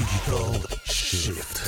Digital 0.00 0.66
Shift. 0.84 1.58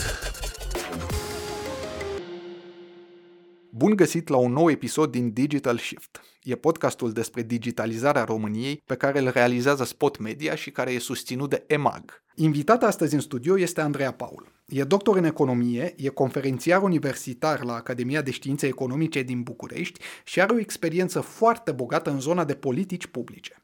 Bun 3.70 3.96
găsit 3.96 4.28
la 4.28 4.36
un 4.36 4.52
nou 4.52 4.70
episod 4.70 5.10
din 5.10 5.32
Digital 5.32 5.78
Shift. 5.78 6.20
E 6.42 6.54
podcastul 6.54 7.12
despre 7.12 7.42
digitalizarea 7.42 8.24
României 8.24 8.82
pe 8.86 8.94
care 8.94 9.18
îl 9.18 9.28
realizează 9.28 9.84
Spot 9.84 10.18
Media 10.18 10.54
și 10.54 10.70
care 10.70 10.92
e 10.92 10.98
susținut 10.98 11.50
de 11.50 11.64
EMAG. 11.66 12.22
Invitata 12.34 12.86
astăzi 12.86 13.14
în 13.14 13.20
studio 13.20 13.58
este 13.58 13.80
Andreea 13.80 14.12
Paul. 14.12 14.52
E 14.66 14.84
doctor 14.84 15.16
în 15.16 15.24
economie, 15.24 15.94
e 15.96 16.08
conferențiar 16.08 16.82
universitar 16.82 17.64
la 17.64 17.74
Academia 17.74 18.22
de 18.22 18.30
Științe 18.30 18.66
Economice 18.66 19.22
din 19.22 19.42
București 19.42 20.00
și 20.24 20.40
are 20.40 20.54
o 20.54 20.58
experiență 20.58 21.20
foarte 21.20 21.72
bogată 21.72 22.10
în 22.10 22.20
zona 22.20 22.44
de 22.44 22.54
politici 22.54 23.06
publice. 23.06 23.61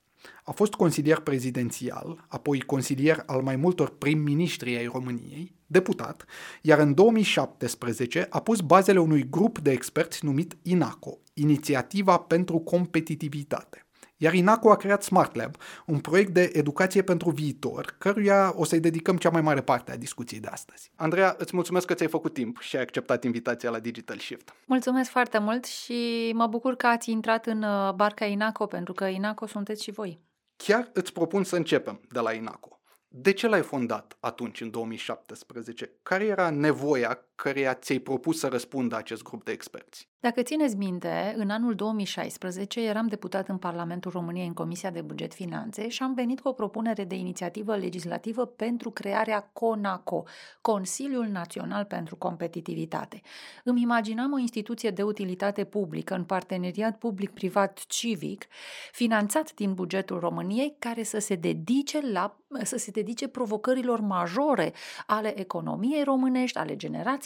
A 0.49 0.53
fost 0.53 0.73
consilier 0.73 1.19
prezidențial, 1.19 2.25
apoi 2.29 2.61
consilier 2.61 3.23
al 3.27 3.43
mai 3.43 3.57
multor 3.57 3.96
prim-ministri 3.99 4.77
ai 4.77 4.87
României, 4.87 5.55
deputat, 5.67 6.25
iar 6.63 6.79
în 6.79 6.95
2017 6.95 8.27
a 8.31 8.41
pus 8.41 8.61
bazele 8.61 8.99
unui 8.99 9.29
grup 9.31 9.58
de 9.58 9.71
experți 9.71 10.25
numit 10.25 10.57
INACO, 10.63 11.19
Inițiativa 11.35 12.17
pentru 12.17 12.58
Competitivitate. 12.58 13.86
Iar 14.17 14.35
INACO 14.35 14.71
a 14.71 14.77
creat 14.77 15.03
Smart 15.03 15.35
Lab, 15.35 15.57
un 15.86 15.99
proiect 15.99 16.32
de 16.32 16.50
educație 16.53 17.03
pentru 17.03 17.30
viitor, 17.30 17.94
căruia 17.99 18.53
o 18.57 18.64
să-i 18.64 18.80
dedicăm 18.80 19.17
cea 19.17 19.30
mai 19.30 19.41
mare 19.41 19.61
parte 19.61 19.93
a 19.93 19.96
discuției 19.96 20.41
de 20.41 20.49
astăzi. 20.49 20.91
Andreea, 20.96 21.35
îți 21.39 21.55
mulțumesc 21.55 21.86
că 21.86 21.94
ți-ai 21.94 22.08
făcut 22.08 22.33
timp 22.33 22.61
și 22.61 22.77
ai 22.77 22.83
acceptat 22.83 23.25
invitația 23.25 23.71
la 23.71 23.79
Digital 23.79 24.19
Shift. 24.19 24.55
Mulțumesc 24.67 25.11
foarte 25.11 25.39
mult 25.39 25.64
și 25.64 26.30
mă 26.35 26.46
bucur 26.46 26.75
că 26.77 26.86
ați 26.86 27.11
intrat 27.11 27.46
în 27.46 27.63
uh, 27.63 27.93
barca 27.94 28.25
INACO, 28.25 28.67
pentru 28.67 28.93
că 28.93 29.05
INACO 29.05 29.46
sunteți 29.46 29.83
și 29.83 29.91
voi. 29.91 30.27
Chiar 30.64 30.90
îți 30.93 31.12
propun 31.12 31.44
să 31.44 31.57
începem 31.57 32.00
de 32.08 32.20
la 32.20 32.33
INACO. 32.33 32.80
De 33.08 33.33
ce 33.33 33.47
l-ai 33.47 33.62
fondat 33.62 34.16
atunci, 34.20 34.61
în 34.61 34.70
2017? 34.70 35.92
Care 36.03 36.25
era 36.25 36.50
nevoia 36.50 37.28
căreia 37.42 37.75
ți-ai 37.75 37.98
propus 37.98 38.39
să 38.39 38.47
răspundă 38.47 38.97
acest 38.97 39.22
grup 39.22 39.44
de 39.44 39.53
experți? 39.53 40.08
Dacă 40.20 40.42
țineți 40.42 40.77
minte, 40.77 41.34
în 41.36 41.50
anul 41.50 41.75
2016 41.75 42.80
eram 42.80 43.06
deputat 43.06 43.48
în 43.48 43.56
Parlamentul 43.58 44.11
României 44.11 44.47
în 44.47 44.53
Comisia 44.53 44.91
de 44.91 45.00
Buget 45.00 45.34
Finanțe 45.34 45.89
și 45.89 46.03
am 46.03 46.14
venit 46.14 46.41
cu 46.41 46.48
o 46.48 46.53
propunere 46.53 47.05
de 47.05 47.14
inițiativă 47.14 47.77
legislativă 47.77 48.47
pentru 48.47 48.91
crearea 48.91 49.50
CONACO, 49.53 50.25
Consiliul 50.61 51.27
Național 51.27 51.84
pentru 51.84 52.17
Competitivitate. 52.17 53.20
Îmi 53.64 53.83
imaginam 53.83 54.33
o 54.33 54.39
instituție 54.39 54.91
de 54.91 55.02
utilitate 55.02 55.64
publică 55.64 56.14
în 56.14 56.25
parteneriat 56.25 56.98
public-privat 56.98 57.84
civic, 57.86 58.47
finanțat 58.92 59.55
din 59.55 59.75
bugetul 59.75 60.19
României, 60.19 60.77
care 60.78 61.02
să 61.02 61.19
se 61.19 61.34
dedice 61.34 62.11
la 62.12 62.39
să 62.62 62.77
se 62.77 62.91
dedice 62.91 63.28
provocărilor 63.28 64.00
majore 64.00 64.73
ale 65.06 65.41
economiei 65.41 66.02
românești, 66.02 66.58
ale 66.58 66.77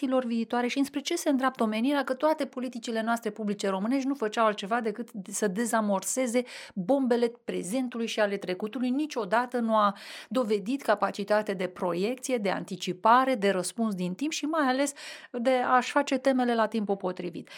generațiilor 0.03 0.25
viitoare 0.25 0.67
și 0.67 0.78
înspre 0.78 1.00
ce 1.00 1.17
se 1.17 1.28
îndreaptă 1.28 1.62
omenirea 1.62 2.05
că 2.05 2.14
toate 2.14 2.47
politicile 2.47 3.03
noastre 3.03 3.31
publice 3.31 3.69
românești 3.69 4.06
nu 4.06 4.14
făceau 4.14 4.47
altceva 4.47 4.81
decât 4.81 5.08
să 5.28 5.48
dezamorseze 5.48 6.42
bombele 6.75 7.33
prezentului 7.45 8.06
și 8.06 8.20
ale 8.20 8.36
trecutului. 8.36 8.91
Niciodată 8.91 9.58
nu 9.58 9.77
a 9.77 9.97
dovedit 10.28 10.83
capacitate 10.83 11.53
de 11.53 11.67
proiecție, 11.67 12.36
de 12.36 12.50
anticipare, 12.50 13.34
de 13.34 13.50
răspuns 13.50 13.95
din 13.95 14.14
timp 14.14 14.33
și 14.33 14.45
mai 14.45 14.69
ales 14.69 14.92
de 15.30 15.50
a-și 15.50 15.91
face 15.91 16.19
temele 16.19 16.55
la 16.55 16.67
timpul 16.67 16.97
potrivit. 16.97 17.48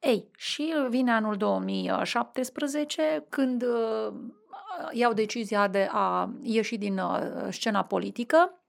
Ei, 0.00 0.30
și 0.36 0.74
vine 0.88 1.12
anul 1.12 1.36
2017 1.36 3.24
când 3.28 3.64
iau 4.92 5.12
decizia 5.12 5.68
de 5.68 5.88
a 5.90 6.30
ieși 6.42 6.76
din 6.76 6.98
uh, 6.98 7.18
scena 7.50 7.84
politică. 7.84 8.60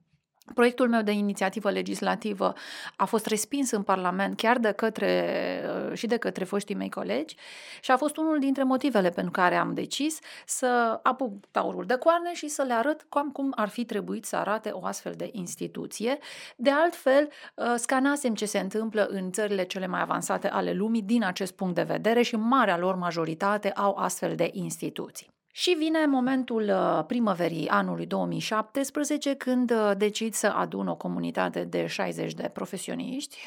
Proiectul 0.54 0.90
meu 0.90 1.02
de 1.02 1.12
inițiativă 1.12 1.70
legislativă 1.70 2.54
a 2.96 3.06
fost 3.06 3.26
respins 3.26 3.72
în 3.72 3.84
Parlament 3.84 4.38
chiar 4.38 4.58
de 4.58 4.72
către, 4.72 5.62
uh, 5.90 5.98
și 5.98 6.08
de 6.08 6.18
către 6.18 6.44
foștii 6.44 6.76
mei 6.76 6.90
colegi 6.90 7.36
și 7.82 7.92
a 7.92 7.98
fost 7.98 8.18
unul 8.18 8.40
dintre 8.40 8.64
motivele 8.64 9.10
pentru 9.10 9.32
care 9.32 9.56
am 9.56 9.74
decis 9.74 10.20
să 10.46 11.00
apuc 11.04 11.46
taurul 11.52 11.86
de 11.86 11.96
coarne 11.96 12.34
și 12.34 12.48
să 12.48 12.62
le 12.62 12.74
arăt 12.74 13.06
cam 13.10 13.30
cum 13.30 13.54
ar 13.56 13.70
fi 13.70 13.86
trebuit 13.86 14.26
să 14.26 14.36
arate 14.36 14.70
o 14.70 14.86
astfel 14.86 15.14
de 15.18 15.30
instituție. 15.32 16.18
De 16.56 16.70
altfel, 16.70 17.30
uh, 17.56 17.74
scanasem 17.76 18.36
ce 18.36 18.46
se 18.46 18.60
întâmplă 18.60 19.06
în 19.06 19.32
țările 19.32 19.64
cele 19.64 19.88
mai 19.88 20.02
avansate 20.02 20.48
ale 20.48 20.74
lumii 20.74 21.02
din 21.02 21.24
acest 21.24 21.54
punct 21.54 21.76
de 21.76 21.84
vedere 21.84 22.22
și 22.22 22.36
marea 22.36 22.78
lor 22.78 22.96
majoritate 22.96 23.72
au 23.72 23.96
astfel 23.96 24.36
de 24.36 24.50
instituții. 24.54 25.36
Și 25.58 25.76
vine 25.78 26.06
momentul 26.06 26.64
uh, 26.64 27.04
primăverii 27.08 27.68
anului 27.68 28.06
2017 28.06 29.34
când 29.36 29.72
uh, 29.72 29.92
decid 29.98 30.34
să 30.34 30.48
adun 30.48 30.88
o 30.88 30.96
comunitate 30.96 31.64
de 31.64 31.86
60 31.86 32.34
de 32.34 32.50
profesioniști, 32.54 33.38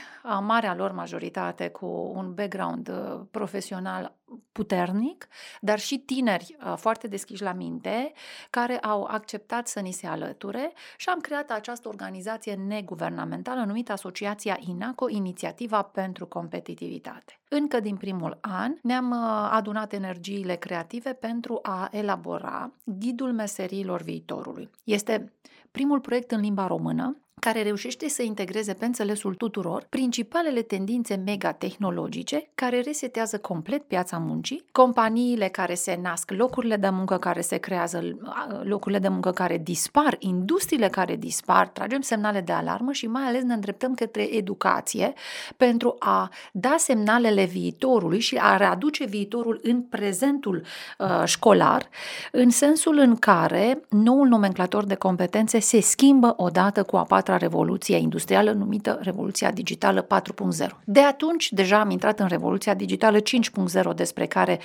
marea 0.40 0.74
lor 0.74 0.92
majoritate 0.92 1.68
cu 1.68 2.12
un 2.14 2.34
background 2.34 2.88
uh, 2.88 3.20
profesional 3.30 4.14
puternic, 4.52 5.28
dar 5.60 5.78
și 5.78 5.98
tineri 5.98 6.56
foarte 6.76 7.08
deschiși 7.08 7.42
la 7.42 7.52
minte, 7.52 8.12
care 8.50 8.78
au 8.78 9.02
acceptat 9.02 9.68
să 9.68 9.80
ni 9.80 9.92
se 9.92 10.06
alăture 10.06 10.72
și 10.96 11.08
am 11.08 11.20
creat 11.20 11.50
această 11.50 11.88
organizație 11.88 12.54
neguvernamentală 12.54 13.64
numită 13.64 13.92
Asociația 13.92 14.58
INACO, 14.60 15.08
Inițiativa 15.08 15.82
pentru 15.82 16.26
Competitivitate. 16.26 17.40
Încă 17.48 17.80
din 17.80 17.96
primul 17.96 18.38
an 18.40 18.74
ne-am 18.82 19.12
adunat 19.50 19.92
energiile 19.92 20.54
creative 20.54 21.12
pentru 21.12 21.58
a 21.62 21.88
elabora 21.92 22.72
Ghidul 22.84 23.32
Meseriilor 23.32 24.02
Viitorului. 24.02 24.70
Este 24.84 25.32
primul 25.70 26.00
proiect 26.00 26.30
în 26.30 26.40
limba 26.40 26.66
română 26.66 27.20
care 27.40 27.62
reușește 27.62 28.08
să 28.08 28.22
integreze 28.22 28.72
pe 28.72 28.84
înțelesul 28.84 29.34
tuturor 29.34 29.86
principalele 29.88 30.62
tendințe 30.62 31.22
megatehnologice 31.24 32.50
care 32.54 32.80
resetează 32.80 33.38
complet 33.38 33.82
piața 33.82 34.18
muncii, 34.18 34.64
companiile 34.72 35.48
care 35.48 35.74
se 35.74 35.98
nasc, 36.02 36.30
locurile 36.30 36.76
de 36.76 36.88
muncă 36.88 37.16
care 37.16 37.40
se 37.40 37.56
creează, 37.56 38.18
locurile 38.62 38.98
de 38.98 39.08
muncă 39.08 39.30
care 39.30 39.58
dispar, 39.58 40.16
industriile 40.18 40.88
care 40.88 41.16
dispar, 41.16 41.68
tragem 41.68 42.00
semnale 42.00 42.40
de 42.40 42.52
alarmă 42.52 42.92
și 42.92 43.06
mai 43.06 43.22
ales 43.22 43.42
ne 43.42 43.54
îndreptăm 43.54 43.94
către 43.94 44.36
educație 44.36 45.12
pentru 45.56 45.96
a 45.98 46.30
da 46.52 46.74
semnalele 46.78 47.44
viitorului 47.44 48.20
și 48.20 48.38
a 48.40 48.56
readuce 48.56 49.04
viitorul 49.04 49.60
în 49.62 49.82
prezentul 49.82 50.62
uh, 50.98 51.22
școlar, 51.24 51.88
în 52.32 52.50
sensul 52.50 52.98
în 52.98 53.16
care 53.16 53.80
noul 53.88 54.28
nomenclator 54.28 54.84
de 54.84 54.94
competențe 54.94 55.58
se 55.58 55.80
schimbă 55.80 56.34
odată 56.36 56.82
cu 56.82 56.96
a 56.96 57.02
patra 57.02 57.29
patra 57.30 57.46
revoluție 57.46 57.96
industrială 57.96 58.52
numită 58.52 58.98
Revoluția 59.02 59.50
Digitală 59.50 60.06
4.0. 60.06 60.68
De 60.84 61.00
atunci 61.00 61.52
deja 61.52 61.80
am 61.80 61.90
intrat 61.90 62.20
în 62.20 62.26
Revoluția 62.26 62.74
Digitală 62.74 63.18
5.0 63.18 63.94
despre 63.94 64.26
care 64.26 64.58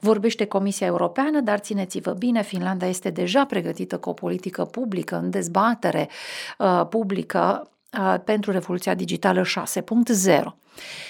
vorbește 0.00 0.44
Comisia 0.44 0.86
Europeană, 0.86 1.40
dar 1.40 1.58
țineți-vă 1.58 2.12
bine, 2.12 2.42
Finlanda 2.42 2.86
este 2.86 3.10
deja 3.10 3.44
pregătită 3.44 3.98
cu 3.98 4.08
o 4.08 4.12
politică 4.12 4.64
publică 4.64 5.16
în 5.16 5.30
dezbatere 5.30 6.08
uh, 6.58 6.86
publică 6.88 7.60
uh, 7.62 7.71
pentru 8.24 8.50
Revoluția 8.50 8.94
Digitală 8.94 9.42
6.0. 9.42 10.54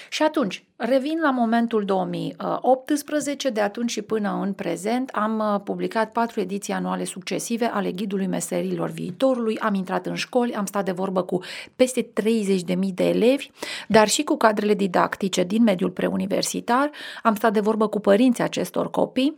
Și 0.09 0.23
atunci, 0.23 0.63
revin 0.75 1.19
la 1.21 1.31
momentul 1.31 1.85
2018, 1.85 3.49
de 3.49 3.61
atunci 3.61 3.91
și 3.91 4.01
până 4.01 4.39
în 4.43 4.53
prezent 4.53 5.09
am 5.09 5.39
uh, 5.39 5.61
publicat 5.63 6.11
patru 6.11 6.39
ediții 6.39 6.73
anuale 6.73 7.03
succesive 7.03 7.65
ale 7.65 7.91
Ghidului 7.91 8.27
Meserilor 8.27 8.89
Viitorului, 8.89 9.59
am 9.59 9.73
intrat 9.73 10.05
în 10.05 10.15
școli, 10.15 10.53
am 10.53 10.65
stat 10.65 10.85
de 10.85 10.91
vorbă 10.91 11.23
cu 11.23 11.39
peste 11.75 12.01
30.000 12.01 12.93
de 12.93 13.07
elevi, 13.07 13.49
dar 13.87 14.07
și 14.07 14.23
cu 14.23 14.37
cadrele 14.37 14.73
didactice 14.73 15.43
din 15.43 15.63
mediul 15.63 15.89
preuniversitar, 15.89 16.89
am 17.23 17.35
stat 17.35 17.53
de 17.53 17.59
vorbă 17.59 17.87
cu 17.87 17.99
părinții 17.99 18.43
acestor 18.43 18.89
copii, 18.89 19.35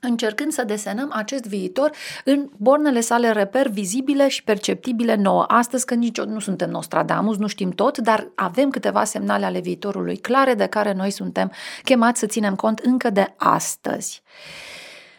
încercând 0.00 0.52
să 0.52 0.64
desenăm 0.64 1.10
acest 1.14 1.46
viitor 1.46 1.90
în 2.24 2.48
bornele 2.56 3.00
sale 3.00 3.30
reper 3.30 3.68
vizibile 3.68 4.28
și 4.28 4.44
perceptibile 4.44 5.14
nouă. 5.14 5.44
Astăzi, 5.48 5.84
când 5.84 6.02
nici 6.02 6.20
nu 6.20 6.38
suntem 6.38 6.70
Nostradamus, 6.70 7.36
nu 7.36 7.46
știm 7.46 7.70
tot, 7.70 7.98
dar 7.98 8.30
avem 8.34 8.70
câteva 8.70 9.04
semnale 9.04 9.44
ale 9.44 9.60
viitorului 9.60 10.16
clare 10.16 10.54
de 10.54 10.66
care 10.66 10.92
noi 10.92 11.10
suntem 11.10 11.52
chemați 11.84 12.18
să 12.20 12.26
ținem 12.26 12.54
cont 12.54 12.78
încă 12.78 13.10
de 13.10 13.34
astăzi. 13.36 14.22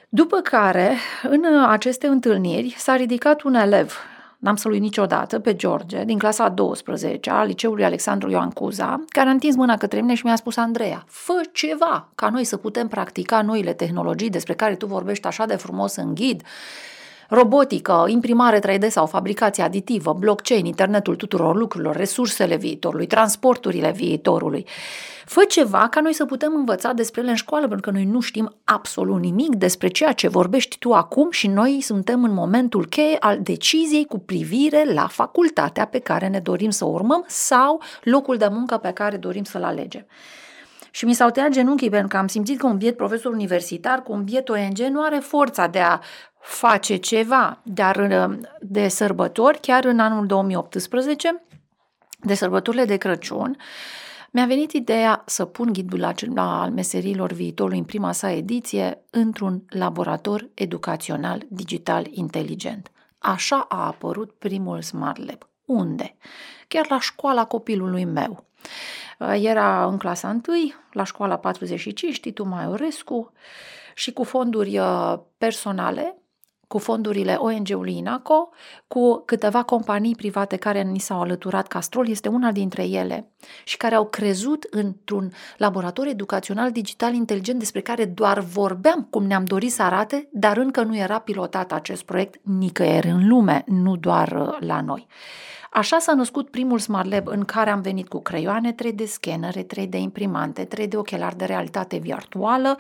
După 0.10 0.38
care, 0.38 0.96
în 1.24 1.44
aceste 1.68 2.08
întâlniri, 2.08 2.76
s-a 2.78 2.96
ridicat 2.96 3.42
un 3.42 3.54
elev 3.54 3.98
n-am 4.42 4.56
să-l 4.56 4.72
uit 4.72 4.82
niciodată, 4.82 5.40
pe 5.40 5.56
George, 5.56 6.04
din 6.04 6.18
clasa 6.18 6.44
a 6.44 6.50
12 6.50 7.30
a 7.30 7.44
liceului 7.44 7.84
Alexandru 7.84 8.30
Ioan 8.30 8.50
Cuza, 8.50 9.04
care 9.08 9.28
a 9.28 9.32
întins 9.32 9.56
mâna 9.56 9.78
către 9.78 10.02
mine 10.02 10.14
și 10.14 10.26
mi-a 10.26 10.36
spus, 10.36 10.58
Andreea, 10.58 11.04
fă 11.08 11.42
ceva 11.52 12.08
ca 12.16 12.30
noi 12.30 12.44
să 12.44 12.58
putem 12.58 12.88
practica 12.88 13.42
noile 13.42 13.74
tehnologii 13.74 14.30
despre 14.30 14.54
care 14.54 14.76
tu 14.76 14.86
vorbești 14.86 15.28
așa 15.28 15.46
de 15.46 15.56
frumos 15.56 15.96
în 15.96 16.14
ghid, 16.14 16.44
robotică, 17.34 18.06
imprimare 18.08 18.60
3D 18.60 18.88
sau 18.88 19.06
fabricație 19.06 19.64
aditivă, 19.64 20.16
blockchain, 20.20 20.66
internetul 20.66 21.16
tuturor 21.16 21.56
lucrurilor, 21.56 21.96
resursele 21.96 22.56
viitorului, 22.56 23.08
transporturile 23.08 23.92
viitorului. 23.92 24.66
Fă 25.26 25.44
ceva 25.44 25.88
ca 25.90 26.02
noi 26.02 26.14
să 26.14 26.26
putem 26.26 26.54
învăța 26.56 26.92
despre 26.94 27.22
ele 27.22 27.30
în 27.30 27.36
școală, 27.36 27.68
pentru 27.68 27.92
că 27.92 27.98
noi 27.98 28.06
nu 28.06 28.20
știm 28.20 28.56
absolut 28.64 29.20
nimic 29.20 29.56
despre 29.56 29.88
ceea 29.88 30.12
ce 30.12 30.28
vorbești 30.28 30.78
tu 30.78 30.94
acum 30.94 31.32
și 31.32 31.48
noi 31.48 31.82
suntem 31.82 32.24
în 32.24 32.34
momentul 32.34 32.86
cheie 32.86 33.18
al 33.20 33.40
deciziei 33.42 34.06
cu 34.06 34.20
privire 34.20 34.94
la 34.94 35.08
facultatea 35.08 35.86
pe 35.86 36.00
care 36.00 36.28
ne 36.28 36.40
dorim 36.40 36.70
să 36.70 36.86
o 36.86 36.90
urmăm 36.90 37.24
sau 37.28 37.82
locul 38.04 38.38
de 38.38 38.48
muncă 38.52 38.78
pe 38.78 38.92
care 38.92 39.18
dorim 39.18 39.44
să-l 39.44 39.64
alegem. 39.64 40.06
Și 40.94 41.06
mi 41.06 41.14
s-au 41.14 41.30
tăiat 41.30 41.50
genunchii 41.50 41.90
pentru 41.90 42.08
că 42.08 42.18
am 42.18 42.28
simțit 42.28 42.60
că 42.60 42.68
un 42.68 42.78
biet 42.78 42.98
profesor 42.98 43.32
universitar 43.32 44.02
cu 44.02 44.12
un 44.12 44.24
biet 44.24 44.50
ONG 44.50 44.78
nu 44.78 45.02
are 45.02 45.18
forța 45.18 45.68
de 45.68 45.80
a 45.80 46.00
face 46.42 46.96
ceva. 46.96 47.60
Dar 47.64 47.96
uh, 47.96 48.38
de 48.60 48.88
sărbători, 48.88 49.60
chiar 49.60 49.86
în 49.86 50.00
anul 50.00 50.26
2018, 50.26 51.44
de 52.20 52.34
sărbătorile 52.34 52.86
de 52.86 52.98
Crăciun, 52.98 53.58
mi-a 54.32 54.46
venit 54.46 54.72
ideea 54.72 55.24
să 55.26 55.46
pun 55.46 55.74
ghidul 55.74 56.04
acela 56.04 56.62
al 56.62 56.72
meserilor 56.72 57.32
viitorului 57.32 57.78
în 57.78 57.84
prima 57.84 58.12
sa 58.12 58.32
ediție 58.32 59.02
într-un 59.10 59.64
laborator 59.70 60.50
educațional 60.54 61.44
digital 61.48 62.08
inteligent. 62.10 62.92
Așa 63.18 63.66
a 63.70 63.86
apărut 63.86 64.32
primul 64.32 64.82
Smart 64.82 65.26
Lab. 65.26 65.48
Unde? 65.66 66.16
Chiar 66.68 66.86
la 66.90 67.00
școala 67.00 67.46
copilului 67.46 68.06
meu. 68.06 68.44
Uh, 69.20 69.40
era 69.42 69.86
în 69.86 69.98
clasa 69.98 70.28
1, 70.48 70.58
la 70.92 71.04
școala 71.04 71.38
45, 71.38 72.20
Titu 72.20 72.44
Maiorescu, 72.44 73.32
și 73.94 74.12
cu 74.12 74.24
fonduri 74.24 74.78
uh, 74.78 75.20
personale, 75.38 76.21
cu 76.72 76.78
fondurile 76.78 77.34
ONG-ului 77.34 77.98
INACO, 77.98 78.50
cu 78.88 79.24
câteva 79.26 79.64
companii 79.64 80.16
private 80.16 80.56
care 80.56 80.82
ni 80.82 81.00
s-au 81.00 81.22
alăturat, 81.22 81.68
Castrol 81.68 82.08
este 82.08 82.30
una 82.30 82.52
dintre 82.52 82.84
ele, 82.84 83.32
și 83.64 83.78
care 83.78 83.96
au 83.96 84.06
crezut 84.06 84.68
într-un 84.70 85.32
laborator 85.58 86.08
educațional 86.08 86.72
digital 86.72 87.14
inteligent 87.14 87.60
despre 87.60 87.82
care 87.82 88.06
doar 88.06 88.40
vorbeam 88.40 89.08
cum 89.10 89.26
ne-am 89.26 89.44
dorit 89.44 89.72
să 89.72 89.82
arate, 89.82 90.30
dar 90.32 90.58
încă 90.58 90.84
nu 90.84 90.98
era 90.98 91.20
pilotat 91.20 91.72
acest 91.72 92.04
proiect 92.04 92.40
nicăieri 92.44 93.10
în 93.10 93.28
lume, 93.28 93.64
nu 93.66 93.96
doar 93.96 94.32
uh, 94.32 94.58
la 94.60 94.82
noi. 94.82 95.08
Așa 95.74 96.00
s-a 96.00 96.14
născut 96.14 96.50
primul 96.50 96.80
Smart 96.80 97.10
Lab 97.10 97.28
în 97.28 97.46
care 97.46 97.70
am 97.70 97.82
venit 97.82 98.08
cu 98.08 98.22
creioane 98.22 98.76
3D, 98.76 99.04
scanere 99.06 99.66
3D, 99.66 99.94
imprimante 99.94 100.68
3D, 100.68 100.94
ochelari 100.96 101.38
de 101.38 101.46
realitate 101.46 101.98
virtuală, 101.98 102.78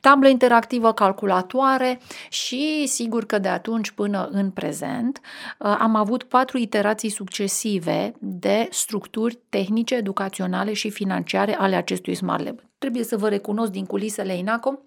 tablă 0.00 0.28
interactivă, 0.28 0.92
calculatoare 0.92 2.00
și 2.28 2.86
sigur 2.86 3.24
că 3.24 3.38
de 3.38 3.48
atunci 3.48 3.90
până 3.90 4.28
în 4.32 4.50
prezent 4.50 5.20
uh, 5.58 5.76
am 5.78 5.94
avut 5.94 6.22
patru 6.22 6.58
iterații 6.58 7.08
succesive 7.08 8.14
de 8.18 8.68
structuri 8.70 9.38
tehnice, 9.48 9.94
educaționale 9.94 10.72
și 10.72 10.90
financiare 10.90 11.54
ale 11.54 11.76
acestui 11.76 12.14
Smart 12.14 12.44
Lab. 12.44 12.60
Trebuie 12.78 13.04
să 13.04 13.16
vă 13.16 13.28
recunosc 13.28 13.70
din 13.70 13.84
culisele 13.86 14.36
INACO 14.36 14.78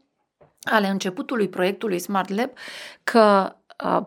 ale 0.63 0.87
începutului 0.87 1.47
proiectului 1.49 1.99
Smart 1.99 2.29
Lab 2.29 2.49
că 3.03 3.19
Uh, 3.19 3.57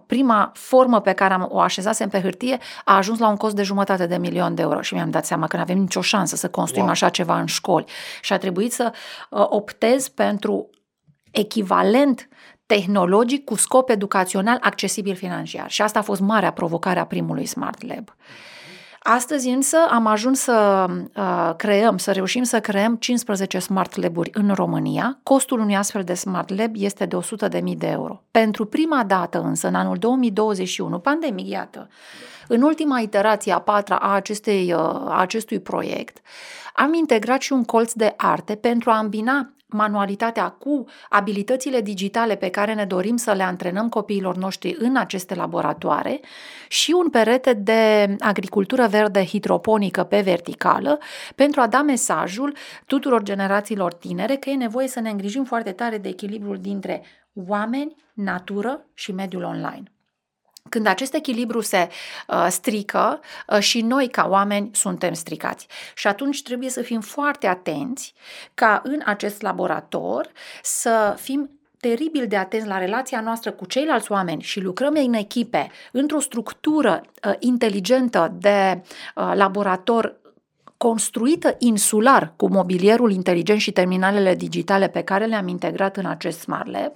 prima 0.07 0.53
formă 0.55 1.01
pe 1.01 1.13
care 1.13 1.35
am 1.35 1.49
o 1.51 1.61
așezasem 1.61 2.09
pe 2.09 2.21
hârtie 2.21 2.59
a 2.85 2.97
ajuns 2.97 3.19
la 3.19 3.29
un 3.29 3.37
cost 3.37 3.55
de 3.55 3.63
jumătate 3.63 4.07
de 4.07 4.17
milion 4.17 4.55
de 4.55 4.63
euro 4.63 4.81
și 4.81 4.95
mi-am 4.95 5.11
dat 5.11 5.25
seama 5.25 5.47
că 5.47 5.57
nu 5.57 5.63
avem 5.63 5.79
nicio 5.79 6.01
șansă 6.01 6.37
să 6.37 6.49
construim 6.49 6.83
wow. 6.83 6.93
așa 6.93 7.09
ceva 7.09 7.41
în 7.41 7.47
școli 7.47 7.85
și 8.21 8.33
a 8.33 8.39
trebuit 8.39 8.73
să 8.73 8.93
uh, 9.31 9.47
optez 9.49 10.09
pentru 10.09 10.71
echivalent 11.31 12.29
tehnologic 12.67 13.45
cu 13.45 13.55
scop 13.55 13.89
educațional 13.89 14.59
accesibil 14.61 15.15
financiar. 15.15 15.71
Și 15.71 15.83
asta 15.83 15.99
a 15.99 16.03
fost 16.03 16.21
marea 16.21 16.53
provocare 16.53 16.99
a 16.99 17.07
primului 17.07 17.47
Smart 17.47 17.87
Lab. 17.87 18.15
Astăzi 19.03 19.49
însă 19.49 19.77
am 19.91 20.07
ajuns 20.07 20.41
să 20.41 20.87
uh, 21.17 21.55
creăm, 21.57 21.99
să 21.99 22.13
reușim 22.13 22.43
să 22.43 22.61
creăm 22.61 22.97
15 22.97 23.59
smart 23.59 23.97
lab-uri 23.97 24.31
în 24.35 24.55
România. 24.55 25.19
Costul 25.23 25.61
unui 25.61 25.77
astfel 25.77 26.05
de 26.05 26.15
smart 26.15 26.57
lab 26.57 26.75
este 26.79 27.07
de 27.07 27.17
100.000 27.17 27.63
de 27.77 27.87
euro. 27.87 28.23
Pentru 28.31 28.65
prima 28.67 29.05
dată 29.05 29.41
însă, 29.41 29.69
în 29.69 29.75
anul 29.75 29.97
2021, 29.97 30.99
pandemic, 30.99 31.49
iată, 31.49 31.89
în 32.49 32.63
ultima 32.63 32.99
iterație 32.99 33.53
a 33.53 33.59
patra 33.59 33.97
a, 33.97 34.15
acestei, 34.15 34.73
uh, 34.73 34.81
a 34.81 35.21
acestui 35.21 35.61
proiect, 35.61 36.19
am 36.75 36.95
integrat 36.95 37.41
și 37.41 37.53
un 37.53 37.65
colț 37.65 37.93
de 37.93 38.15
arte 38.17 38.55
pentru 38.55 38.91
a 38.91 38.99
îmbina 38.99 39.53
manualitatea 39.73 40.49
cu 40.49 40.85
abilitățile 41.09 41.81
digitale 41.81 42.37
pe 42.37 42.49
care 42.49 42.75
ne 42.75 42.85
dorim 42.85 43.17
să 43.17 43.33
le 43.33 43.43
antrenăm 43.43 43.89
copiilor 43.89 44.37
noștri 44.37 44.77
în 44.79 44.97
aceste 44.97 45.35
laboratoare 45.35 46.21
și 46.69 46.95
un 46.97 47.11
perete 47.11 47.53
de 47.53 48.17
agricultură 48.19 48.87
verde 48.87 49.25
hidroponică 49.25 50.03
pe 50.05 50.21
verticală 50.21 50.99
pentru 51.35 51.61
a 51.61 51.67
da 51.67 51.83
mesajul 51.83 52.57
tuturor 52.87 53.23
generațiilor 53.23 53.93
tinere 53.93 54.37
că 54.37 54.51
e 54.51 54.55
nevoie 54.55 54.89
să 54.89 55.01
ne 55.01 55.11
îngrijim 55.11 55.45
foarte 55.45 55.73
tare 55.73 55.99
de 55.99 56.09
echilibrul 56.09 56.59
dintre 56.59 57.03
oameni, 57.47 57.95
natură 58.15 58.87
și 58.95 59.13
mediul 59.13 59.43
online. 59.43 59.92
Când 60.69 60.87
acest 60.87 61.15
echilibru 61.15 61.61
se 61.61 61.89
uh, 62.29 62.47
strică 62.49 63.21
uh, 63.49 63.59
și 63.59 63.81
noi 63.81 64.09
ca 64.09 64.27
oameni 64.29 64.71
suntem 64.73 65.13
stricați. 65.13 65.67
Și 65.95 66.07
atunci 66.07 66.43
trebuie 66.43 66.69
să 66.69 66.83
fim 66.83 67.01
foarte 67.01 67.47
atenți 67.47 68.15
ca 68.55 68.81
în 68.85 69.01
acest 69.05 69.43
laborator 69.43 70.29
să 70.63 71.17
fim 71.21 71.51
teribil 71.81 72.27
de 72.27 72.37
atenți 72.37 72.67
la 72.67 72.79
relația 72.79 73.21
noastră 73.21 73.51
cu 73.51 73.67
ceilalți 73.67 74.13
oameni 74.13 74.43
și 74.43 74.61
lucrăm 74.61 74.95
în 74.95 75.13
echipe, 75.13 75.71
într-o 75.93 76.21
structură 76.21 77.03
uh, 77.27 77.35
inteligentă 77.39 78.37
de 78.39 78.83
uh, 79.15 79.33
laborator 79.35 80.21
construită 80.77 81.55
insular 81.59 82.33
cu 82.37 82.49
mobilierul 82.49 83.13
inteligent 83.13 83.61
și 83.61 83.73
terminalele 83.73 84.35
digitale 84.35 84.89
pe 84.89 85.03
care 85.03 85.25
le-am 85.25 85.49
integrat 85.49 85.97
în 85.97 86.07
acest 86.07 86.39
Smart 86.39 86.71
Lab, 86.71 86.93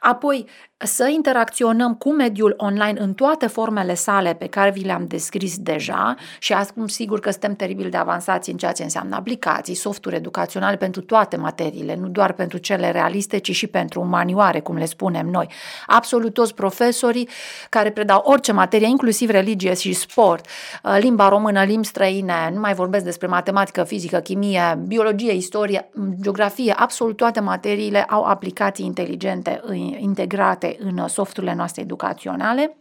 apoi 0.00 0.46
să 0.84 1.08
interacționăm 1.08 1.94
cu 1.94 2.12
mediul 2.12 2.54
online 2.56 2.94
în 3.00 3.14
toate 3.14 3.46
formele 3.46 3.94
sale 3.94 4.34
pe 4.34 4.46
care 4.46 4.70
vi 4.70 4.84
le-am 4.84 5.06
descris 5.06 5.58
deja 5.58 6.14
și 6.38 6.52
acum 6.52 6.86
sigur 6.86 7.20
că 7.20 7.30
suntem 7.30 7.54
teribil 7.54 7.90
de 7.90 7.96
avansați 7.96 8.50
în 8.50 8.56
ceea 8.56 8.72
ce 8.72 8.82
înseamnă 8.82 9.16
aplicații, 9.16 9.74
softuri 9.74 10.14
educaționale 10.14 10.76
pentru 10.76 11.00
toate 11.00 11.36
materiile, 11.36 11.96
nu 12.00 12.08
doar 12.08 12.32
pentru 12.32 12.58
cele 12.58 12.90
realiste, 12.90 13.38
ci 13.38 13.50
și 13.50 13.66
pentru 13.66 14.00
umanioare, 14.00 14.60
cum 14.60 14.76
le 14.76 14.84
spunem 14.84 15.26
noi. 15.26 15.48
Absolut 15.86 16.34
toți 16.34 16.54
profesorii 16.54 17.28
care 17.68 17.90
predau 17.90 18.22
orice 18.24 18.52
materie, 18.52 18.86
inclusiv 18.86 19.30
religie 19.30 19.74
și 19.74 19.92
sport, 19.92 20.46
uh, 20.82 20.96
limba 21.00 21.28
română, 21.28 21.62
limbi 21.62 21.86
străine, 21.86 22.50
nu 22.54 22.60
mai 22.60 22.74
vorbesc 22.74 23.04
despre 23.04 23.26
matematică, 23.26 23.84
fizică, 23.84 24.18
chimie, 24.18 24.78
biologie, 24.86 25.32
istorie, 25.32 25.90
geografie, 26.20 26.74
absolut 26.76 27.16
toate 27.16 27.40
materiile 27.40 28.02
au 28.02 28.22
aplicații 28.22 28.84
inteligente 28.84 29.60
integrate 29.98 30.73
în 30.78 31.08
softurile 31.08 31.54
noastre 31.54 31.82
educaționale 31.82 32.76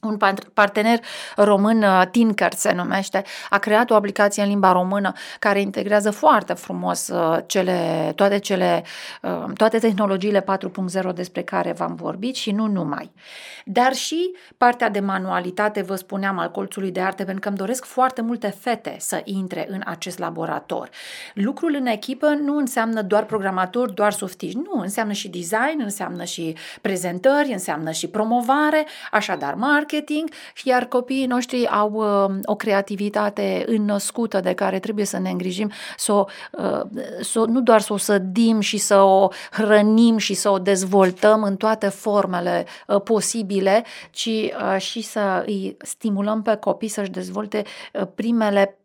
un 0.00 0.18
partener 0.54 1.00
român, 1.36 1.82
uh, 1.82 2.02
Tinker 2.10 2.52
se 2.52 2.72
numește, 2.72 3.24
a 3.50 3.58
creat 3.58 3.90
o 3.90 3.94
aplicație 3.94 4.42
în 4.42 4.48
limba 4.48 4.72
română 4.72 5.12
care 5.38 5.60
integrează 5.60 6.10
foarte 6.10 6.52
frumos 6.52 7.08
uh, 7.08 7.38
cele, 7.46 8.12
toate, 8.14 8.38
cele, 8.38 8.84
uh, 9.22 9.44
toate 9.54 9.78
tehnologiile 9.78 10.44
4.0 11.08 11.14
despre 11.14 11.42
care 11.42 11.72
v-am 11.72 11.94
vorbit 11.94 12.34
și 12.34 12.50
nu 12.50 12.66
numai. 12.66 13.12
Dar 13.64 13.92
și 13.92 14.30
partea 14.56 14.88
de 14.88 15.00
manualitate, 15.00 15.82
vă 15.82 15.94
spuneam, 15.94 16.38
al 16.38 16.50
colțului 16.50 16.90
de 16.90 17.00
arte, 17.00 17.24
pentru 17.24 17.40
că 17.40 17.48
îmi 17.48 17.56
doresc 17.56 17.84
foarte 17.84 18.22
multe 18.22 18.54
fete 18.60 18.96
să 18.98 19.20
intre 19.24 19.66
în 19.68 19.80
acest 19.84 20.18
laborator. 20.18 20.88
Lucrul 21.34 21.74
în 21.78 21.86
echipă 21.86 22.26
nu 22.26 22.56
înseamnă 22.56 23.02
doar 23.02 23.24
programatori, 23.24 23.94
doar 23.94 24.12
softiști, 24.12 24.58
nu, 24.58 24.80
înseamnă 24.80 25.12
și 25.12 25.28
design, 25.28 25.80
înseamnă 25.80 26.24
și 26.24 26.56
prezentări, 26.80 27.52
înseamnă 27.52 27.90
și 27.90 28.08
promovare, 28.08 28.86
așadar 29.10 29.54
marketing, 29.54 29.88
marketing, 29.90 30.30
iar 30.64 30.84
copiii 30.84 31.26
noștri 31.26 31.66
au 31.66 31.92
uh, 31.92 32.38
o 32.44 32.54
creativitate 32.54 33.64
înnăscută 33.66 34.40
de 34.40 34.52
care 34.52 34.78
trebuie 34.78 35.04
să 35.04 35.18
ne 35.18 35.30
îngrijim, 35.30 35.70
să 35.96 36.12
o, 36.12 36.24
uh, 36.52 36.80
să, 37.20 37.38
nu 37.38 37.60
doar 37.60 37.80
să 37.80 37.92
o 37.92 37.96
sădim 37.96 38.60
și 38.60 38.78
să 38.78 39.00
o 39.00 39.28
hrănim 39.50 40.16
și 40.16 40.34
să 40.34 40.50
o 40.50 40.58
dezvoltăm 40.58 41.42
în 41.42 41.56
toate 41.56 41.88
formele 41.88 42.66
uh, 42.86 43.00
posibile, 43.00 43.84
ci 44.10 44.26
uh, 44.26 44.76
și 44.78 45.02
să 45.02 45.42
îi 45.46 45.76
stimulăm 45.80 46.42
pe 46.42 46.56
copii 46.56 46.88
să-și 46.88 47.10
dezvolte 47.10 47.62
uh, 47.92 48.06
primele 48.14 48.78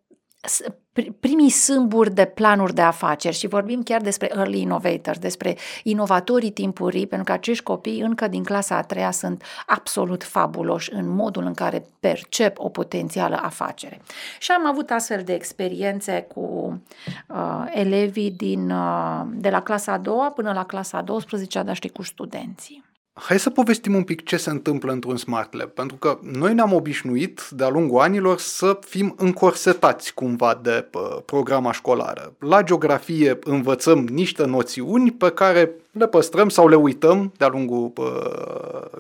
primii 1.20 1.50
sâmburi 1.50 2.14
de 2.14 2.26
planuri 2.26 2.74
de 2.74 2.82
afaceri 2.82 3.36
și 3.36 3.48
vorbim 3.48 3.84
chiar 3.84 4.02
despre 4.02 4.32
early 4.36 4.62
innovators, 4.62 5.20
despre 5.20 5.58
inovatorii 5.84 6.52
timpurii, 6.52 7.08
pentru 7.08 7.26
că 7.26 7.32
acești 7.32 7.64
copii 7.64 8.02
încă 8.02 8.28
din 8.28 8.44
clasa 8.44 8.76
a 8.76 8.82
treia 8.82 9.12
sunt 9.12 9.44
absolut 9.66 10.24
fabuloși 10.24 10.94
în 10.94 11.10
modul 11.10 11.44
în 11.44 11.54
care 11.54 11.86
percep 12.00 12.60
o 12.60 12.70
potențială 12.70 13.40
afacere. 13.42 14.02
Și 14.40 14.52
am 14.52 14.68
avut 14.68 14.90
astfel 14.90 15.22
de 15.24 15.34
experiențe 15.34 16.28
cu 16.34 16.82
uh, 17.28 17.72
elevii 17.74 18.32
din, 18.32 18.70
uh, 18.70 19.22
de 19.32 19.50
la 19.50 19.62
clasa 19.62 19.92
a 19.92 19.98
doua 19.98 20.30
până 20.30 20.54
la 20.54 20.66
clasa 20.66 20.98
a 20.98 21.02
12, 21.02 21.62
dar 21.62 21.76
și 21.76 21.88
cu 21.88 22.04
studenții. 22.04 22.95
Hai 23.18 23.40
să 23.40 23.50
povestim 23.50 23.96
un 23.96 24.04
pic 24.04 24.24
ce 24.24 24.38
se 24.38 24.50
întâmplă 24.50 24.92
într-un 24.92 25.18
Smart 25.18 25.54
Lab, 25.54 25.70
pentru 25.70 25.96
că 25.96 26.20
noi 26.22 26.54
ne-am 26.54 26.74
obișnuit 26.74 27.48
de-a 27.50 27.70
lungul 27.70 28.00
anilor 28.00 28.40
să 28.40 28.80
fim 28.88 29.16
încorsetați 29.18 30.14
cumva 30.14 30.60
de 30.64 30.90
programa 31.26 31.72
școlară. 31.72 32.34
La 32.40 32.64
geografie 32.64 33.40
învățăm 33.44 34.00
niște 34.00 34.46
noțiuni 34.46 35.12
pe 35.12 35.30
care 35.30 35.72
le 35.92 36.08
păstrăm 36.08 36.50
sau 36.50 36.68
le 36.68 36.76
uităm 36.76 37.32
de-a 37.38 37.48
lungul 37.48 37.94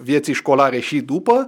vieții 0.01 0.33
școlare 0.33 0.79
și 0.79 1.01
după, 1.01 1.47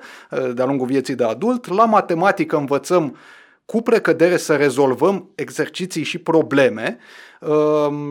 de-a 0.54 0.66
lungul 0.66 0.88
vieții 0.88 1.16
de 1.16 1.24
adult. 1.24 1.68
La 1.68 1.86
matematică 1.86 2.58
învățăm 2.58 3.18
cu 3.66 3.82
precădere 3.82 4.38
să 4.38 4.56
rezolvăm 4.56 5.30
exerciții 5.36 6.04
și 6.04 6.18
probleme. 6.18 6.98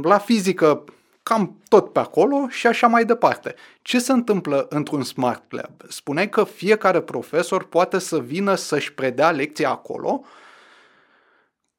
La 0.03 0.19
fizică 0.19 0.85
cam 1.29 1.57
tot 1.69 1.93
pe 1.93 1.99
acolo 1.99 2.49
și 2.49 2.67
așa 2.67 2.87
mai 2.87 3.05
departe. 3.05 3.55
Ce 3.83 3.99
se 3.99 4.13
întâmplă 4.13 4.67
într-un 4.69 5.03
Smart 5.03 5.53
Lab? 5.53 5.83
Spuneai 5.89 6.29
că 6.29 6.45
fiecare 6.45 7.01
profesor 7.01 7.65
poate 7.65 7.99
să 7.99 8.19
vină 8.19 8.55
să-și 8.55 8.95
predea 8.95 9.31
lecția 9.31 9.71
acolo. 9.71 10.25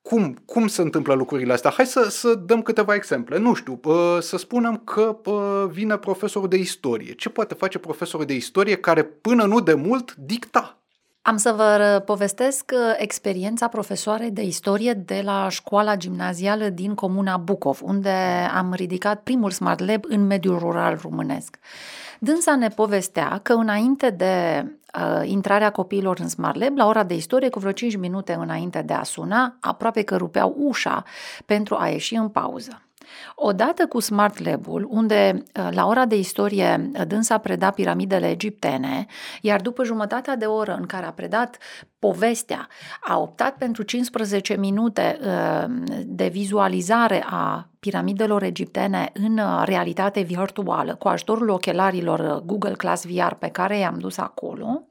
Cum, 0.02 0.34
cum 0.46 0.68
se 0.68 0.82
întâmplă 0.82 1.14
lucrurile 1.14 1.54
astea? 1.54 1.72
Hai 1.72 1.86
să, 1.86 2.10
să 2.10 2.34
dăm 2.34 2.62
câteva 2.62 2.96
exemple. 2.96 3.38
Nu 3.38 3.54
știu, 3.54 3.80
să 4.20 4.38
spunem 4.38 4.78
că 4.78 5.18
vine 5.72 5.98
profesorul 5.98 6.48
de 6.48 6.58
istorie. 6.58 7.14
Ce 7.14 7.30
poate 7.30 7.54
face 7.54 7.78
profesorul 7.78 8.26
de 8.26 8.34
istorie 8.34 8.76
care 8.76 9.04
până 9.04 9.46
nu 9.46 9.60
de 9.60 9.74
mult 9.74 10.16
dicta? 10.16 10.78
Am 11.28 11.38
să 11.38 11.52
vă 11.52 12.02
povestesc 12.06 12.72
uh, 12.74 12.80
experiența 12.98 13.68
profesoarei 13.68 14.32
de 14.32 14.42
istorie 14.42 14.94
de 14.94 15.22
la 15.24 15.48
școala 15.50 15.96
gimnazială 15.96 16.70
din 16.70 16.94
comuna 16.94 17.38
Bucov, 17.38 17.80
unde 17.84 18.10
am 18.56 18.74
ridicat 18.74 19.22
primul 19.22 19.52
Smart 19.52 19.80
Lab 19.80 20.04
în 20.08 20.26
mediul 20.26 20.60
rural 20.60 21.00
românesc. 21.02 21.58
Dânsa 22.20 22.56
ne 22.56 22.68
povestea 22.68 23.40
că 23.44 23.54
înainte 23.54 24.10
de 24.10 24.66
uh, 24.66 25.30
intrarea 25.30 25.72
copiilor 25.72 26.20
în 26.20 26.28
Smart 26.28 26.60
Lab, 26.60 26.78
la 26.78 26.88
ora 26.88 27.04
de 27.04 27.16
istorie, 27.16 27.50
cu 27.50 27.60
vreo 27.60 27.72
5 27.72 27.96
minute 27.96 28.34
înainte 28.34 28.82
de 28.82 28.94
a 28.94 29.04
suna, 29.04 29.58
aproape 29.60 30.02
că 30.02 30.16
rupeau 30.16 30.56
ușa 30.58 31.04
pentru 31.46 31.76
a 31.80 31.88
ieși 31.88 32.16
în 32.16 32.30
pauză. 32.30 32.82
Odată 33.36 33.86
cu 33.88 34.00
Smart 34.00 34.46
Lab-ul, 34.46 34.88
unde 34.90 35.44
uh, 35.60 35.68
la 35.72 35.88
ora 35.88 36.06
de 36.06 36.18
istorie 36.18 36.92
uh, 36.94 37.08
dânsa 37.08 37.38
preda 37.38 37.70
piramidele 37.70 38.30
egiptene, 38.30 39.06
iar 39.42 39.62
după 39.62 39.84
jumătatea 39.84 40.36
de 40.36 40.46
oră 40.46 40.76
în 40.80 40.86
care 40.86 41.06
a 41.06 41.12
predat 41.12 41.58
povestea, 42.00 42.68
a 43.02 43.20
optat 43.20 43.56
pentru 43.56 43.84
15 43.84 44.56
minute 44.56 45.20
uh, 45.22 45.74
de 46.06 46.28
vizualizare 46.28 47.24
a 47.30 47.70
piramidelor 47.80 48.44
egiptene 48.44 49.10
în 49.14 49.40
realitate 49.64 50.22
virtuală, 50.22 50.96
cu 50.96 51.08
ajutorul 51.08 51.50
ochelarilor 51.50 52.42
Google 52.46 52.74
Class 52.74 53.06
VR 53.06 53.34
pe 53.40 53.48
care 53.48 53.78
i-am 53.78 54.00
dus 54.00 54.18
acolo, 54.18 54.84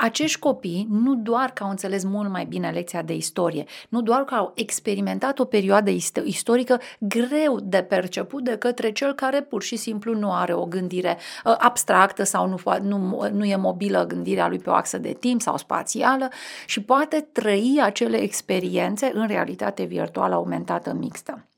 acești 0.00 0.38
copii 0.38 0.86
nu 0.90 1.14
doar 1.14 1.50
că 1.50 1.62
au 1.62 1.70
înțeles 1.70 2.04
mult 2.04 2.30
mai 2.30 2.44
bine 2.44 2.70
lecția 2.70 3.02
de 3.02 3.14
istorie, 3.14 3.64
nu 3.88 4.02
doar 4.02 4.24
că 4.24 4.34
au 4.34 4.52
experimentat 4.54 5.38
o 5.38 5.44
perioadă 5.44 5.90
istorică 6.24 6.80
greu 6.98 7.60
de 7.62 7.82
perceput 7.82 8.44
de 8.44 8.56
către 8.56 8.92
cel 8.92 9.12
care 9.12 9.42
pur 9.42 9.62
și 9.62 9.76
simplu 9.76 10.14
nu 10.14 10.32
are 10.32 10.54
o 10.54 10.64
gândire 10.64 11.16
uh, 11.44 11.54
abstractă 11.58 12.22
sau 12.22 12.48
nu, 12.48 12.58
nu, 12.82 13.28
nu 13.32 13.44
e 13.44 13.56
mobilă 13.56 14.04
gândirea 14.06 14.48
lui 14.48 14.58
pe 14.58 14.70
o 14.70 14.72
axă 14.72 14.98
de 14.98 15.12
timp 15.12 15.40
sau 15.40 15.56
spațială 15.56 16.28
și 16.66 16.82
poate 16.82 17.28
trăi 17.32 17.78
acele 17.82 18.16
experiențe 18.16 19.10
în 19.14 19.26
realitate 19.26 19.84
virtuală 19.84 20.34
aumentată 20.34 20.92
mixtă. 20.92 21.48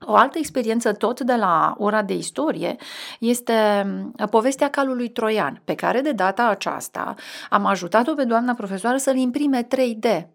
O 0.00 0.14
altă 0.14 0.38
experiență 0.38 0.92
tot 0.92 1.20
de 1.20 1.34
la 1.34 1.74
ora 1.78 2.02
de 2.02 2.14
istorie 2.14 2.76
este 3.18 3.86
mm, 3.86 4.28
povestea 4.30 4.70
calului 4.70 5.08
troian, 5.08 5.60
pe 5.64 5.74
care 5.74 6.00
de 6.00 6.12
data 6.12 6.46
aceasta 6.46 7.14
am 7.50 7.66
ajutat-o 7.66 8.14
pe 8.14 8.24
doamna 8.24 8.54
profesoară 8.54 8.96
să-l 8.96 9.16
imprime 9.16 9.66
3D. 9.66 10.26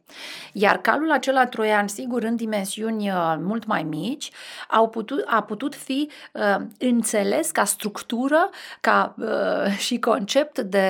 Iar 0.53 0.77
calul 0.77 1.11
acela 1.11 1.45
troian, 1.45 1.87
sigur, 1.87 2.23
în 2.23 2.35
dimensiuni 2.35 3.09
uh, 3.09 3.35
mult 3.39 3.65
mai 3.65 3.83
mici, 3.83 4.31
au 4.69 4.89
putut, 4.89 5.23
a 5.25 5.41
putut 5.41 5.75
fi 5.75 6.09
uh, 6.33 6.65
înțeles 6.77 7.51
ca 7.51 7.63
structură 7.63 8.49
ca, 8.81 9.15
uh, 9.17 9.71
și 9.77 9.99
concept 9.99 10.59
de 10.59 10.89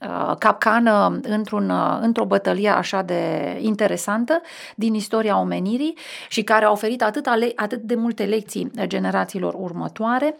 uh, 0.00 0.36
capcană 0.38 1.20
într-un, 1.22 1.70
uh, 1.70 1.98
într-o 2.00 2.24
bătălie 2.24 2.68
așa 2.68 3.02
de 3.02 3.56
interesantă 3.60 4.40
din 4.74 4.94
istoria 4.94 5.40
omenirii 5.40 5.96
și 6.28 6.42
care 6.42 6.64
a 6.64 6.70
oferit 6.70 7.02
atât, 7.02 7.26
ale, 7.26 7.52
atât 7.56 7.80
de 7.82 7.94
multe 7.96 8.24
lecții 8.24 8.70
generațiilor 8.84 9.54
următoare 9.54 10.36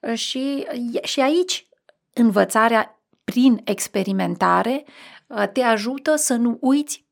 uh, 0.00 0.14
și, 0.14 0.66
și 1.02 1.20
aici 1.20 1.68
învățarea 2.12 3.00
prin 3.24 3.60
experimentare 3.64 4.84
uh, 5.26 5.48
te 5.52 5.62
ajută 5.62 6.16
să 6.16 6.34
nu 6.34 6.58
uiți 6.60 7.04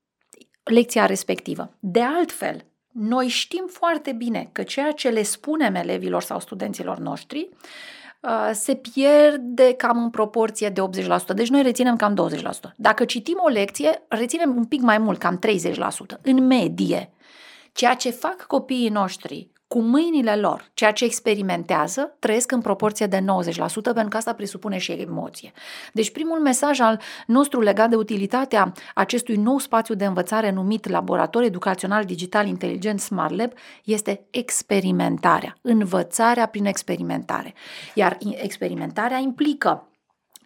lecția 0.63 1.07
respectivă. 1.07 1.75
De 1.79 2.03
altfel, 2.03 2.65
noi 2.93 3.29
știm 3.29 3.65
foarte 3.71 4.13
bine 4.13 4.49
că 4.53 4.63
ceea 4.63 4.93
ce 4.93 5.09
le 5.09 5.23
spunem 5.23 5.75
elevilor 5.75 6.23
sau 6.23 6.41
studenților 6.41 6.99
noștri 6.99 7.49
uh, 8.21 8.51
se 8.53 8.75
pierde 8.75 9.75
cam 9.75 10.03
în 10.03 10.11
proporție 10.11 10.69
de 10.69 10.81
80%. 11.03 11.35
Deci 11.35 11.49
noi 11.49 11.63
reținem 11.63 11.97
cam 11.97 12.31
20%. 12.39 12.41
Dacă 12.77 13.05
citim 13.05 13.37
o 13.45 13.49
lecție, 13.49 14.03
reținem 14.09 14.57
un 14.57 14.65
pic 14.65 14.81
mai 14.81 14.99
mult, 14.99 15.19
cam 15.19 15.39
30%, 16.17 16.21
în 16.23 16.47
medie. 16.47 17.13
Ceea 17.73 17.95
ce 17.95 18.11
fac 18.11 18.47
copiii 18.47 18.89
noștri 18.89 19.51
cu 19.69 19.81
mâinile 19.81 20.37
lor, 20.37 20.71
ceea 20.75 20.93
ce 20.93 21.05
experimentează, 21.05 22.17
trăiesc 22.19 22.53
în 22.53 22.61
proporție 22.61 23.07
de 23.07 23.19
90%, 23.19 23.25
pentru 23.83 24.09
că 24.09 24.17
asta 24.17 24.33
presupune 24.33 24.79
și 24.79 24.93
emoție. 24.93 25.53
Deci 25.93 26.11
primul 26.11 26.41
mesaj 26.41 26.81
al 26.81 27.01
nostru 27.27 27.61
legat 27.61 27.91
de 27.91 27.97
utilitatea 27.97 28.73
acestui 28.95 29.37
nou 29.37 29.59
spațiu 29.59 29.95
de 29.95 30.05
învățare 30.05 30.51
numit 30.51 30.89
Laborator 30.89 31.43
Educațional 31.43 32.05
Digital 32.05 32.47
Inteligent 32.47 33.01
Smart 33.01 33.37
Lab 33.37 33.53
este 33.85 34.27
experimentarea, 34.31 35.57
învățarea 35.63 36.47
prin 36.47 36.65
experimentare. 36.65 37.55
Iar 37.95 38.19
experimentarea 38.37 39.19
implică 39.19 39.89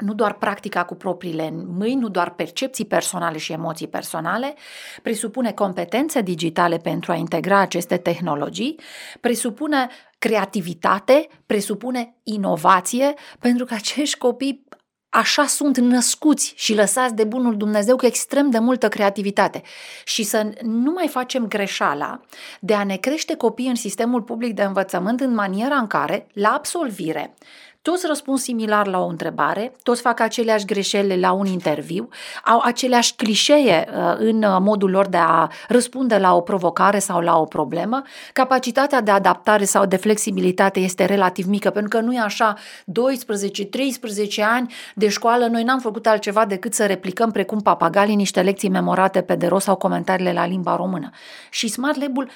nu 0.02 0.14
doar 0.14 0.32
practica 0.32 0.84
cu 0.84 0.94
propriile 0.94 1.50
mâini, 1.50 2.00
nu 2.00 2.08
doar 2.08 2.34
percepții 2.34 2.84
personale 2.84 3.38
și 3.38 3.52
emoții 3.52 3.88
personale, 3.88 4.54
presupune 5.02 5.52
competențe 5.52 6.20
digitale 6.20 6.76
pentru 6.76 7.12
a 7.12 7.14
integra 7.14 7.58
aceste 7.58 7.96
tehnologii, 7.96 8.78
presupune 9.20 9.88
creativitate, 10.18 11.28
presupune 11.46 12.14
inovație, 12.22 13.14
pentru 13.38 13.64
că 13.64 13.74
acești 13.74 14.18
copii 14.18 14.64
așa 15.08 15.46
sunt 15.46 15.78
născuți 15.78 16.52
și 16.56 16.74
lăsați 16.74 17.14
de 17.14 17.24
bunul 17.24 17.56
Dumnezeu 17.56 17.96
cu 17.96 18.06
extrem 18.06 18.50
de 18.50 18.58
multă 18.58 18.88
creativitate. 18.88 19.62
Și 20.04 20.22
să 20.22 20.52
nu 20.62 20.92
mai 20.92 21.08
facem 21.08 21.46
greșeala 21.46 22.20
de 22.60 22.74
a 22.74 22.84
ne 22.84 22.96
crește 22.96 23.36
copiii 23.36 23.68
în 23.68 23.74
sistemul 23.74 24.22
public 24.22 24.54
de 24.54 24.62
învățământ 24.62 25.20
în 25.20 25.34
maniera 25.34 25.74
în 25.74 25.86
care, 25.86 26.26
la 26.32 26.48
absolvire, 26.48 27.34
toți 27.82 28.06
răspund 28.06 28.38
similar 28.38 28.86
la 28.86 29.00
o 29.00 29.06
întrebare, 29.06 29.72
toți 29.82 30.00
fac 30.00 30.20
aceleași 30.20 30.64
greșeli 30.64 31.20
la 31.20 31.32
un 31.32 31.46
interviu, 31.46 32.08
au 32.44 32.60
aceleași 32.64 33.14
clișee 33.14 33.88
uh, 33.88 34.14
în 34.18 34.42
uh, 34.42 34.56
modul 34.60 34.90
lor 34.90 35.06
de 35.06 35.16
a 35.16 35.48
răspunde 35.68 36.16
la 36.16 36.34
o 36.34 36.40
provocare 36.40 36.98
sau 36.98 37.20
la 37.20 37.38
o 37.38 37.44
problemă. 37.44 38.02
Capacitatea 38.32 39.00
de 39.00 39.10
adaptare 39.10 39.64
sau 39.64 39.86
de 39.86 39.96
flexibilitate 39.96 40.80
este 40.80 41.04
relativ 41.04 41.46
mică, 41.46 41.70
pentru 41.70 41.98
că 41.98 42.04
nu 42.04 42.14
e 42.14 42.20
așa 42.20 42.54
12-13 42.58 44.42
ani 44.44 44.74
de 44.94 45.08
școală, 45.08 45.46
noi 45.46 45.62
n-am 45.62 45.78
făcut 45.78 46.06
altceva 46.06 46.44
decât 46.44 46.74
să 46.74 46.86
replicăm 46.86 47.30
precum 47.30 47.60
papagalii 47.60 48.14
niște 48.14 48.42
lecții 48.42 48.68
memorate 48.68 49.22
pe 49.22 49.34
de 49.34 49.46
rost 49.46 49.64
sau 49.64 49.76
comentariile 49.76 50.32
la 50.32 50.46
limba 50.46 50.76
română. 50.76 51.10
Și 51.50 51.68
Smart 51.68 52.00
Lab-ul 52.00 52.28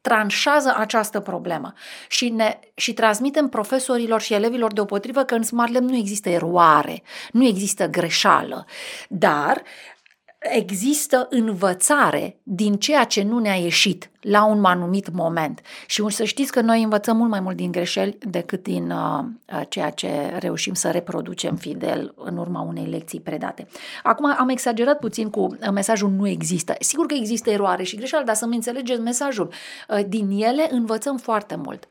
tranșează 0.00 0.74
această 0.76 1.20
problemă 1.20 1.72
și, 2.08 2.28
ne, 2.28 2.58
și 2.74 2.92
transmitem 2.92 3.48
profesorilor 3.48 4.20
și 4.20 4.34
elevilor 4.34 4.72
deopotrivă 4.72 5.22
că 5.22 5.34
în 5.34 5.42
Smart 5.42 5.72
Lab 5.72 5.82
nu 5.82 5.96
există 5.96 6.28
eroare, 6.28 7.02
nu 7.32 7.44
există 7.46 7.86
greșeală, 7.86 8.66
dar 9.08 9.62
există 10.40 11.26
învățare 11.30 12.40
din 12.42 12.74
ceea 12.74 13.04
ce 13.04 13.22
nu 13.22 13.38
ne-a 13.38 13.54
ieșit 13.54 14.10
la 14.20 14.44
un 14.44 14.64
anumit 14.64 15.10
moment. 15.12 15.60
Și 15.86 16.04
să 16.08 16.24
știți 16.24 16.52
că 16.52 16.60
noi 16.60 16.82
învățăm 16.82 17.16
mult 17.16 17.30
mai 17.30 17.40
mult 17.40 17.56
din 17.56 17.70
greșeli 17.70 18.18
decât 18.18 18.62
din 18.62 18.90
uh, 18.90 19.24
uh, 19.52 19.62
ceea 19.68 19.90
ce 19.90 20.36
reușim 20.38 20.74
să 20.74 20.90
reproducem 20.90 21.56
fidel 21.56 22.14
în 22.16 22.36
urma 22.36 22.60
unei 22.60 22.86
lecții 22.86 23.20
predate. 23.20 23.66
Acum 24.02 24.34
am 24.38 24.48
exagerat 24.48 24.98
puțin 24.98 25.30
cu 25.30 25.40
uh, 25.40 25.70
mesajul 25.72 26.10
nu 26.10 26.28
există. 26.28 26.74
Sigur 26.78 27.06
că 27.06 27.14
există 27.14 27.50
eroare 27.50 27.82
și 27.82 27.96
greșeală, 27.96 28.24
dar 28.24 28.34
să-mi 28.34 28.54
înțelegeți 28.54 29.00
mesajul. 29.00 29.52
Uh, 29.88 30.04
din 30.08 30.30
ele 30.30 30.68
învățăm 30.70 31.16
foarte 31.16 31.56
mult. 31.56 31.88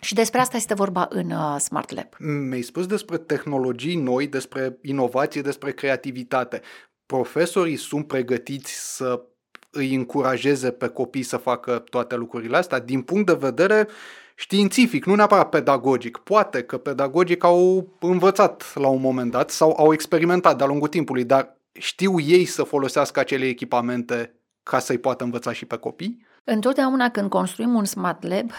Și 0.00 0.14
despre 0.14 0.40
asta 0.40 0.56
este 0.56 0.74
vorba 0.74 1.06
în 1.10 1.30
uh, 1.30 1.56
Smart 1.58 1.90
Lab. 1.90 2.06
Mi-ai 2.48 2.62
spus 2.62 2.86
despre 2.86 3.16
tehnologii 3.16 3.96
noi, 3.96 4.26
despre 4.26 4.78
inovație, 4.82 5.40
despre 5.40 5.72
creativitate 5.72 6.62
profesorii 7.08 7.76
sunt 7.76 8.06
pregătiți 8.06 8.96
să 8.96 9.22
îi 9.70 9.94
încurajeze 9.94 10.70
pe 10.70 10.88
copii 10.88 11.22
să 11.22 11.36
facă 11.36 11.78
toate 11.78 12.16
lucrurile 12.16 12.56
astea 12.56 12.78
din 12.78 13.02
punct 13.02 13.26
de 13.26 13.34
vedere 13.34 13.88
științific, 14.34 15.04
nu 15.04 15.14
neapărat 15.14 15.48
pedagogic. 15.48 16.16
Poate 16.16 16.62
că 16.62 16.78
pedagogic 16.78 17.44
au 17.44 17.88
învățat 18.00 18.74
la 18.74 18.88
un 18.88 19.00
moment 19.00 19.30
dat 19.30 19.50
sau 19.50 19.74
au 19.78 19.92
experimentat 19.92 20.56
de-a 20.56 20.66
lungul 20.66 20.88
timpului, 20.88 21.24
dar 21.24 21.56
știu 21.72 22.20
ei 22.20 22.44
să 22.44 22.62
folosească 22.62 23.20
acele 23.20 23.46
echipamente 23.46 24.34
ca 24.62 24.78
să-i 24.78 24.98
poată 24.98 25.24
învăța 25.24 25.52
și 25.52 25.64
pe 25.64 25.76
copii? 25.76 26.26
Întotdeauna 26.50 27.10
când 27.10 27.28
construim 27.28 27.74
un 27.74 27.84
Smart 27.84 28.22
Lab, 28.22 28.50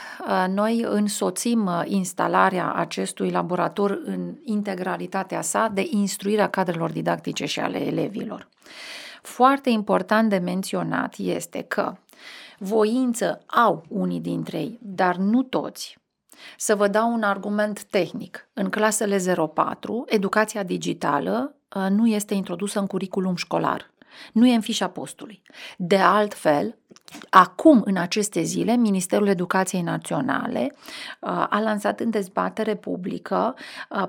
noi 0.47 0.85
însoțim 0.87 1.69
instalarea 1.85 2.73
acestui 2.73 3.31
laborator 3.31 4.01
în 4.05 4.35
integralitatea 4.43 5.41
sa 5.41 5.71
de 5.73 5.87
instruirea 5.89 6.49
cadrelor 6.49 6.91
didactice 6.91 7.45
și 7.45 7.59
ale 7.59 7.85
elevilor. 7.85 8.47
Foarte 9.21 9.69
important 9.69 10.29
de 10.29 10.37
menționat 10.37 11.15
este 11.17 11.61
că 11.61 11.95
voință 12.57 13.41
au 13.45 13.83
unii 13.87 14.19
dintre 14.19 14.57
ei, 14.57 14.79
dar 14.81 15.15
nu 15.15 15.43
toți. 15.43 15.97
Să 16.57 16.75
vă 16.75 16.87
dau 16.87 17.13
un 17.13 17.23
argument 17.23 17.83
tehnic. 17.83 18.49
În 18.53 18.69
clasele 18.69 19.35
04, 19.53 20.05
educația 20.07 20.63
digitală 20.63 21.55
nu 21.89 22.07
este 22.07 22.33
introdusă 22.33 22.79
în 22.79 22.87
curriculum 22.87 23.35
școlar. 23.35 23.91
Nu 24.33 24.47
e 24.47 24.55
în 24.55 24.61
fișa 24.61 24.87
postului. 24.87 25.41
De 25.77 25.97
altfel, 25.97 26.77
acum, 27.29 27.81
în 27.85 27.97
aceste 27.97 28.41
zile, 28.41 28.75
Ministerul 28.75 29.27
Educației 29.27 29.81
Naționale 29.81 30.75
a 31.49 31.59
lansat 31.59 31.99
în 31.99 32.09
dezbatere 32.09 32.75
publică 32.75 33.55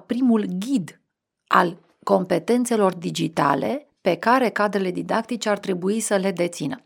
primul 0.07 0.45
ghid 0.59 1.01
al 1.47 1.77
competențelor 2.05 2.95
digitale 2.95 3.89
pe 4.01 4.15
care 4.15 4.49
cadrele 4.49 4.91
didactice 4.91 5.49
ar 5.49 5.59
trebui 5.59 6.01
să 6.01 6.17
le 6.17 6.31
dețină. 6.31 6.83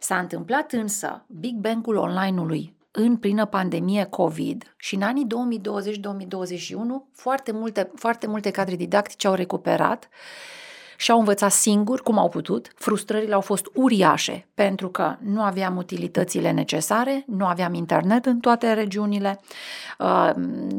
S-a 0.00 0.18
întâmplat 0.18 0.72
însă 0.72 1.24
Big 1.28 1.54
Bang-ul 1.56 1.96
online-ului 1.96 2.76
în 2.90 3.16
plină 3.16 3.46
pandemie 3.46 4.04
COVID 4.04 4.74
și 4.76 4.94
în 4.94 5.02
anii 5.02 5.26
2020-2021 5.26 5.26
foarte 7.12 7.52
multe, 7.52 7.90
foarte 7.94 8.26
multe 8.26 8.50
cadre 8.50 8.76
didactice 8.76 9.26
au 9.26 9.34
recuperat 9.34 10.08
și 10.08 10.63
au 11.12 11.18
învățat 11.18 11.52
singur 11.52 12.02
cum 12.02 12.18
au 12.18 12.28
putut. 12.28 12.72
Frustrările 12.74 13.34
au 13.34 13.40
fost 13.40 13.66
uriașe 13.74 14.46
pentru 14.54 14.88
că 14.88 15.16
nu 15.20 15.42
aveam 15.42 15.76
utilitățile 15.76 16.50
necesare, 16.50 17.24
nu 17.26 17.46
aveam 17.46 17.74
internet 17.74 18.26
în 18.26 18.40
toate 18.40 18.72
regiunile, 18.72 19.40
uh, 19.98 20.30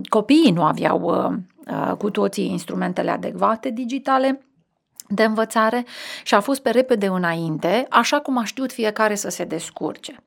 copiii 0.10 0.52
nu 0.52 0.64
aveau 0.64 1.02
uh, 1.02 1.38
uh, 1.76 1.96
cu 1.98 2.10
toții 2.10 2.50
instrumentele 2.50 3.12
adecvate 3.12 3.70
digitale 3.70 4.46
de 5.08 5.24
învățare 5.24 5.86
și 6.24 6.34
a 6.34 6.40
fost 6.40 6.62
pe 6.62 6.70
repede 6.70 7.06
înainte, 7.06 7.86
așa 7.90 8.20
cum 8.20 8.38
a 8.38 8.44
știut 8.44 8.72
fiecare 8.72 9.16
să 9.16 9.30
se 9.30 9.44
descurce. 9.44 10.24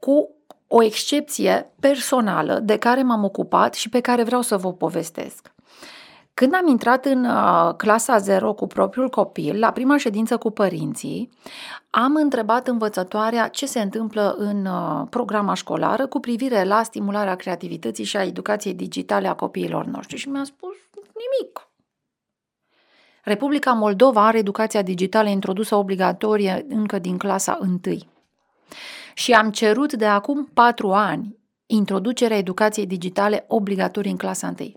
Cu 0.00 0.28
o 0.68 0.82
excepție 0.82 1.70
personală 1.80 2.58
de 2.58 2.76
care 2.76 3.02
m-am 3.02 3.24
ocupat 3.24 3.74
și 3.74 3.88
pe 3.88 4.00
care 4.00 4.22
vreau 4.22 4.40
să 4.40 4.56
vă 4.56 4.72
povestesc. 4.72 5.52
Când 6.40 6.54
am 6.54 6.66
intrat 6.66 7.04
în 7.04 7.24
uh, 7.24 7.74
clasa 7.76 8.18
0 8.18 8.52
cu 8.52 8.66
propriul 8.66 9.08
copil, 9.08 9.58
la 9.58 9.72
prima 9.72 9.96
ședință 9.96 10.36
cu 10.36 10.50
părinții, 10.50 11.30
am 11.90 12.14
întrebat 12.14 12.68
învățătoarea 12.68 13.48
ce 13.48 13.66
se 13.66 13.80
întâmplă 13.80 14.34
în 14.38 14.66
uh, 14.66 15.06
programa 15.10 15.54
școlară 15.54 16.06
cu 16.06 16.20
privire 16.20 16.64
la 16.64 16.82
stimularea 16.82 17.34
creativității 17.34 18.04
și 18.04 18.16
a 18.16 18.24
educației 18.24 18.74
digitale 18.74 19.28
a 19.28 19.34
copiilor 19.34 19.84
noștri 19.84 20.16
și 20.16 20.28
mi-a 20.28 20.44
spus 20.44 20.76
nimic. 20.94 21.68
Republica 23.22 23.72
Moldova 23.72 24.26
are 24.26 24.38
educația 24.38 24.82
digitală 24.82 25.28
introdusă 25.28 25.74
obligatorie 25.74 26.66
încă 26.68 26.98
din 26.98 27.18
clasa 27.18 27.58
1. 27.60 27.80
Și 29.14 29.32
am 29.32 29.50
cerut 29.50 29.92
de 29.92 30.06
acum 30.06 30.44
patru 30.54 30.92
ani 30.92 31.36
introducerea 31.66 32.36
educației 32.36 32.86
digitale 32.86 33.44
obligatorii 33.48 34.10
în 34.10 34.16
clasa 34.16 34.54
1 34.58 34.72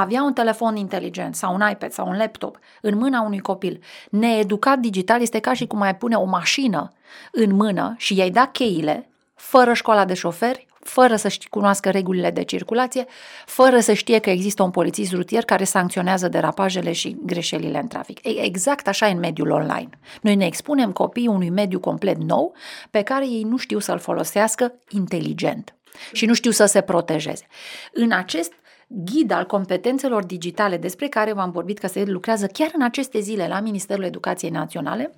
avea 0.00 0.22
un 0.22 0.32
telefon 0.32 0.76
inteligent 0.76 1.34
sau 1.34 1.54
un 1.54 1.62
iPad 1.70 1.92
sau 1.92 2.08
un 2.08 2.16
laptop 2.16 2.58
în 2.80 2.96
mâna 2.96 3.20
unui 3.20 3.38
copil 3.38 3.80
needucat 4.10 4.78
digital 4.78 5.20
este 5.20 5.38
ca 5.38 5.52
și 5.52 5.66
cum 5.66 5.80
ai 5.80 5.96
pune 5.96 6.14
o 6.14 6.24
mașină 6.24 6.92
în 7.32 7.54
mână 7.54 7.94
și 7.98 8.16
i-ai 8.16 8.30
da 8.30 8.46
cheile 8.46 9.08
fără 9.34 9.72
școala 9.72 10.04
de 10.04 10.14
șoferi, 10.14 10.66
fără 10.80 11.16
să 11.16 11.28
știi, 11.28 11.48
cunoască 11.48 11.90
regulile 11.90 12.30
de 12.30 12.42
circulație, 12.42 13.06
fără 13.46 13.80
să 13.80 13.92
știe 13.92 14.18
că 14.18 14.30
există 14.30 14.62
un 14.62 14.70
polițist 14.70 15.12
rutier 15.12 15.44
care 15.44 15.64
sancționează 15.64 16.28
derapajele 16.28 16.92
și 16.92 17.16
greșelile 17.22 17.78
în 17.78 17.86
trafic. 17.86 18.26
Ei, 18.26 18.40
exact 18.42 18.88
așa 18.88 19.08
e 19.08 19.12
în 19.12 19.18
mediul 19.18 19.50
online. 19.50 19.88
Noi 20.20 20.34
ne 20.34 20.46
expunem 20.46 20.92
copiii 20.92 21.26
unui 21.26 21.50
mediu 21.50 21.80
complet 21.80 22.16
nou 22.16 22.54
pe 22.90 23.02
care 23.02 23.26
ei 23.26 23.42
nu 23.42 23.56
știu 23.56 23.78
să-l 23.78 23.98
folosească 23.98 24.72
inteligent 24.88 25.74
și 26.12 26.26
nu 26.26 26.34
știu 26.34 26.50
să 26.50 26.64
se 26.64 26.80
protejeze. 26.80 27.46
În 27.92 28.12
acest 28.12 28.52
ghid 28.94 29.30
al 29.30 29.44
competențelor 29.44 30.24
digitale 30.24 30.76
despre 30.76 31.08
care 31.08 31.32
v-am 31.32 31.50
vorbit 31.50 31.78
că 31.78 31.86
se 31.86 32.04
lucrează 32.04 32.46
chiar 32.46 32.70
în 32.74 32.82
aceste 32.82 33.20
zile 33.20 33.48
la 33.48 33.60
Ministerul 33.60 34.04
Educației 34.04 34.50
Naționale, 34.50 35.14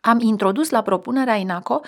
am 0.00 0.20
introdus 0.20 0.70
la 0.70 0.82
propunerea 0.82 1.34
INACO 1.34 1.80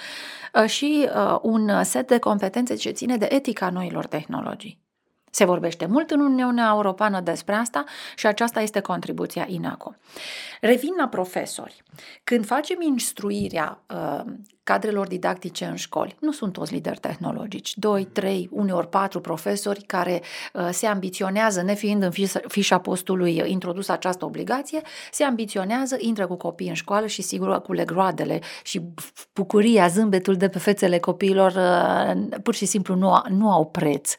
uh, 0.55 0.69
și 0.69 1.09
uh, 1.15 1.39
un 1.43 1.85
set 1.85 2.07
de 2.07 2.19
competențe 2.19 2.75
ce 2.75 2.91
ține 2.91 3.17
de 3.17 3.29
etica 3.31 3.71
noilor 3.71 4.07
tehnologii. 4.07 4.85
Se 5.31 5.45
vorbește 5.45 5.87
mult 5.87 6.11
în 6.11 6.21
Uniunea 6.21 6.71
Europeană 6.75 7.21
despre 7.21 7.55
asta 7.55 7.85
și 8.17 8.27
aceasta 8.27 8.61
este 8.61 8.81
contribuția 8.81 9.47
INACO. 9.49 9.95
Revin 10.61 10.93
la 10.99 11.09
profesori. 11.09 11.83
Când 12.25 12.47
facem 12.47 12.81
instruirea 12.81 13.85
uh, 13.95 14.21
cadrelor 14.67 15.07
didactice 15.07 15.65
în 15.65 15.77
școli, 15.77 16.17
nu 16.21 16.33
sunt 16.33 16.53
toți 16.53 16.73
lideri 16.73 16.99
tehnologici, 16.99 17.77
doi, 17.77 18.05
trei, 18.05 18.49
uneori 18.53 18.89
patru 18.89 19.21
profesori 19.21 19.83
care 19.83 20.23
uh, 20.53 20.69
se 20.73 20.87
ambiționează, 20.87 21.63
nefiind 21.63 22.03
în 22.03 22.11
fișa 22.49 22.79
postului 22.79 23.43
introdusă 23.45 23.93
această 23.93 24.25
obligație, 24.25 24.81
se 25.11 25.25
ambiționează, 25.25 25.97
intră 25.99 26.27
cu 26.27 26.37
copii 26.37 26.69
în 26.69 26.75
școală 26.75 27.07
și 27.07 27.23
sigur 27.23 27.63
cu 27.63 27.73
legroadele 27.73 28.41
și 28.63 28.81
bucuria, 29.35 29.89
zâmbetul 29.89 30.37
de 30.37 30.49
pe 30.49 30.59
fețele 30.59 30.99
copiilor 30.99 31.53
uh, 31.53 32.39
pur 32.43 32.55
și 32.55 32.67
simplu 32.67 32.95
nu, 32.95 33.23
nu 33.29 33.51
au 33.51 33.67
preț. 33.67 34.15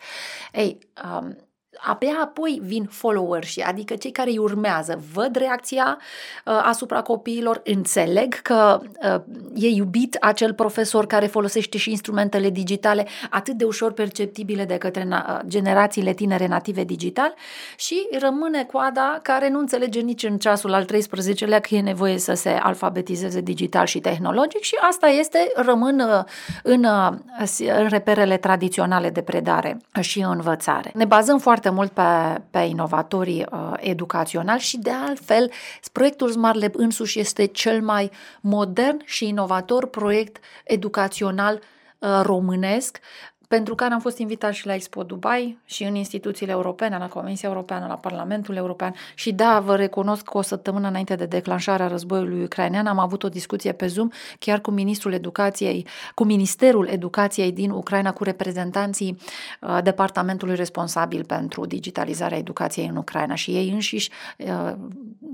Ei, 0.51 0.77
um, 1.03 1.46
abia 1.81 2.13
apoi 2.21 2.61
vin 2.63 2.85
followersii, 2.91 3.61
adică 3.61 3.95
cei 3.95 4.11
care 4.11 4.29
îi 4.29 4.37
urmează, 4.37 5.01
văd 5.13 5.35
reacția 5.35 5.97
uh, 6.45 6.61
asupra 6.63 7.01
copiilor, 7.01 7.61
înțeleg 7.63 8.33
că 8.33 8.81
uh, 9.03 9.21
e 9.55 9.67
iubit 9.67 10.17
acel 10.19 10.53
profesor 10.53 11.05
care 11.05 11.25
folosește 11.25 11.77
și 11.77 11.89
instrumentele 11.89 12.49
digitale 12.49 13.07
atât 13.29 13.55
de 13.55 13.63
ușor 13.63 13.91
perceptibile 13.91 14.65
de 14.65 14.77
către 14.77 15.03
na- 15.03 15.41
generațiile 15.47 16.13
tinere 16.13 16.47
native 16.47 16.83
digital 16.83 17.33
și 17.75 18.07
rămâne 18.19 18.63
coada 18.63 19.19
care 19.21 19.49
nu 19.49 19.59
înțelege 19.59 19.99
nici 19.99 20.23
în 20.23 20.37
ceasul 20.37 20.73
al 20.73 20.85
13-lea 20.85 21.61
că 21.61 21.75
e 21.75 21.81
nevoie 21.81 22.17
să 22.17 22.33
se 22.33 22.49
alfabetizeze 22.49 23.41
digital 23.41 23.85
și 23.85 23.99
tehnologic 23.99 24.61
și 24.61 24.75
asta 24.89 25.07
este, 25.07 25.51
rămân 25.55 25.99
uh, 25.99 26.23
în, 26.63 26.83
uh, 26.83 27.77
în 27.79 27.87
reperele 27.87 28.37
tradiționale 28.37 29.09
de 29.09 29.21
predare 29.21 29.77
și 29.99 30.25
învățare. 30.29 30.91
Ne 30.93 31.05
bazăm 31.05 31.37
foarte 31.37 31.66
foarte 31.67 31.69
mult 31.69 31.91
pe, 31.91 32.41
pe 32.49 32.65
inovatorii 32.65 33.45
uh, 33.51 33.73
educaționali 33.77 34.59
și 34.59 34.77
de 34.77 34.91
altfel 34.91 35.51
proiectul 35.91 36.31
Smart 36.31 36.59
Lab 36.61 36.75
însuși 36.75 37.19
este 37.19 37.45
cel 37.45 37.81
mai 37.81 38.11
modern 38.41 39.01
și 39.05 39.27
inovator 39.27 39.87
proiect 39.87 40.43
educațional 40.63 41.59
uh, 41.99 42.19
românesc 42.23 42.99
pentru 43.47 43.75
care 43.75 43.93
am 43.93 43.99
fost 43.99 44.17
invitat 44.17 44.53
și 44.53 44.65
la 44.65 44.73
Expo 44.73 45.03
Dubai 45.03 45.57
și 45.65 45.83
în 45.83 45.95
instituțiile 45.95 46.51
europene, 46.51 46.97
la 46.97 47.07
Comisia 47.07 47.49
Europeană, 47.49 47.85
la 47.87 47.95
Parlamentul 47.97 48.55
European. 48.55 48.93
Și 49.15 49.31
da, 49.31 49.59
vă 49.59 49.75
recunosc 49.75 50.23
că 50.23 50.37
o 50.37 50.41
săptămână 50.41 50.87
înainte 50.87 51.15
de 51.15 51.25
declanșarea 51.25 51.87
războiului 51.87 52.43
ucrainean 52.43 52.87
am 52.87 52.99
avut 52.99 53.23
o 53.23 53.29
discuție 53.29 53.71
pe 53.71 53.87
Zoom 53.87 54.09
chiar 54.39 54.61
cu 54.61 54.71
Ministrul 54.71 55.13
Educației, 55.13 55.87
cu 56.13 56.23
Ministerul 56.23 56.87
Educației 56.87 57.51
din 57.51 57.69
Ucraina, 57.69 58.13
cu 58.13 58.23
reprezentanții 58.23 59.17
uh, 59.61 59.79
departamentului 59.83 60.55
responsabil 60.55 61.23
pentru 61.23 61.65
digitalizarea 61.65 62.37
educației 62.37 62.87
în 62.87 62.95
Ucraina. 62.95 63.35
Și 63.35 63.51
ei 63.51 63.69
înșiși 63.69 64.09
uh, 64.37 64.73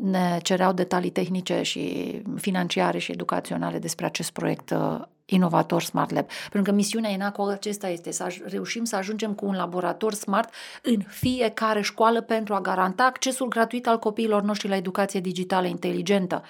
ne 0.01 0.39
cereau 0.41 0.73
detalii 0.73 1.09
tehnice 1.09 1.61
și 1.61 2.21
financiare 2.35 2.97
și 2.97 3.11
educaționale 3.11 3.79
despre 3.79 4.05
acest 4.05 4.31
proiect 4.31 4.69
uh, 4.69 5.01
inovator 5.25 5.81
Smart 5.81 6.11
Lab. 6.11 6.27
Pentru 6.51 6.71
că 6.71 6.77
misiunea 6.77 7.11
ENACO 7.11 7.47
acesta 7.47 7.89
este 7.89 8.11
să 8.11 8.35
reușim 8.45 8.83
să 8.83 8.95
ajungem 8.95 9.33
cu 9.33 9.45
un 9.45 9.55
laborator 9.55 10.13
smart 10.13 10.53
în 10.81 11.01
fiecare 11.07 11.81
școală 11.81 12.21
pentru 12.21 12.53
a 12.53 12.61
garanta 12.61 13.03
accesul 13.03 13.47
gratuit 13.47 13.87
al 13.87 13.99
copiilor 13.99 14.41
noștri 14.41 14.67
la 14.67 14.75
educație 14.75 15.19
digitală 15.19 15.67
inteligentă. 15.67 16.43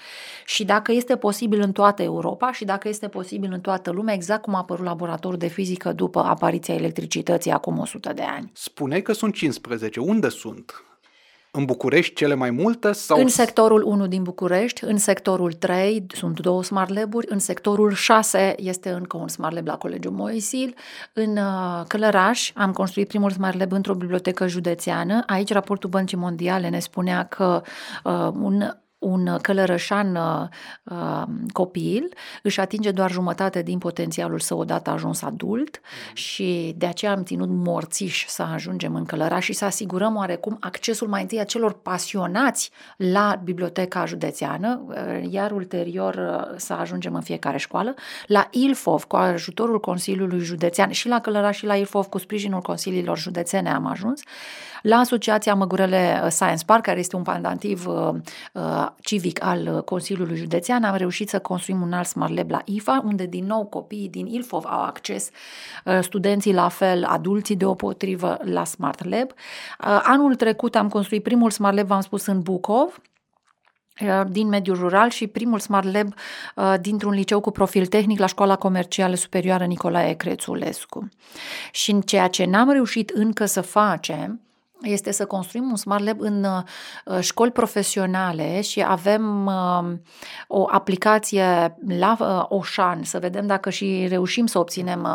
Și 0.45 0.63
dacă 0.63 0.91
este 0.91 1.17
posibil 1.17 1.61
în 1.61 1.71
toată 1.71 2.01
Europa 2.01 2.51
și 2.51 2.65
dacă 2.65 2.87
este 2.87 3.07
posibil 3.07 3.51
în 3.53 3.61
toată 3.61 3.91
lumea, 3.91 4.13
exact 4.13 4.41
cum 4.41 4.55
a 4.55 4.57
apărut 4.57 4.85
laboratorul 4.85 5.37
de 5.37 5.47
fizică 5.47 5.91
după 5.91 6.19
apariția 6.19 6.73
electricității 6.73 7.51
acum 7.51 7.79
100 7.79 8.13
de 8.13 8.21
ani. 8.21 8.51
Spune 8.53 8.99
că 8.99 9.13
sunt 9.13 9.33
15. 9.33 9.99
Unde 9.99 10.29
sunt? 10.29 10.83
În 11.55 11.65
București 11.65 12.13
cele 12.13 12.33
mai 12.33 12.49
multe? 12.49 12.91
Sau... 12.91 13.19
În 13.19 13.27
sectorul 13.27 13.83
1 13.83 14.07
din 14.07 14.23
București, 14.23 14.83
în 14.83 14.97
sectorul 14.97 15.53
3 15.53 16.05
sunt 16.07 16.39
două 16.39 16.63
Smart 16.63 16.93
Lab-uri, 16.93 17.27
în 17.29 17.39
sectorul 17.39 17.91
6 17.91 18.55
este 18.57 18.89
încă 18.89 19.17
un 19.17 19.27
Smart 19.27 19.55
Lab 19.55 19.67
la 19.67 19.77
Colegiul 19.77 20.13
Moisil, 20.13 20.75
în 21.13 21.37
uh, 21.37 21.83
Călăraș 21.87 22.51
am 22.55 22.71
construit 22.71 23.07
primul 23.07 23.31
Smart 23.31 23.57
Lab 23.57 23.71
într-o 23.71 23.93
bibliotecă 23.93 24.47
județeană. 24.47 25.23
Aici 25.25 25.51
raportul 25.51 25.89
Băncii 25.89 26.17
Mondiale 26.17 26.69
ne 26.69 26.79
spunea 26.79 27.23
că 27.23 27.61
uh, 28.03 28.29
un 28.41 28.75
un 29.03 29.37
călărășan 29.41 30.15
uh, 30.15 30.47
uh, 30.83 31.23
copil 31.51 32.13
își 32.43 32.59
atinge 32.59 32.91
doar 32.91 33.11
jumătate 33.11 33.61
din 33.61 33.77
potențialul 33.77 34.39
său 34.39 34.59
odată 34.59 34.89
ajuns 34.89 35.21
adult 35.21 35.79
mm. 35.83 36.15
și 36.15 36.73
de 36.77 36.85
aceea 36.85 37.11
am 37.11 37.23
ținut 37.23 37.49
morțiș 37.49 38.25
să 38.27 38.41
ajungem 38.41 38.95
în 38.95 39.05
călăraș 39.05 39.43
și 39.43 39.53
să 39.53 39.65
asigurăm 39.65 40.15
oarecum 40.15 40.57
accesul 40.59 41.07
mai 41.07 41.21
întâi 41.21 41.39
a 41.39 41.43
celor 41.43 41.73
pasionați 41.73 42.71
la 42.97 43.41
biblioteca 43.43 44.05
județeană, 44.05 44.81
uh, 44.87 44.95
iar 45.29 45.51
ulterior 45.51 46.15
uh, 46.15 46.53
să 46.55 46.73
ajungem 46.73 47.15
în 47.15 47.21
fiecare 47.21 47.57
școală, 47.57 47.93
la 48.27 48.47
Ilfov 48.51 49.03
cu 49.03 49.15
ajutorul 49.15 49.79
Consiliului 49.79 50.39
Județean 50.39 50.91
și 50.91 51.07
la 51.07 51.19
Călăraș 51.19 51.57
și 51.57 51.65
la 51.65 51.75
Ilfov 51.75 52.05
cu 52.05 52.17
sprijinul 52.17 52.61
Consiliilor 52.61 53.17
Județene 53.17 53.69
am 53.69 53.85
ajuns, 53.85 54.21
la 54.83 54.97
Asociația 54.97 55.53
Măgurele 55.53 56.21
uh, 56.23 56.29
Science 56.29 56.65
Park, 56.65 56.83
care 56.83 56.99
este 56.99 57.15
un 57.15 57.21
pandantiv 57.21 57.87
uh, 57.87 58.09
uh, 58.53 58.87
civic 59.01 59.43
al 59.43 59.81
Consiliului 59.85 60.35
Județean, 60.35 60.83
am 60.83 60.95
reușit 60.95 61.29
să 61.29 61.39
construim 61.39 61.81
un 61.81 61.93
alt 61.93 62.07
Smart 62.07 62.35
Lab 62.35 62.49
la 62.49 62.61
IFA, 62.65 63.01
unde 63.05 63.25
din 63.25 63.45
nou 63.45 63.65
copiii 63.65 64.09
din 64.09 64.25
Ilfov 64.25 64.65
au 64.65 64.81
acces, 64.81 65.29
studenții 66.01 66.53
la 66.53 66.67
fel, 66.67 67.03
adulții 67.03 67.55
deopotrivă 67.55 68.37
la 68.41 68.63
Smart 68.63 69.09
Lab. 69.09 69.31
Anul 70.03 70.35
trecut 70.35 70.75
am 70.75 70.89
construit 70.89 71.23
primul 71.23 71.51
Smart 71.51 71.75
Lab, 71.75 71.87
v-am 71.87 72.01
spus, 72.01 72.25
în 72.25 72.41
Bucov, 72.41 73.01
din 74.27 74.47
mediul 74.47 74.77
rural 74.77 75.09
și 75.09 75.27
primul 75.27 75.59
Smart 75.59 75.93
Lab 75.93 76.13
dintr-un 76.81 77.13
liceu 77.13 77.39
cu 77.39 77.51
profil 77.51 77.85
tehnic 77.85 78.19
la 78.19 78.25
Școala 78.25 78.55
Comercială 78.55 79.15
Superioară 79.15 79.65
Nicolae 79.65 80.13
Crețulescu. 80.13 81.09
Și 81.71 81.91
în 81.91 82.01
ceea 82.01 82.27
ce 82.27 82.45
n-am 82.45 82.71
reușit 82.71 83.09
încă 83.09 83.45
să 83.45 83.61
facem, 83.61 84.41
este 84.81 85.11
să 85.11 85.25
construim 85.25 85.69
un 85.69 85.75
Smart 85.75 86.03
Lab 86.03 86.19
în 86.19 86.43
uh, 86.43 87.19
școli 87.19 87.51
profesionale 87.51 88.61
și 88.61 88.83
avem 88.87 89.45
uh, 89.45 89.91
o 90.47 90.65
aplicație 90.69 91.77
la 91.87 92.17
uh, 92.19 92.45
Oșan, 92.47 93.03
să 93.03 93.19
vedem 93.19 93.47
dacă 93.47 93.69
și 93.69 94.05
reușim 94.09 94.45
să 94.45 94.59
obținem 94.59 95.07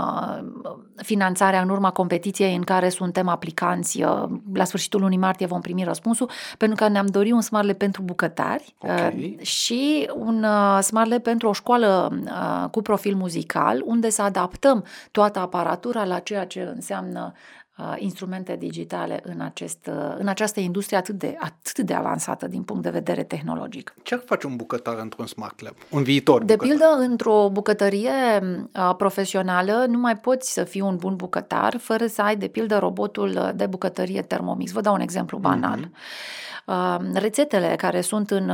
finanțarea 0.96 1.60
în 1.60 1.68
urma 1.68 1.90
competiției 1.90 2.54
în 2.54 2.62
care 2.62 2.88
suntem 2.88 3.28
aplicanți. 3.28 4.04
La 4.52 4.64
sfârșitul 4.64 5.00
lunii 5.00 5.18
martie 5.18 5.46
vom 5.46 5.60
primi 5.60 5.84
răspunsul, 5.84 6.30
pentru 6.58 6.84
că 6.84 6.90
ne-am 6.90 7.06
dorit 7.06 7.32
un 7.32 7.40
Smart 7.40 7.66
Lab 7.66 7.76
pentru 7.76 8.02
bucătari 8.02 8.74
okay. 8.78 9.38
și 9.40 10.10
un 10.14 10.46
Smart 10.80 11.10
Lab 11.10 11.22
pentru 11.22 11.48
o 11.48 11.52
școală 11.52 12.18
cu 12.70 12.82
profil 12.82 13.14
muzical, 13.14 13.82
unde 13.84 14.10
să 14.10 14.22
adaptăm 14.22 14.84
toată 15.10 15.38
aparatura 15.38 16.04
la 16.04 16.18
ceea 16.18 16.46
ce 16.46 16.72
înseamnă 16.74 17.32
Uh, 17.32 17.57
instrumente 17.96 18.56
digitale 18.56 19.20
în, 19.24 19.40
acest, 19.40 19.86
uh, 19.86 20.14
în 20.18 20.28
această 20.28 20.60
industrie 20.60 20.98
atât 20.98 21.14
de, 21.14 21.36
atât 21.38 21.78
de 21.78 21.94
avansată 21.94 22.46
din 22.46 22.62
punct 22.62 22.82
de 22.82 22.90
vedere 22.90 23.22
tehnologic. 23.22 23.94
Ce 24.02 24.14
ar 24.14 24.22
face 24.26 24.46
un 24.46 24.56
bucătar 24.56 24.98
într-un 24.98 25.26
smart 25.26 25.60
lab? 25.60 25.74
Un 25.90 26.02
viitor 26.02 26.44
De 26.44 26.54
bucătar? 26.54 26.76
pildă, 26.76 27.10
într-o 27.10 27.48
bucătărie 27.52 28.10
uh, 28.40 28.94
profesională 28.96 29.84
nu 29.88 29.98
mai 29.98 30.16
poți 30.16 30.52
să 30.52 30.64
fii 30.64 30.80
un 30.80 30.96
bun 30.96 31.16
bucătar 31.16 31.76
fără 31.76 32.06
să 32.06 32.22
ai, 32.22 32.36
de 32.36 32.48
pildă, 32.48 32.78
robotul 32.78 33.52
de 33.54 33.66
bucătărie 33.66 34.22
Thermomix. 34.22 34.72
Vă 34.72 34.80
dau 34.80 34.94
un 34.94 35.00
exemplu 35.00 35.38
banal. 35.38 35.78
Mm-hmm 35.78 36.46
rețetele 37.12 37.74
care 37.76 38.00
sunt 38.00 38.30
în, 38.30 38.52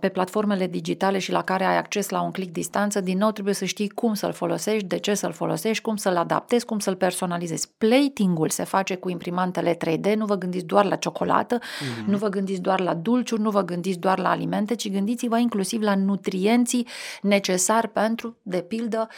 pe 0.00 0.08
platformele 0.08 0.66
digitale 0.66 1.18
și 1.18 1.32
la 1.32 1.42
care 1.42 1.64
ai 1.64 1.76
acces 1.76 2.08
la 2.08 2.22
un 2.22 2.30
click 2.30 2.52
distanță, 2.52 3.00
din 3.00 3.18
nou 3.18 3.30
trebuie 3.30 3.54
să 3.54 3.64
știi 3.64 3.88
cum 3.88 4.14
să-l 4.14 4.32
folosești, 4.32 4.86
de 4.86 4.98
ce 4.98 5.14
să-l 5.14 5.32
folosești, 5.32 5.82
cum 5.82 5.96
să-l 5.96 6.16
adaptezi, 6.16 6.64
cum 6.64 6.78
să-l 6.78 6.94
personalizezi. 6.94 7.68
Plating-ul 7.78 8.48
se 8.48 8.64
face 8.64 8.94
cu 8.94 9.10
imprimantele 9.10 9.76
3D, 9.76 10.14
nu 10.16 10.24
vă 10.24 10.34
gândiți 10.34 10.64
doar 10.64 10.84
la 10.84 10.96
ciocolată, 10.96 11.58
mm-hmm. 11.58 12.04
nu 12.06 12.16
vă 12.16 12.28
gândiți 12.28 12.60
doar 12.60 12.80
la 12.80 12.94
dulciuri, 12.94 13.42
nu 13.42 13.50
vă 13.50 13.62
gândiți 13.62 13.98
doar 13.98 14.18
la 14.18 14.30
alimente, 14.30 14.74
ci 14.74 14.90
gândiți-vă 14.90 15.38
inclusiv 15.38 15.82
la 15.82 15.94
nutrienții 15.94 16.86
necesari 17.22 17.88
pentru, 17.88 18.36
de 18.42 18.60
pildă, 18.60 19.08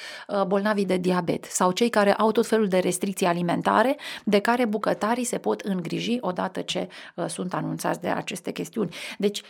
bolnavii 0.47 0.87
de 0.87 0.97
diabet 0.97 1.45
sau 1.45 1.71
cei 1.71 1.89
care 1.89 2.13
au 2.13 2.33
tot 2.33 2.47
felul 2.47 2.69
de 2.69 2.79
restricții 2.79 3.27
alimentare 3.27 3.97
de 4.25 4.39
care 4.39 4.65
bucătarii 4.65 5.25
se 5.25 5.39
pot 5.39 5.61
îngriji 5.61 6.19
odată 6.21 6.61
ce 6.61 6.89
sunt 7.27 7.55
anunțați 7.55 8.01
de 8.01 8.09
acest 8.09 8.34
aceste 8.35 8.53
chestiuni. 8.53 8.95
Deci, 9.19 9.43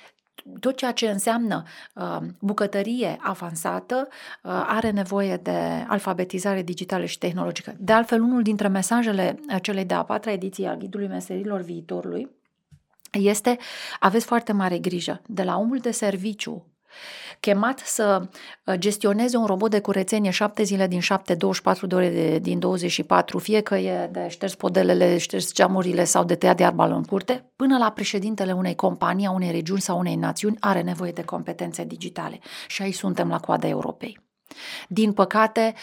tot 0.61 0.77
ceea 0.77 0.93
ce 0.93 1.11
înseamnă 1.11 1.63
uh, 1.95 2.19
bucătărie 2.39 3.17
avansată 3.21 4.09
uh, 4.09 4.65
are 4.67 4.91
nevoie 4.91 5.37
de 5.37 5.85
alfabetizare 5.89 6.63
digitală 6.63 7.05
și 7.05 7.19
tehnologică. 7.19 7.75
De 7.79 7.93
altfel, 7.93 8.23
unul 8.23 8.43
dintre 8.43 8.69
mesajele 8.69 9.41
celei 9.63 9.85
de-a 9.85 10.03
patra 10.03 10.33
ediție 10.33 10.69
a 10.69 10.77
Ghidului 10.77 11.07
Meserilor 11.07 11.61
Viitorului 11.61 12.29
este 13.11 13.59
aveți 14.01 14.27
foarte 14.27 14.53
mare 14.53 14.79
grijă 14.79 15.23
de 15.27 15.43
la 15.43 15.57
omul 15.57 15.79
de 15.79 15.91
serviciu 15.91 16.67
chemat 17.45 17.79
să 17.79 18.29
uh, 18.65 18.75
gestioneze 18.75 19.37
un 19.37 19.47
robot 19.47 19.71
de 19.71 19.81
curățenie 19.81 20.31
7 20.31 20.63
zile 20.63 20.87
din 20.87 21.01
7, 21.01 21.35
24 21.35 21.87
de 21.87 21.95
ore 21.95 22.11
de, 22.11 22.39
din 22.39 22.59
24, 22.59 23.39
fie 23.39 23.61
că 23.61 23.77
e 23.77 24.09
de 24.13 24.29
șters 24.29 24.55
podelele, 24.55 25.19
șters 25.19 25.53
geamurile 25.53 26.05
sau 26.05 26.25
de 26.25 26.35
tăiat 26.35 26.57
de 26.57 26.65
arbală 26.65 26.95
în 26.95 27.03
curte, 27.03 27.53
până 27.57 27.79
la 27.79 27.91
președintele 27.91 28.53
unei 28.53 28.75
companii, 28.75 29.27
a 29.27 29.31
unei 29.31 29.51
regiuni 29.51 29.81
sau 29.81 29.99
unei 29.99 30.15
națiuni 30.15 30.57
are 30.61 30.83
nevoie 30.83 31.13
de 31.13 31.25
competențe 31.25 31.85
digitale. 31.85 32.39
Și 32.67 32.83
aici 32.83 32.95
suntem 32.95 33.29
la 33.29 33.39
coada 33.39 33.69
Europei. 33.69 34.24
Din 34.89 35.13
păcate, 35.13 35.75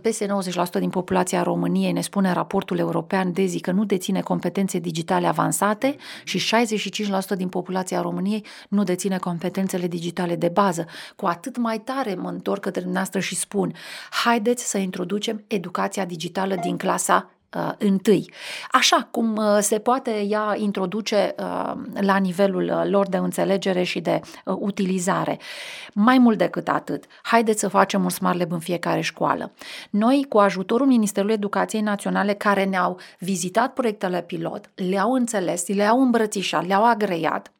peste 0.00 0.26
90% 0.26 0.78
din 0.78 0.90
populația 0.90 1.42
României, 1.42 1.92
ne 1.92 2.00
spune 2.00 2.32
raportul 2.32 2.78
european 2.78 3.32
DEZI, 3.32 3.60
că 3.60 3.70
nu 3.70 3.84
deține 3.84 4.20
competențe 4.20 4.78
digitale 4.78 5.26
avansate 5.26 5.96
și 6.24 6.66
65% 7.34 7.36
din 7.36 7.48
populația 7.48 8.00
României 8.00 8.44
nu 8.68 8.82
deține 8.82 9.18
competențele 9.18 9.86
digitale 9.86 10.36
de 10.36 10.48
bază. 10.48 10.86
Cu 11.16 11.26
atât 11.26 11.56
mai 11.56 11.78
tare 11.78 12.14
mă 12.14 12.28
întorc 12.28 12.60
către 12.60 12.80
dumneavoastră 12.80 13.20
și 13.20 13.34
spun, 13.34 13.74
haideți 14.24 14.70
să 14.70 14.78
introducem 14.78 15.44
educația 15.46 16.04
digitală 16.04 16.54
din 16.54 16.76
clasa 16.76 17.30
uh, 17.56 17.72
întâi. 17.78 18.30
Așa 18.70 19.08
cum 19.10 19.36
uh, 19.36 19.58
se 19.60 19.78
poate 19.78 20.20
ea 20.28 20.54
introduce 20.56 21.34
uh, 21.38 21.72
la 22.00 22.16
nivelul 22.16 22.64
uh, 22.64 22.90
lor 22.90 23.08
de 23.08 23.16
înțelegere 23.16 23.82
și 23.82 24.00
de 24.00 24.20
uh, 24.44 24.56
utilizare. 24.58 25.38
Mai 25.94 26.18
mult 26.18 26.38
decât 26.38 26.68
atât, 26.68 27.04
haideți 27.22 27.60
să 27.60 27.68
facem 27.68 28.02
un 28.02 28.10
Smart 28.10 28.38
Lab 28.38 28.52
în 28.52 28.58
fiecare 28.58 29.00
școală. 29.00 29.52
Noi, 29.90 30.26
cu 30.28 30.38
ajutorul 30.38 30.86
Ministerului 30.86 31.34
Educației 31.34 31.82
Naționale, 31.82 32.34
care 32.34 32.64
ne-au 32.64 32.98
vizitat 33.18 33.72
proiectele 33.72 34.22
pilot, 34.22 34.70
le-au 34.74 35.12
înțeles, 35.12 35.68
le-au 35.68 36.02
îmbrățișat, 36.02 36.66
le-au 36.66 36.84
agreiat, 36.84 37.52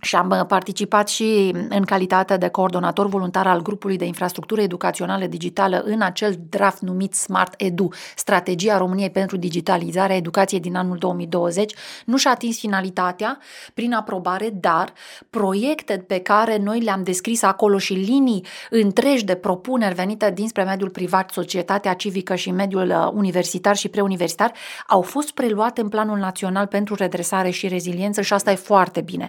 și 0.00 0.16
am 0.16 0.30
uh, 0.30 0.46
participat 0.46 1.08
și 1.08 1.54
în 1.68 1.84
calitate 1.84 2.36
de 2.36 2.48
coordonator 2.48 3.06
voluntar 3.06 3.46
al 3.46 3.62
grupului 3.62 3.96
de 3.96 4.04
infrastructură 4.04 4.60
educațională 4.60 5.26
digitală 5.26 5.82
în 5.84 6.00
acel 6.00 6.34
draft 6.48 6.80
numit 6.80 7.14
Smart 7.14 7.54
Edu, 7.56 7.88
strategia 8.16 8.78
României 8.78 9.10
pentru 9.10 9.36
digitalizarea 9.36 10.16
educației 10.16 10.60
din 10.60 10.76
anul 10.76 10.96
2020. 10.96 11.74
Nu 12.04 12.16
și-a 12.16 12.30
atins 12.30 12.58
finalitatea 12.58 13.38
prin 13.74 13.92
aprobare, 13.92 14.50
dar 14.60 14.92
proiecte 15.30 16.04
pe 16.06 16.18
care 16.18 16.56
noi 16.56 16.80
le-am 16.80 17.02
descris 17.02 17.42
acolo 17.42 17.78
și 17.78 17.92
linii 17.92 18.44
întregi 18.70 19.24
de 19.24 19.34
propuneri 19.34 19.94
venite 19.94 20.30
dinspre 20.34 20.62
mediul 20.62 20.90
privat, 20.90 21.30
societatea 21.30 21.94
civică 21.94 22.34
și 22.34 22.50
mediul 22.50 22.88
uh, 22.88 23.10
universitar 23.12 23.76
și 23.76 23.88
preuniversitar 23.88 24.52
au 24.86 25.00
fost 25.00 25.30
preluate 25.30 25.80
în 25.80 25.88
Planul 25.88 26.18
Național 26.18 26.66
pentru 26.66 26.94
Redresare 26.94 27.50
și 27.50 27.68
Reziliență 27.68 28.20
și 28.20 28.32
asta 28.32 28.50
e 28.50 28.54
foarte 28.54 29.00
bine. 29.00 29.28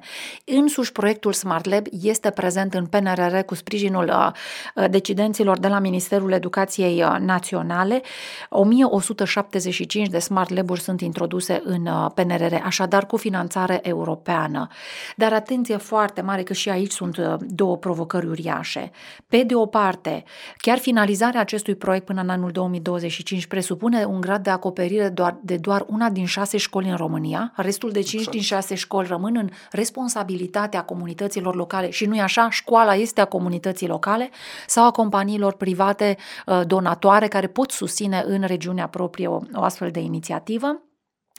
Însuși 0.62 0.92
proiectul 0.92 1.34
Smart 1.34 1.66
Lab 1.66 1.86
este 2.02 2.30
prezent 2.30 2.74
în 2.74 2.86
PNRR 2.86 3.40
cu 3.40 3.56
sprijinul 3.56 4.08
uh, 4.08 4.32
uh, 4.76 4.90
decidenților 4.90 5.60
de 5.60 5.68
la 5.68 5.80
Ministerul 5.80 6.32
Educației 6.32 7.04
uh, 7.04 7.16
Naționale. 7.20 8.02
1175 8.50 10.08
de 10.08 10.20
Smart 10.20 10.50
Lab-uri 10.50 10.82
sunt 10.82 11.02
introduse 11.02 11.62
în 11.64 11.90
PNRR, 12.14 12.54
așadar 12.64 13.06
cu 13.06 13.18
finanțare 13.18 13.80
europeană. 13.84 14.68
Dar 15.16 15.34
atenție 15.34 15.78
foarte 15.78 16.22
mare 16.22 16.44
că 16.44 16.54
și 16.54 16.70
aici 16.70 16.92
sunt 16.92 17.18
două 17.40 17.78
provocări 17.78 18.28
uriașe. 18.28 18.92
Pe 19.28 19.44
de 19.44 19.56
o 19.56 19.66
parte, 19.66 20.24
chiar 20.58 20.78
finalizarea 20.78 21.40
acestui 21.40 21.76
proiect 21.76 22.06
până 22.06 22.22
în 22.22 22.30
anul 22.30 22.52
2025 22.52 23.46
presupune 23.46 24.06
un 24.06 24.22
grad 24.22 24.44
de 24.44 24.50
acoperire 24.50 25.10
doar, 25.10 25.38
de 25.42 25.56
doar 25.56 25.86
una 25.88 26.10
din 26.10 26.26
șase 26.26 26.58
școli 26.58 26.90
în 26.90 26.96
România, 26.96 27.54
restul 27.56 27.92
de 27.92 28.02
cinci 28.02 28.14
exact. 28.14 28.32
din 28.32 28.42
șase 28.42 28.76
școli 28.76 29.08
rămân 29.08 29.36
în 29.36 29.50
responsabilitate 29.72 30.50
responsabilitatea 30.52 30.84
comunităților 30.84 31.56
locale 31.56 31.90
și 31.90 32.06
nu-i 32.06 32.22
așa, 32.22 32.50
școala 32.50 32.96
este 32.96 33.22
a 33.22 33.26
comunității 33.26 33.88
locale 33.88 34.30
sau 34.68 34.86
a 34.86 34.92
companiilor 34.92 35.54
private 35.54 36.18
uh, 36.46 36.62
donatoare 36.66 37.28
care 37.28 37.48
pot 37.48 37.72
susține 37.72 38.24
în 38.26 38.44
regiunea 38.44 38.88
proprie 38.88 39.28
o, 39.28 39.40
o 39.54 39.62
astfel 39.62 39.92
de 39.92 40.00
inițiativă. 40.00 40.82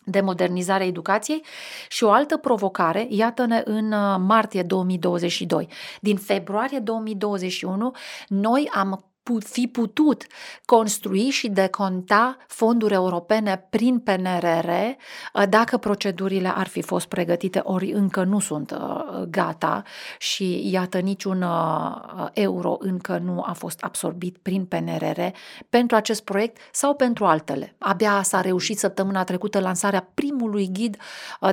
de 0.04 0.20
modernizare 0.20 0.82
a 0.82 0.86
educației 0.86 1.44
și 1.88 2.04
o 2.04 2.10
altă 2.10 2.36
provocare, 2.36 3.06
iată-ne 3.08 3.62
în 3.64 3.92
uh, 3.92 4.16
martie 4.18 4.62
2022. 4.62 5.68
Din 6.00 6.16
februarie 6.16 6.78
2021, 6.78 7.92
noi 8.28 8.68
am 8.74 9.11
fi 9.38 9.66
putut 9.66 10.26
construi 10.64 11.28
și 11.30 11.48
deconta 11.48 12.36
fonduri 12.46 12.94
europene 12.94 13.66
prin 13.70 13.98
PNRR 13.98 14.68
uh, 14.68 15.42
dacă 15.48 15.76
procedurile 15.76 16.48
ar 16.48 16.66
fi 16.66 16.82
fost 16.82 17.06
pregătite, 17.06 17.60
ori 17.62 17.92
încă 17.92 18.24
nu 18.24 18.38
sunt 18.38 18.70
uh, 18.70 19.22
gata 19.30 19.82
și 20.18 20.70
iată 20.72 20.98
niciun 20.98 21.42
uh, 21.42 22.26
euro 22.32 22.76
încă 22.78 23.18
nu 23.18 23.42
a 23.46 23.52
fost 23.52 23.80
absorbit 23.82 24.38
prin 24.42 24.64
PNRR 24.64 25.20
pentru 25.68 25.96
acest 25.96 26.24
proiect 26.24 26.56
sau 26.72 26.94
pentru 26.94 27.24
altele. 27.24 27.74
Abia 27.78 28.22
s-a 28.22 28.40
reușit 28.40 28.78
săptămâna 28.78 29.24
trecută 29.24 29.60
lansarea 29.60 30.10
primului 30.14 30.68
ghid 30.72 30.96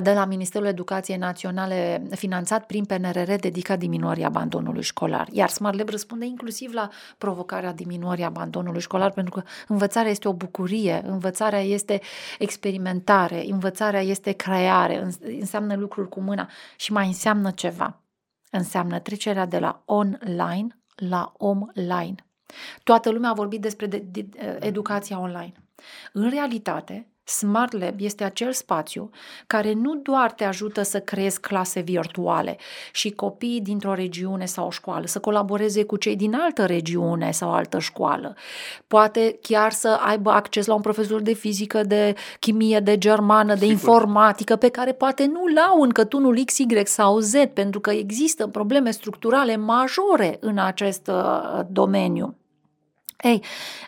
de 0.02 0.12
la 0.12 0.24
Ministerul 0.24 0.66
Educației 0.66 1.16
Naționale 1.16 2.02
finanțat 2.10 2.66
prin 2.66 2.84
PNRR 2.84 3.32
dedicat 3.32 3.78
diminuării 3.78 4.24
abandonului 4.24 4.82
școlar. 4.82 5.28
Iar 5.30 5.48
Smart 5.48 5.76
Lab 5.76 5.88
răspunde 5.88 6.24
inclusiv 6.24 6.72
la 6.72 6.88
provocarea 7.18 7.59
provocarea 7.60 7.72
diminuării 7.72 8.24
abandonului 8.24 8.80
școlar, 8.80 9.12
pentru 9.12 9.34
că 9.34 9.42
învățarea 9.68 10.10
este 10.10 10.28
o 10.28 10.32
bucurie, 10.32 11.02
învățarea 11.04 11.60
este 11.60 12.00
experimentare, 12.38 13.44
învățarea 13.48 14.00
este 14.00 14.32
creare, 14.32 15.08
înseamnă 15.20 15.74
lucruri 15.74 16.08
cu 16.08 16.20
mâna 16.20 16.48
și 16.76 16.92
mai 16.92 17.06
înseamnă 17.06 17.50
ceva. 17.50 18.00
Înseamnă 18.50 18.98
trecerea 18.98 19.46
de 19.46 19.58
la 19.58 19.82
online 19.84 20.74
la 20.94 21.32
online. 21.36 22.14
Toată 22.82 23.10
lumea 23.10 23.30
a 23.30 23.34
vorbit 23.34 23.60
despre 23.60 23.86
de, 23.86 23.98
de, 23.98 24.28
educația 24.60 25.18
online. 25.18 25.52
În 26.12 26.30
realitate, 26.30 27.06
Smart 27.30 27.72
Lab 27.72 27.94
este 28.00 28.24
acel 28.24 28.52
spațiu 28.52 29.10
care 29.46 29.72
nu 29.72 29.94
doar 29.94 30.32
te 30.32 30.44
ajută 30.44 30.82
să 30.82 31.00
creezi 31.00 31.40
clase 31.40 31.80
virtuale 31.80 32.56
și 32.92 33.10
copiii 33.10 33.60
dintr-o 33.60 33.94
regiune 33.94 34.44
sau 34.44 34.66
o 34.66 34.70
școală 34.70 35.06
să 35.06 35.18
colaboreze 35.18 35.84
cu 35.84 35.96
cei 35.96 36.16
din 36.16 36.34
altă 36.34 36.66
regiune 36.66 37.30
sau 37.30 37.52
altă 37.52 37.78
școală. 37.78 38.34
Poate 38.86 39.38
chiar 39.42 39.72
să 39.72 39.98
aibă 40.06 40.30
acces 40.30 40.66
la 40.66 40.74
un 40.74 40.80
profesor 40.80 41.20
de 41.20 41.32
fizică, 41.32 41.82
de 41.82 42.14
chimie, 42.40 42.80
de 42.80 42.98
germană, 42.98 43.54
de 43.54 43.58
Sigur. 43.58 43.72
informatică, 43.72 44.56
pe 44.56 44.68
care 44.68 44.92
poate 44.92 45.26
nu 45.26 45.46
l-au 45.46 45.80
în 45.80 45.90
cătunul 45.90 46.44
X, 46.44 46.58
Y 46.58 46.66
sau 46.84 47.18
Z, 47.18 47.32
pentru 47.54 47.80
că 47.80 47.90
există 47.90 48.46
probleme 48.46 48.90
structurale 48.90 49.56
majore 49.56 50.36
în 50.40 50.58
acest 50.58 51.08
uh, 51.08 51.60
domeniu. 51.68 52.34
Ei, 53.22 53.44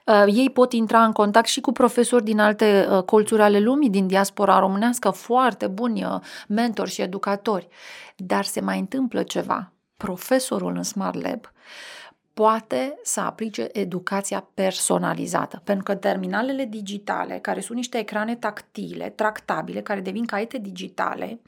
uh, 0.06 0.24
ei 0.26 0.50
pot 0.50 0.72
intra 0.72 1.04
în 1.04 1.12
contact 1.12 1.46
și 1.46 1.60
cu 1.60 1.72
profesori 1.72 2.24
din 2.24 2.38
alte 2.38 2.86
uh, 2.90 3.02
colțuri 3.02 3.42
ale 3.42 3.58
lumii, 3.58 3.90
din 3.90 4.06
diaspora 4.06 4.58
românească, 4.58 5.10
foarte 5.10 5.66
buni 5.66 6.04
uh, 6.04 6.20
mentori 6.48 6.90
și 6.90 7.02
educatori. 7.02 7.68
Dar 8.16 8.44
se 8.44 8.60
mai 8.60 8.78
întâmplă 8.78 9.22
ceva. 9.22 9.72
Profesorul 9.96 10.76
în 10.76 10.82
Smart 10.82 11.22
Lab 11.22 11.52
poate 12.34 12.98
să 13.02 13.20
aplice 13.20 13.68
educația 13.72 14.48
personalizată. 14.54 15.60
Pentru 15.64 15.84
că 15.84 15.94
terminalele 15.94 16.64
digitale, 16.64 17.38
care 17.38 17.60
sunt 17.60 17.76
niște 17.76 17.98
ecrane 17.98 18.36
tactile, 18.36 19.12
tractabile, 19.16 19.80
care 19.80 20.00
devin 20.00 20.24
caiete 20.24 20.58
digitale, 20.58 21.40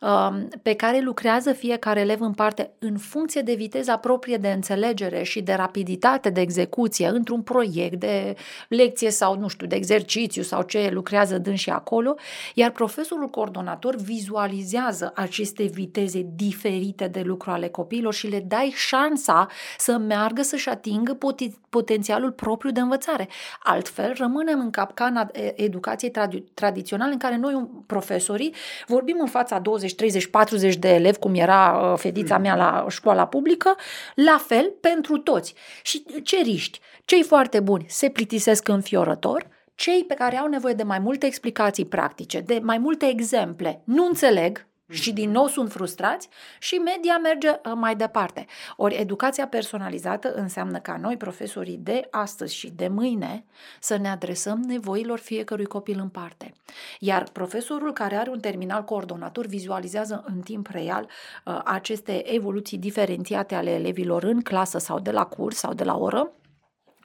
um, 0.00 0.48
pe 0.62 0.74
care 0.74 1.00
lucrează 1.00 1.52
fiecare 1.52 2.00
elev 2.00 2.20
în 2.20 2.32
parte 2.32 2.70
în 2.78 2.96
funcție 2.96 3.40
de 3.40 3.54
viteza 3.54 3.96
proprie 3.96 4.36
de 4.36 4.48
înțelegere 4.48 5.22
și 5.22 5.40
de 5.40 5.52
rapiditate 5.52 6.30
de 6.30 6.40
execuție 6.40 7.08
într-un 7.08 7.42
proiect 7.42 8.00
de 8.00 8.34
lecție 8.68 9.10
sau, 9.10 9.38
nu 9.38 9.48
știu, 9.48 9.66
de 9.66 9.76
exercițiu 9.76 10.42
sau 10.42 10.62
ce 10.62 10.90
lucrează 10.92 11.42
și 11.54 11.70
acolo, 11.70 12.14
iar 12.54 12.70
profesorul 12.70 13.28
coordonator 13.28 13.96
vizualizează 13.96 15.12
aceste 15.14 15.62
viteze 15.62 16.26
diferite 16.34 17.08
de 17.08 17.20
lucru 17.20 17.50
ale 17.50 17.68
copiilor 17.68 18.14
și 18.14 18.26
le 18.26 18.40
dai 18.40 18.72
șansa 18.76 19.46
să 19.78 19.98
meargă 20.08 20.42
să-și 20.42 20.68
atingă 20.68 21.14
pot- 21.14 21.58
potențialul 21.68 22.30
propriu 22.30 22.70
de 22.70 22.80
învățare. 22.80 23.28
Altfel, 23.62 24.14
rămânem 24.16 24.60
în 24.60 24.70
capcana 24.70 25.30
educației 25.54 26.10
tradi- 26.10 26.54
tradiționale 26.54 27.12
în 27.12 27.18
care 27.18 27.36
noi, 27.36 27.68
profesorii, 27.86 28.54
vorbim 28.86 29.16
în 29.20 29.26
fața 29.26 29.58
20, 29.58 29.94
30, 29.94 30.26
40 30.26 30.76
de 30.76 30.88
elevi, 30.88 31.18
cum 31.18 31.34
era 31.34 31.90
uh, 31.92 31.98
fetița 31.98 32.38
mea 32.38 32.56
la 32.56 32.86
școala 32.88 33.26
publică, 33.26 33.76
la 34.14 34.40
fel 34.46 34.72
pentru 34.80 35.16
toți. 35.16 35.54
Și 35.82 36.04
ce 36.22 36.42
riști? 36.42 36.80
Cei 37.04 37.22
foarte 37.22 37.60
buni 37.60 37.84
se 37.88 38.08
plictisesc 38.08 38.68
înfiorător, 38.68 39.46
cei 39.74 40.04
pe 40.04 40.14
care 40.14 40.36
au 40.36 40.46
nevoie 40.46 40.74
de 40.74 40.82
mai 40.82 40.98
multe 40.98 41.26
explicații 41.26 41.84
practice, 41.84 42.40
de 42.40 42.60
mai 42.62 42.78
multe 42.78 43.06
exemple, 43.06 43.82
nu 43.84 44.06
înțeleg, 44.06 44.66
și 44.90 45.12
din 45.12 45.30
nou 45.30 45.46
sunt 45.46 45.70
frustrați 45.70 46.28
și 46.58 46.74
media 46.74 47.18
merge 47.18 47.48
uh, 47.48 47.72
mai 47.74 47.96
departe. 47.96 48.46
Ori 48.76 48.96
educația 48.96 49.46
personalizată 49.46 50.34
înseamnă 50.34 50.78
ca 50.78 50.96
noi, 50.96 51.16
profesorii 51.16 51.78
de 51.82 52.08
astăzi 52.10 52.54
și 52.54 52.70
de 52.70 52.88
mâine, 52.88 53.44
să 53.80 53.96
ne 53.96 54.08
adresăm 54.08 54.58
nevoilor 54.66 55.18
fiecărui 55.18 55.66
copil 55.66 55.98
în 55.98 56.08
parte. 56.08 56.52
Iar 56.98 57.28
profesorul 57.32 57.92
care 57.92 58.16
are 58.16 58.30
un 58.30 58.40
terminal 58.40 58.84
coordonator 58.84 59.46
vizualizează 59.46 60.24
în 60.26 60.40
timp 60.40 60.66
real 60.66 61.08
uh, 61.44 61.60
aceste 61.64 62.34
evoluții 62.34 62.78
diferențiate 62.78 63.54
ale 63.54 63.70
elevilor 63.70 64.22
în 64.22 64.40
clasă 64.40 64.78
sau 64.78 64.98
de 64.98 65.10
la 65.10 65.24
curs 65.24 65.56
sau 65.56 65.74
de 65.74 65.84
la 65.84 65.96
oră 65.96 66.32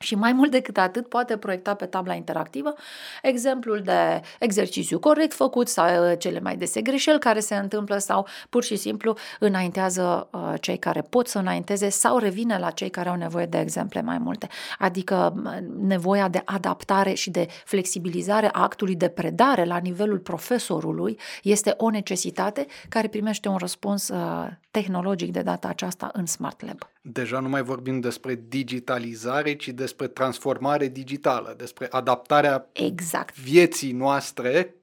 și 0.04 0.16
mai 0.16 0.34
mult 0.34 0.52
decât 0.52 0.78
atât, 0.78 1.08
poate 1.08 1.38
proiecta 1.38 1.74
pe 1.74 1.86
tabla 1.86 2.14
interactivă 2.14 2.74
exemplul 3.22 3.82
de 3.82 4.22
exercițiu 4.40 5.00
corect 5.00 5.34
făcut 5.34 5.68
sau 5.68 6.10
uh, 6.10 6.18
cele 6.20 6.40
mai 6.40 6.56
dese 6.56 6.82
greșeli 6.82 7.20
care 7.20 7.40
se 7.40 7.56
întâmplă 7.56 7.98
sau 7.98 8.28
pur 8.50 8.64
și 8.64 8.76
simplu 8.76 9.16
înaintează 9.40 10.28
uh, 10.32 10.54
cei 10.62 10.78
care 10.78 11.02
pot 11.02 11.28
să 11.28 11.38
înainteze 11.38 11.90
sau 11.90 12.18
revine 12.18 12.58
la 12.58 12.70
cei 12.70 12.90
care 12.90 13.10
au 13.10 13.16
nevoie 13.16 13.46
de 13.46 13.60
exemple 13.60 14.02
mai 14.02 14.18
multe. 14.18 14.48
Adică 14.80 15.34
nevoia 15.80 16.28
de 16.28 16.42
adaptare 16.46 17.14
și 17.14 17.30
de 17.30 17.48
flexibilizare 17.66 18.50
a 18.52 18.62
actului 18.62 18.96
de 18.96 19.08
predare 19.08 19.66
la 19.66 19.78
nivelul 19.78 20.20
profesorului 20.20 21.20
este 21.44 21.74
o 21.78 21.90
necesitate 21.90 22.66
care 22.90 23.08
primește 23.08 23.48
un 23.48 23.58
răspuns 23.58 24.10
uh, 24.10 24.48
tehnologic 24.72 25.32
de 25.32 25.42
data 25.42 25.68
aceasta 25.68 26.10
în 26.14 26.26
Smart 26.26 26.66
Lab. 26.66 26.90
Deja 27.02 27.40
nu 27.40 27.50
mai 27.50 27.62
vorbim 27.62 28.00
despre 28.00 28.44
digitalizare, 28.48 29.56
ci 29.56 29.68
despre 29.68 29.93
transformare 30.08 30.88
digitală, 30.88 31.54
despre 31.58 31.88
adaptarea 31.92 32.70
exact. 32.72 33.38
vieții 33.40 33.92
noastre, 33.92 34.76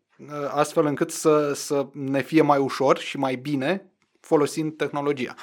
astfel 0.49 0.87
încât 0.87 1.11
să, 1.11 1.53
să 1.55 1.87
ne 1.92 2.23
fie 2.23 2.42
mai 2.42 2.59
ușor 2.59 2.99
și 2.99 3.18
mai 3.18 3.35
bine 3.35 3.90
folosind 4.20 4.77
tehnologia. 4.77 5.35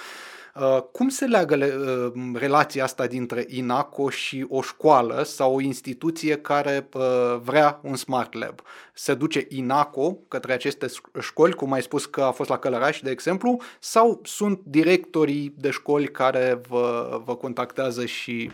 Uh, 0.60 0.82
cum 0.92 1.10
se 1.10 1.26
leagă 1.26 1.56
uh, 1.56 2.34
relația 2.34 2.84
asta 2.84 3.08
dintre 3.08 3.46
INACO 3.48 4.10
și 4.10 4.46
o 4.50 4.62
școală 4.62 5.24
sau 5.24 5.56
o 5.56 5.62
instituție 5.62 6.38
care 6.38 6.90
uh, 6.94 7.02
vrea 7.44 7.80
un 7.84 7.96
smart 7.96 8.34
lab? 8.34 8.62
Se 8.94 9.14
duce 9.14 9.46
INACO 9.50 10.18
către 10.28 10.54
aceste 10.54 10.88
școli, 11.20 11.54
cum 11.54 11.72
ai 11.72 11.82
spus 11.82 12.06
că 12.06 12.22
a 12.22 12.32
fost 12.32 12.50
la 12.50 12.58
Călăraș, 12.58 13.00
de 13.00 13.10
exemplu, 13.10 13.62
sau 13.80 14.22
sunt 14.24 14.60
directorii 14.64 15.54
de 15.58 15.70
școli 15.70 16.08
care 16.08 16.62
vă, 16.68 17.22
vă 17.26 17.36
contactează 17.36 18.06
și 18.06 18.52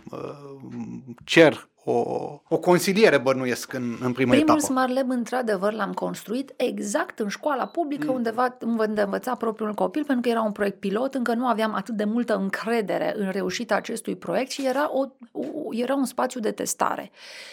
cer 1.23 1.67
o, 1.83 1.93
o 2.47 2.57
consiliere, 2.57 3.17
bănuiesc, 3.17 3.73
în, 3.73 3.83
în 3.83 4.11
prima 4.11 4.11
Primul 4.13 4.37
etapă. 4.37 4.59
Smart 4.59 4.93
Lab, 4.93 5.09
într-adevăr, 5.09 5.73
l-am 5.73 5.93
construit 5.93 6.53
exact 6.55 7.19
în 7.19 7.27
școala 7.27 7.65
publică 7.65 8.07
mm. 8.07 8.15
undeva 8.15 8.57
unde 8.61 9.01
învăța 9.01 9.35
propriul 9.35 9.73
copil, 9.73 10.03
pentru 10.03 10.23
că 10.23 10.29
era 10.29 10.41
un 10.41 10.51
proiect 10.51 10.79
pilot, 10.79 11.13
încă 11.13 11.33
nu 11.33 11.47
aveam 11.47 11.73
atât 11.73 11.95
de 11.95 12.03
multă 12.03 12.35
încredere 12.35 13.13
în 13.17 13.29
reușita 13.29 13.75
acestui 13.75 14.15
proiect 14.15 14.51
și 14.51 14.65
era, 14.65 14.89
o, 14.91 15.05
o, 15.31 15.43
era 15.71 15.95
un 15.95 16.05
spațiu 16.05 16.39
de 16.39 16.51
testare. 16.51 17.11
Uh, 17.11 17.51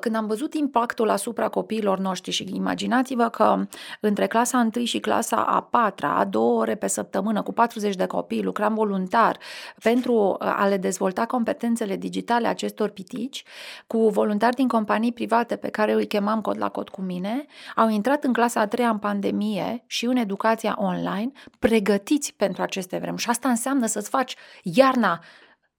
când 0.00 0.14
am 0.14 0.26
văzut 0.26 0.54
impactul 0.54 1.10
asupra 1.10 1.48
copiilor 1.48 1.98
noștri 1.98 2.30
și 2.30 2.48
imaginați-vă 2.52 3.28
că 3.28 3.66
între 4.00 4.26
clasa 4.26 4.68
1 4.76 4.84
și 4.84 4.98
clasa 4.98 5.36
a 5.36 5.62
4 5.62 6.06
a 6.06 6.24
două 6.24 6.60
ore 6.60 6.74
pe 6.74 6.86
săptămână 6.86 7.42
cu 7.42 7.52
40 7.52 7.94
de 7.94 8.06
copii 8.06 8.42
lucram 8.42 8.74
voluntar 8.74 9.38
pentru 9.82 10.14
uh, 10.14 10.36
a 10.38 10.66
le 10.66 10.76
dezvolta 10.76 11.26
competențele 11.26 11.96
digitale 11.96 12.46
acestor 12.46 12.88
pitici, 12.88 13.44
cu 13.86 14.08
voluntari 14.08 14.56
din 14.56 14.68
companii 14.68 15.12
private 15.12 15.56
pe 15.56 15.68
care 15.68 15.92
îi 15.92 16.06
chemam 16.06 16.40
cod 16.40 16.58
la 16.58 16.68
cod 16.68 16.88
cu 16.88 17.00
mine, 17.00 17.46
au 17.76 17.88
intrat 17.88 18.24
în 18.24 18.32
clasa 18.32 18.60
a 18.60 18.66
3 18.66 18.86
în 18.86 18.98
pandemie 18.98 19.84
și 19.86 20.04
în 20.04 20.16
educația 20.16 20.76
online 20.78 21.32
pregătiți 21.58 22.34
pentru 22.36 22.62
aceste 22.62 22.98
vremuri. 22.98 23.22
Și 23.22 23.30
asta 23.30 23.48
înseamnă 23.48 23.86
să-ți 23.86 24.08
faci 24.08 24.36
iarna 24.62 25.20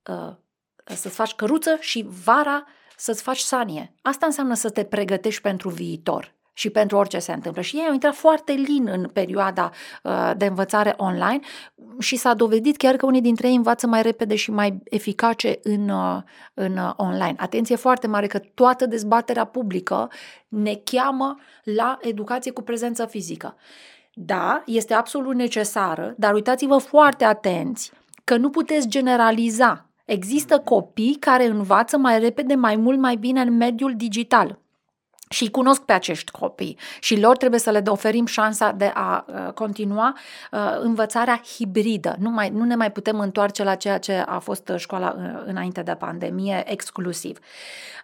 uh, 0.06 0.36
să-ți 0.84 1.16
faci 1.16 1.34
căruță 1.34 1.78
și 1.80 2.06
vara 2.24 2.66
să-ți 2.98 3.22
faci 3.22 3.40
sanie. 3.40 3.94
Asta 4.02 4.26
înseamnă 4.26 4.54
să 4.54 4.70
te 4.70 4.84
pregătești 4.84 5.42
pentru 5.42 5.70
viitor. 5.70 6.34
și 6.58 6.70
pentru 6.70 6.98
orice 6.98 7.20
se 7.20 7.34
întâmplă. 7.34 7.62
Și 7.62 7.76
ei 7.76 7.86
au 7.88 7.94
intrat 7.94 8.16
foarte 8.16 8.52
lin 8.52 8.88
în 8.88 9.10
perioada 9.14 9.72
uh, 10.04 10.32
de 10.38 10.46
învățare 10.46 10.94
online 10.98 11.40
și 12.00 12.16
s-a 12.16 12.34
dovedit 12.34 12.78
chiar 12.78 12.96
că 12.96 13.06
unii 13.06 13.22
dintre 13.22 13.48
ei 13.48 13.56
învață 13.56 13.88
mai 13.88 14.02
repede 14.02 14.36
și 14.36 14.52
mai 14.52 14.82
eficace 14.84 15.60
în, 15.64 15.90
uh, 15.90 16.22
în 16.54 16.78
uh, 16.78 16.94
online. 16.96 17.36
Atenție 17.38 17.76
foarte 17.76 18.08
mare 18.08 18.28
că 18.28 18.40
toată 18.40 18.86
dezbaterea 18.86 19.46
publică 19.46 20.10
ne 20.48 20.76
cheamă 20.84 21.40
la 21.64 21.98
educație 22.02 22.52
cu 22.52 22.62
prezență 22.62 23.06
fizică. 23.06 23.56
Da, 24.14 24.64
este 24.66 24.94
absolut 24.94 25.36
necesară, 25.36 26.14
dar 26.18 26.34
uitați-vă 26.34 26.78
foarte 26.78 27.24
atenți 27.24 27.92
că 28.24 28.38
nu 28.38 28.50
puteți 28.50 28.88
generaliza. 28.88 29.85
Există 30.06 30.60
copii 30.60 31.18
care 31.20 31.46
învață 31.46 31.98
mai 31.98 32.20
repede, 32.20 32.56
mai 32.56 32.76
mult, 32.76 33.00
mai 33.00 33.16
bine 33.16 33.42
în 33.42 33.58
mediul 33.58 33.94
digital 33.96 34.60
și 35.30 35.50
cunosc 35.50 35.82
pe 35.82 35.94
acești 35.94 36.32
copii 36.32 36.78
și 37.00 37.20
lor 37.20 37.38
trebuie 37.38 37.60
să 37.60 37.70
le 37.72 37.84
oferim 37.88 38.26
șansa 38.26 38.72
de 38.72 38.92
a 38.94 39.26
uh, 39.28 39.54
continua 39.54 40.18
uh, 40.52 40.60
învățarea 40.80 41.42
hibridă. 41.56 42.16
Nu, 42.20 42.30
mai, 42.30 42.50
nu 42.50 42.64
ne 42.64 42.76
mai 42.76 42.92
putem 42.92 43.20
întoarce 43.20 43.64
la 43.64 43.76
ceea 43.76 43.98
ce 43.98 44.14
a 44.14 44.40
fost 44.40 44.72
școala 44.78 45.16
uh, 45.18 45.44
înainte 45.46 45.82
de 45.82 45.96
pandemie 45.96 46.64
exclusiv. 46.72 47.40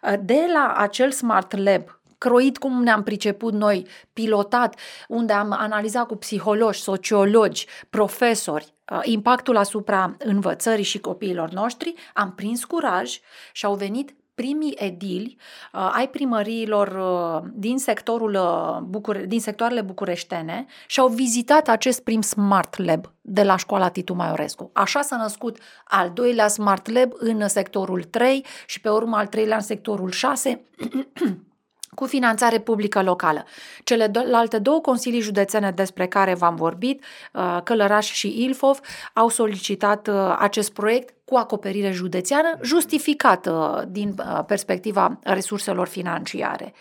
Uh, 0.01 0.13
de 0.21 0.45
la 0.53 0.73
acel 0.77 1.11
Smart 1.11 1.57
Lab 1.57 2.00
croit 2.21 2.57
cum 2.57 2.83
ne-am 2.83 3.03
priceput 3.03 3.53
noi, 3.53 3.87
pilotat, 4.13 4.75
unde 5.07 5.33
am 5.33 5.51
analizat 5.51 6.07
cu 6.07 6.15
psihologi, 6.15 6.79
sociologi, 6.79 7.65
profesori, 7.89 8.73
uh, 8.91 8.99
impactul 9.03 9.57
asupra 9.57 10.15
învățării 10.17 10.83
și 10.83 10.99
copiilor 10.99 11.49
noștri, 11.49 11.93
am 12.13 12.31
prins 12.31 12.65
curaj 12.65 13.19
și 13.51 13.65
au 13.65 13.75
venit 13.75 14.15
primii 14.35 14.75
edili 14.77 15.37
uh, 15.73 15.91
ai 15.93 16.09
primăriilor 16.09 16.87
uh, 16.87 17.49
din, 17.53 17.77
sectorul, 17.77 18.33
uh, 18.33 18.77
Bucure- 18.81 19.25
din 19.25 19.39
sectoarele 19.39 19.81
bucureștene 19.81 20.65
și 20.87 20.99
au 20.99 21.07
vizitat 21.07 21.67
acest 21.67 22.03
prim 22.03 22.21
Smart 22.21 22.77
Lab 22.77 23.11
de 23.21 23.43
la 23.43 23.55
școala 23.55 23.89
Titu 23.89 24.13
Maiorescu. 24.13 24.69
Așa 24.73 25.01
s-a 25.01 25.15
născut 25.15 25.57
al 25.83 26.11
doilea 26.13 26.47
Smart 26.47 26.89
Lab 26.89 27.11
în 27.17 27.47
sectorul 27.47 28.03
3 28.03 28.45
și 28.65 28.81
pe 28.81 28.89
urmă 28.89 29.17
al 29.17 29.27
treilea 29.27 29.55
în 29.55 29.61
sectorul 29.61 30.11
6 30.11 30.61
cu 31.95 32.05
finanțare 32.05 32.59
publică 32.59 33.01
locală. 33.01 33.45
Celelalte 33.83 34.59
două 34.59 34.81
consilii 34.81 35.21
județene 35.21 35.71
despre 35.71 36.07
care 36.07 36.33
v-am 36.33 36.55
vorbit, 36.55 37.03
uh, 37.33 37.59
Călăraș 37.63 38.11
și 38.11 38.43
Ilfov, 38.43 38.79
au 39.13 39.29
solicitat 39.29 40.07
uh, 40.07 40.35
acest 40.39 40.73
proiect 40.73 41.13
cu 41.25 41.35
acoperire 41.35 41.91
județeană, 41.91 42.57
justificată 42.61 43.85
din 43.89 44.15
uh, 44.17 44.43
perspectiva 44.45 45.19
resurselor 45.23 45.87
financiare. 45.87 46.73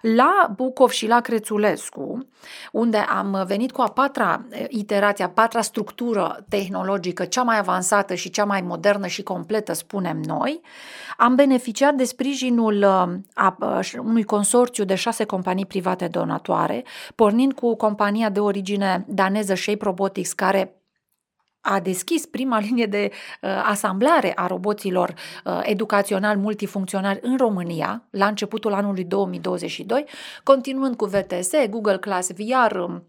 La 0.00 0.52
Bucov 0.56 0.90
și 0.90 1.06
la 1.06 1.20
Crețulescu, 1.20 2.28
unde 2.72 2.96
am 2.96 3.44
venit 3.46 3.72
cu 3.72 3.80
a 3.80 3.90
patra 3.90 4.44
iterație, 4.68 5.24
a 5.24 5.28
patra 5.28 5.60
structură 5.60 6.44
tehnologică, 6.48 7.24
cea 7.24 7.42
mai 7.42 7.58
avansată 7.58 8.14
și 8.14 8.30
cea 8.30 8.44
mai 8.44 8.60
modernă 8.60 9.06
și 9.06 9.22
completă, 9.22 9.72
spunem 9.72 10.20
noi, 10.26 10.60
am 11.16 11.34
beneficiat 11.34 11.94
de 11.94 12.04
sprijinul 12.04 12.84
a, 12.84 13.18
a, 13.34 13.80
unui 13.98 14.22
consorțiu 14.22 14.84
de 14.84 14.94
șase 14.94 15.24
companii 15.24 15.66
private 15.66 16.08
donatoare, 16.08 16.84
pornind 17.14 17.52
cu 17.52 17.76
compania 17.76 18.28
de 18.28 18.40
origine 18.40 19.04
daneză 19.08 19.54
Shape 19.54 19.84
Robotics, 19.84 20.32
care 20.32 20.72
a 21.68 21.80
deschis 21.80 22.26
prima 22.26 22.58
linie 22.68 22.86
de 22.86 23.10
uh, 23.10 23.50
asamblare 23.64 24.32
a 24.34 24.46
roboților 24.46 25.14
uh, 25.44 25.60
educațional 25.62 26.36
multifuncționali 26.36 27.18
în 27.22 27.36
România 27.36 28.02
la 28.10 28.26
începutul 28.26 28.72
anului 28.72 29.04
2022, 29.04 30.04
continuând 30.42 30.96
cu 30.96 31.04
VTS, 31.04 31.50
Google 31.70 31.98
Class 31.98 32.30
VR, 32.32 32.76
um, 32.76 33.02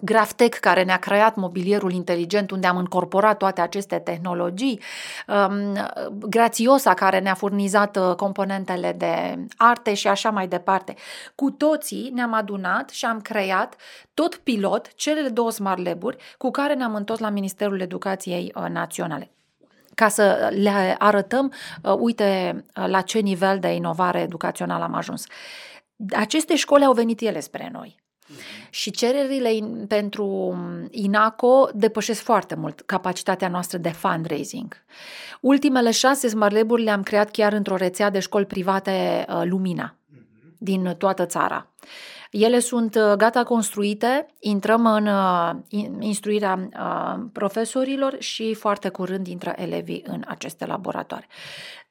Graftec, 0.00 0.54
care 0.54 0.82
ne-a 0.82 0.98
creat 0.98 1.34
mobilierul 1.34 1.92
inteligent, 1.92 2.50
unde 2.50 2.66
am 2.66 2.76
încorporat 2.76 3.36
toate 3.36 3.60
aceste 3.60 3.98
tehnologii, 3.98 4.80
um, 5.28 5.76
Grațiosa, 6.28 6.94
care 6.94 7.18
ne-a 7.18 7.34
furnizat 7.34 7.96
uh, 7.96 8.14
componentele 8.14 8.92
de 8.92 9.44
arte 9.56 9.94
și 9.94 10.08
așa 10.08 10.30
mai 10.30 10.48
departe. 10.48 10.94
Cu 11.34 11.50
toții 11.50 12.10
ne-am 12.14 12.32
adunat 12.32 12.90
și 12.90 13.04
am 13.04 13.20
creat 13.20 13.76
tot 14.14 14.34
pilot 14.36 14.94
cele 14.94 15.28
două 15.28 15.50
smart 15.50 15.84
lab 15.84 16.02
cu 16.38 16.50
care 16.50 16.74
ne-am 16.74 16.94
întors 16.94 17.20
la 17.20 17.28
Ministerul 17.28 17.80
Educației 17.80 18.52
uh, 18.54 18.68
Naționale 18.68 19.30
ca 19.94 20.08
să 20.08 20.50
le 20.54 20.94
arătăm, 20.98 21.52
uh, 21.82 21.94
uite, 21.98 22.64
la 22.72 23.00
ce 23.00 23.18
nivel 23.18 23.58
de 23.58 23.68
inovare 23.68 24.20
educațională 24.20 24.84
am 24.84 24.94
ajuns. 24.94 25.26
Aceste 26.16 26.56
școli 26.56 26.84
au 26.84 26.92
venit 26.92 27.20
ele 27.20 27.40
spre 27.40 27.70
noi. 27.72 27.99
Și 28.70 28.90
cererile 28.90 29.50
pentru 29.88 30.56
INACO 30.90 31.68
depășesc 31.74 32.22
foarte 32.22 32.54
mult 32.54 32.80
capacitatea 32.80 33.48
noastră 33.48 33.78
de 33.78 33.88
fundraising. 33.88 34.76
Ultimele 35.40 35.90
șase 35.90 36.28
Smart 36.28 36.54
lab 36.54 36.70
le-am 36.70 37.02
creat 37.02 37.30
chiar 37.30 37.52
într-o 37.52 37.76
rețea 37.76 38.10
de 38.10 38.18
școli 38.18 38.46
private 38.46 39.24
uh, 39.28 39.42
Lumina 39.44 39.94
din 40.58 40.94
toată 40.98 41.26
țara. 41.26 41.66
Ele 42.30 42.58
sunt 42.58 42.94
uh, 42.94 43.12
gata 43.16 43.42
construite, 43.42 44.26
intrăm 44.38 44.86
în 44.86 45.06
uh, 45.06 45.50
instruirea 46.00 46.68
profesorilor 47.32 48.16
și 48.18 48.54
foarte 48.54 48.88
curând 48.88 49.26
intră 49.26 49.52
elevii 49.56 50.04
în 50.06 50.24
aceste 50.26 50.66
laboratoare. 50.66 51.26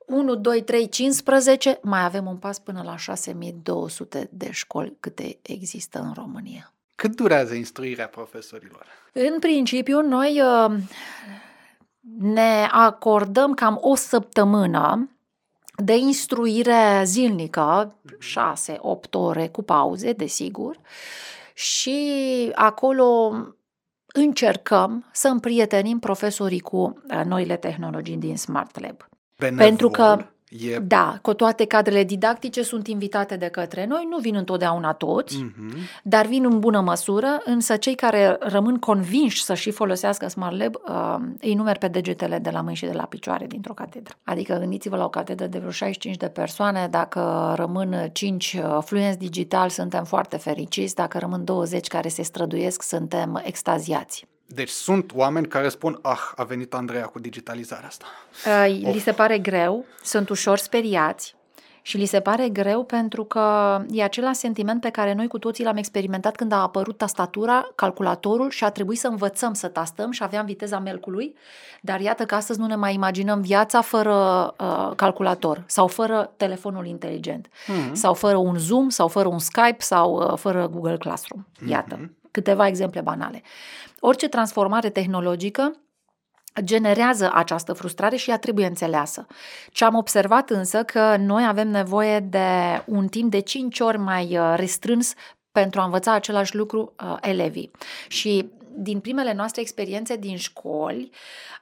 1, 0.09 0.35
2, 0.35 0.63
3, 0.63 0.89
15, 0.89 1.79
mai 1.81 2.03
avem 2.03 2.25
un 2.25 2.37
pas 2.37 2.59
până 2.59 2.81
la 2.85 2.97
6200 2.97 4.29
de 4.31 4.51
școli 4.51 4.97
câte 4.99 5.39
există 5.41 5.99
în 5.99 6.11
România. 6.13 6.73
Cât 6.95 7.15
durează 7.15 7.53
instruirea 7.53 8.07
profesorilor? 8.07 8.85
În 9.13 9.39
principiu, 9.39 10.01
noi 10.01 10.41
uh, 10.41 10.77
ne 12.19 12.67
acordăm 12.71 13.53
cam 13.53 13.77
o 13.81 13.95
săptămână 13.95 15.09
de 15.75 15.95
instruire 15.95 17.01
zilnică, 17.05 17.95
6-8 19.07 19.09
ore 19.11 19.47
cu 19.47 19.61
pauze, 19.61 20.11
desigur, 20.11 20.79
și 21.53 22.51
acolo 22.55 23.35
încercăm 24.13 25.05
să 25.11 25.27
împrietenim 25.27 25.99
profesorii 25.99 26.59
cu 26.59 26.77
uh, 26.77 27.21
noile 27.25 27.57
tehnologii 27.57 28.17
din 28.17 28.37
Smart 28.37 28.79
Lab. 28.79 29.08
Benevol. 29.39 29.65
Pentru 29.65 29.89
că 29.89 30.25
E... 30.49 30.79
Da, 30.79 31.19
cu 31.21 31.33
toate 31.33 31.65
cadrele 31.65 32.03
didactice 32.03 32.61
sunt 32.61 32.87
invitate 32.87 33.35
de 33.35 33.47
către 33.47 33.85
noi, 33.85 34.07
nu 34.09 34.17
vin 34.17 34.35
întotdeauna 34.35 34.93
toți, 34.93 35.37
mm-hmm. 35.37 36.01
dar 36.03 36.25
vin 36.25 36.45
în 36.45 36.59
bună 36.59 36.81
măsură, 36.81 37.41
însă 37.45 37.75
cei 37.75 37.95
care 37.95 38.37
rămân 38.39 38.77
convinși 38.77 39.43
să 39.43 39.53
și 39.53 39.71
folosească 39.71 40.27
Smart 40.27 40.57
Lab 40.57 40.75
uh, 40.75 41.15
îi 41.39 41.53
numeri 41.53 41.79
pe 41.79 41.87
degetele 41.87 42.39
de 42.39 42.49
la 42.49 42.61
mâini 42.61 42.75
și 42.75 42.85
de 42.85 42.91
la 42.91 43.03
picioare 43.03 43.45
dintr-o 43.47 43.73
catedră. 43.73 44.13
Adică 44.23 44.57
gândiți-vă 44.59 44.95
la 44.95 45.03
o 45.03 45.09
catedră 45.09 45.45
de 45.47 45.57
vreo 45.57 45.71
65 45.71 46.17
de 46.17 46.27
persoane, 46.27 46.87
dacă 46.91 47.53
rămân 47.55 48.09
5 48.13 48.53
uh, 48.53 48.77
fluenți 48.81 49.17
digital, 49.17 49.69
suntem 49.69 50.03
foarte 50.03 50.37
fericiți, 50.37 50.95
dacă 50.95 51.17
rămân 51.17 51.43
20 51.43 51.87
care 51.87 52.07
se 52.07 52.21
străduiesc, 52.21 52.81
suntem 52.81 53.41
extaziați. 53.43 54.27
Deci 54.51 54.69
sunt 54.69 55.11
oameni 55.15 55.47
care 55.47 55.69
spun, 55.69 55.99
ah, 56.01 56.31
a 56.35 56.43
venit 56.43 56.73
Andreea 56.73 57.05
cu 57.05 57.19
digitalizarea 57.19 57.87
asta. 57.87 58.05
Uh, 58.45 58.91
li 58.93 58.99
se 58.99 59.11
pare 59.11 59.37
greu, 59.37 59.85
sunt 60.03 60.29
ușor 60.29 60.57
speriați 60.57 61.35
și 61.81 61.97
li 61.97 62.05
se 62.05 62.19
pare 62.19 62.49
greu 62.49 62.83
pentru 62.83 63.23
că 63.23 63.77
e 63.89 64.03
același 64.03 64.39
sentiment 64.39 64.81
pe 64.81 64.89
care 64.89 65.13
noi 65.13 65.27
cu 65.27 65.39
toții 65.39 65.63
l-am 65.63 65.77
experimentat 65.77 66.35
când 66.35 66.51
a 66.51 66.61
apărut 66.61 66.97
tastatura, 66.97 67.67
calculatorul 67.75 68.49
și 68.49 68.63
a 68.63 68.69
trebuit 68.69 68.99
să 68.99 69.07
învățăm 69.07 69.53
să 69.53 69.67
tastăm 69.67 70.11
și 70.11 70.23
aveam 70.23 70.45
viteza 70.45 70.79
melcului, 70.79 71.35
dar 71.81 71.99
iată 71.99 72.25
că 72.25 72.35
astăzi 72.35 72.59
nu 72.59 72.65
ne 72.65 72.75
mai 72.75 72.93
imaginăm 72.93 73.41
viața 73.41 73.81
fără 73.81 74.15
uh, 74.59 74.91
calculator 74.95 75.63
sau 75.65 75.87
fără 75.87 76.33
telefonul 76.37 76.85
inteligent 76.85 77.47
mm-hmm. 77.47 77.91
sau 77.91 78.13
fără 78.13 78.37
un 78.37 78.57
Zoom 78.57 78.89
sau 78.89 79.07
fără 79.07 79.27
un 79.27 79.39
Skype 79.39 79.77
sau 79.77 80.13
uh, 80.13 80.37
fără 80.37 80.67
Google 80.67 80.97
Classroom. 80.97 81.45
Iată, 81.67 81.97
mm-hmm. 81.97 82.18
Câteva 82.31 82.67
exemple 82.67 83.01
banale. 83.01 83.41
Orice 83.99 84.27
transformare 84.27 84.89
tehnologică 84.89 85.79
generează 86.63 87.31
această 87.33 87.73
frustrare 87.73 88.15
și 88.15 88.29
ea 88.29 88.37
trebuie 88.37 88.65
înțeleasă. 88.65 89.27
Ce 89.71 89.85
am 89.85 89.95
observat 89.95 90.49
însă 90.49 90.83
că 90.83 91.15
noi 91.19 91.45
avem 91.47 91.67
nevoie 91.67 92.19
de 92.19 92.81
un 92.85 93.07
timp 93.07 93.31
de 93.31 93.39
5 93.39 93.79
ori 93.79 93.97
mai 93.97 94.37
uh, 94.37 94.53
restrâns 94.55 95.13
pentru 95.51 95.81
a 95.81 95.83
învăța 95.83 96.13
același 96.13 96.55
lucru 96.55 96.93
uh, 97.03 97.17
elevii. 97.21 97.71
Și 98.07 98.49
din 98.71 98.99
primele 98.99 99.33
noastre 99.33 99.61
experiențe 99.61 100.15
din 100.15 100.37
școli, 100.37 101.09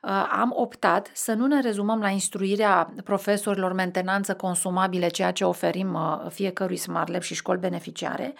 uh, 0.01 0.29
am 0.31 0.53
optat 0.55 1.09
să 1.13 1.33
nu 1.33 1.45
ne 1.47 1.61
rezumăm 1.61 1.99
la 1.99 2.09
instruirea 2.09 2.93
profesorilor 3.03 3.73
mentenanță 3.73 4.35
consumabile, 4.35 5.07
ceea 5.07 5.31
ce 5.31 5.45
oferim 5.45 5.93
uh, 5.93 6.29
fiecărui 6.29 6.75
Smart 6.77 7.11
Lab 7.11 7.21
și 7.21 7.35
școli 7.35 7.59
beneficiare. 7.59 8.33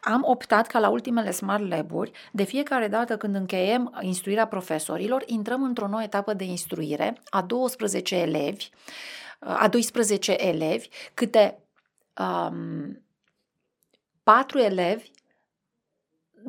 Am 0.00 0.22
optat 0.24 0.66
ca 0.66 0.78
la 0.78 0.88
ultimele 0.88 1.30
Smart 1.30 1.68
Lab-uri, 1.68 2.10
de 2.32 2.42
fiecare 2.42 2.88
dată 2.88 3.16
când 3.16 3.34
încheiem 3.34 3.98
instruirea 4.00 4.46
profesorilor, 4.46 5.22
intrăm 5.26 5.62
într-o 5.62 5.88
nouă 5.88 6.02
etapă 6.02 6.34
de 6.34 6.44
instruire 6.44 7.20
a 7.30 7.42
12 7.42 8.16
elevi, 8.16 8.70
uh, 9.40 9.56
a 9.60 9.68
12 9.68 10.32
elevi, 10.32 10.88
câte 11.14 11.58
um, 12.18 13.02
patru 14.22 14.58
elevi 14.58 15.10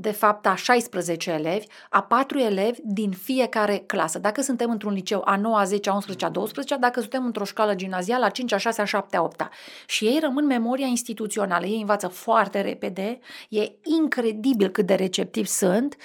de 0.04 0.12
fapt 0.12 0.46
a 0.46 0.56
16 0.56 1.32
elevi, 1.32 1.66
a 1.90 2.02
4 2.02 2.38
elevi 2.38 2.80
din 2.84 3.12
fiecare 3.12 3.78
clasă. 3.78 4.20
Dacă 4.20 4.42
suntem 4.42 4.70
într-un 4.70 4.94
liceu 4.94 5.22
a 5.26 5.36
9, 5.36 5.58
a 5.58 5.64
10, 5.64 5.90
a 5.90 5.94
11, 5.94 6.26
a 6.26 6.30
12, 6.30 6.76
dacă 6.76 7.00
suntem 7.00 7.26
într-o 7.26 7.44
școală 7.44 7.76
gimnazială 7.76 8.26
a 8.26 8.30
5, 8.30 8.54
a 8.54 8.58
6, 8.58 8.82
a 8.82 8.86
7, 8.86 9.18
a 9.18 9.22
8. 9.22 9.50
Și 9.86 10.06
ei 10.06 10.20
rămân 10.22 10.46
memoria 10.46 10.86
instituțională. 10.86 11.66
Ei 11.66 11.80
învață 11.80 12.08
foarte 12.08 12.62
repede, 12.62 13.20
e 13.50 13.72
incredibil 14.00 14.70
cât 14.70 14.86
de 14.86 14.94
receptivi 14.94 15.48
sunt. 15.48 15.96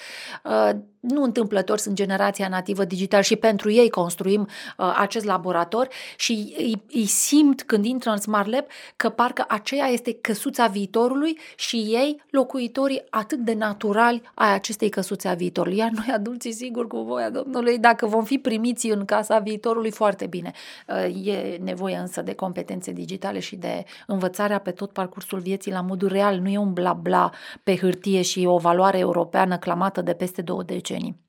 Uh, 0.45 0.71
nu 1.01 1.23
întâmplător 1.23 1.79
sunt 1.79 1.95
generația 1.95 2.49
nativă 2.49 2.85
digital 2.85 3.23
și 3.23 3.37
pentru 3.37 3.71
ei 3.71 3.91
construim 3.91 4.41
uh, 4.41 4.95
acest 4.97 5.25
laborator 5.25 5.89
și 6.17 6.55
îi, 6.59 6.83
îi 6.93 7.07
simt 7.07 7.63
când 7.63 7.85
intră 7.85 8.11
în 8.11 8.17
Smart 8.17 8.51
Lab 8.51 8.65
că 8.97 9.09
parcă 9.09 9.45
aceea 9.49 9.87
este 9.87 10.13
căsuța 10.13 10.67
viitorului 10.67 11.39
și 11.57 11.77
ei 11.77 12.23
locuitorii 12.31 13.03
atât 13.11 13.39
de 13.39 13.55
naturali 13.55 14.23
ai 14.35 14.55
acestei 14.55 14.89
căsuțe 14.89 15.29
a 15.29 15.35
viitorului. 15.35 15.79
Iar 15.79 15.91
noi 15.91 16.15
adulții, 16.15 16.53
sigur, 16.53 16.87
cu 16.87 16.97
voia 16.97 17.31
Domnului, 17.31 17.79
dacă 17.79 18.07
vom 18.07 18.25
fi 18.25 18.39
primiți 18.39 18.87
în 18.87 19.05
casa 19.05 19.39
viitorului, 19.39 19.91
foarte 19.91 20.27
bine. 20.27 20.53
Uh, 20.89 21.27
e 21.27 21.59
nevoie 21.63 21.97
însă 21.97 22.23
de 22.23 22.35
competențe 22.35 22.93
digitale 22.93 23.39
și 23.39 23.57
de 23.57 23.85
învățarea 24.07 24.59
pe 24.59 24.71
tot 24.71 24.93
parcursul 24.93 25.39
vieții 25.39 25.73
la 25.73 25.81
modul 25.81 26.09
real. 26.09 26.39
Nu 26.39 26.49
e 26.49 26.59
un 26.59 26.73
bla 26.73 26.93
bla 26.93 27.31
pe 27.63 27.77
hârtie 27.77 28.23
și 28.23 28.45
o 28.47 28.57
valoare 28.59 28.99
europeană 28.99 29.57
clamată 29.59 30.03
de 30.03 30.13
peste 30.13 30.43
două 30.43 30.63
decenii. 30.89 31.27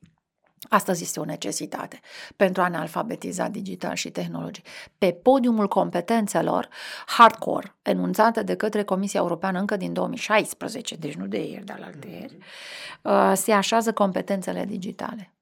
Astăzi 0.70 1.04
este 1.04 1.20
o 1.20 1.26
necesitate 1.26 2.00
pentru 2.36 2.62
a 2.62 2.68
ne 2.68 2.78
alfabetiza 2.78 3.48
digital 3.48 3.96
și 3.96 4.10
tehnologic. 4.10 4.66
Pe 4.98 5.12
podiumul 5.12 5.68
competențelor 5.68 6.70
hardcore, 7.06 7.76
enunțate 7.82 8.44
de 8.44 8.56
către 8.56 8.84
Comisia 8.84 9.20
Europeană 9.20 9.60
încă 9.60 9.78
din 9.78 9.94
2016, 9.94 10.96
deci 10.96 11.16
nu 11.16 11.28
de 11.28 11.46
ieri, 11.46 11.66
dar 11.66 11.82
alte 11.84 12.08
ieri, 12.08 12.38
uh, 13.04 13.32
se 13.36 13.52
așează 13.52 13.94
competențele 13.94 14.66
digitale 14.66 15.34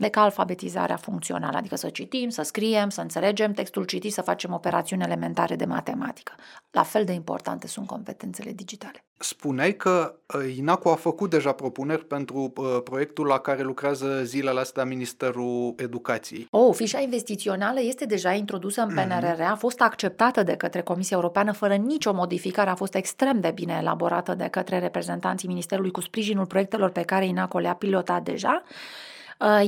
decât 0.00 0.22
alfabetizarea 0.22 0.96
funcțională, 0.96 1.56
adică 1.56 1.76
să 1.76 1.88
citim, 1.88 2.28
să 2.28 2.42
scriem, 2.42 2.88
să 2.88 3.00
înțelegem 3.00 3.52
textul 3.52 3.84
citit, 3.84 4.12
să 4.12 4.22
facem 4.22 4.52
operațiuni 4.52 5.02
elementare 5.02 5.56
de 5.56 5.64
matematică. 5.64 6.32
La 6.70 6.82
fel 6.82 7.04
de 7.04 7.12
importante 7.12 7.66
sunt 7.66 7.86
competențele 7.86 8.52
digitale. 8.52 9.04
Spuneai 9.18 9.76
că 9.76 10.14
uh, 10.34 10.56
INACU 10.56 10.88
a 10.88 10.94
făcut 10.94 11.30
deja 11.30 11.52
propuneri 11.52 12.04
pentru 12.04 12.52
uh, 12.56 12.80
proiectul 12.84 13.26
la 13.26 13.38
care 13.38 13.62
lucrează 13.62 14.22
zilele 14.24 14.60
astea 14.60 14.84
Ministerul 14.84 15.74
Educației. 15.76 16.46
Oh, 16.50 16.74
fișa 16.74 17.00
investițională 17.00 17.80
este 17.80 18.04
deja 18.04 18.32
introdusă 18.32 18.80
în 18.80 18.88
PNRR, 18.88 19.40
mhm. 19.40 19.50
a 19.50 19.54
fost 19.54 19.80
acceptată 19.80 20.42
de 20.42 20.54
către 20.56 20.80
Comisia 20.80 21.16
Europeană 21.16 21.52
fără 21.52 21.74
nicio 21.74 22.12
modificare, 22.12 22.70
a 22.70 22.74
fost 22.74 22.94
extrem 22.94 23.40
de 23.40 23.50
bine 23.50 23.76
elaborată 23.80 24.34
de 24.34 24.48
către 24.48 24.78
reprezentanții 24.78 25.48
Ministerului 25.48 25.90
cu 25.90 26.00
sprijinul 26.00 26.46
proiectelor 26.46 26.90
pe 26.90 27.02
care 27.02 27.26
INACU 27.26 27.58
le-a 27.58 27.74
pilotat 27.74 28.22
deja 28.22 28.62
Uh, 28.66 29.09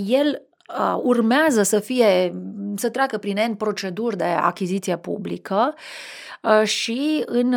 el 0.05 0.43
uh, 0.79 0.99
urmează 1.03 1.63
să 1.63 1.79
fie, 1.81 2.35
să 2.77 2.91
treacă 2.91 3.19
prin 3.19 3.39
N 3.51 3.55
proceduri 3.55 4.17
de 4.17 4.25
achiziție 4.25 4.97
publică 4.97 5.75
uh, 6.43 6.67
și 6.67 7.23
în 7.27 7.55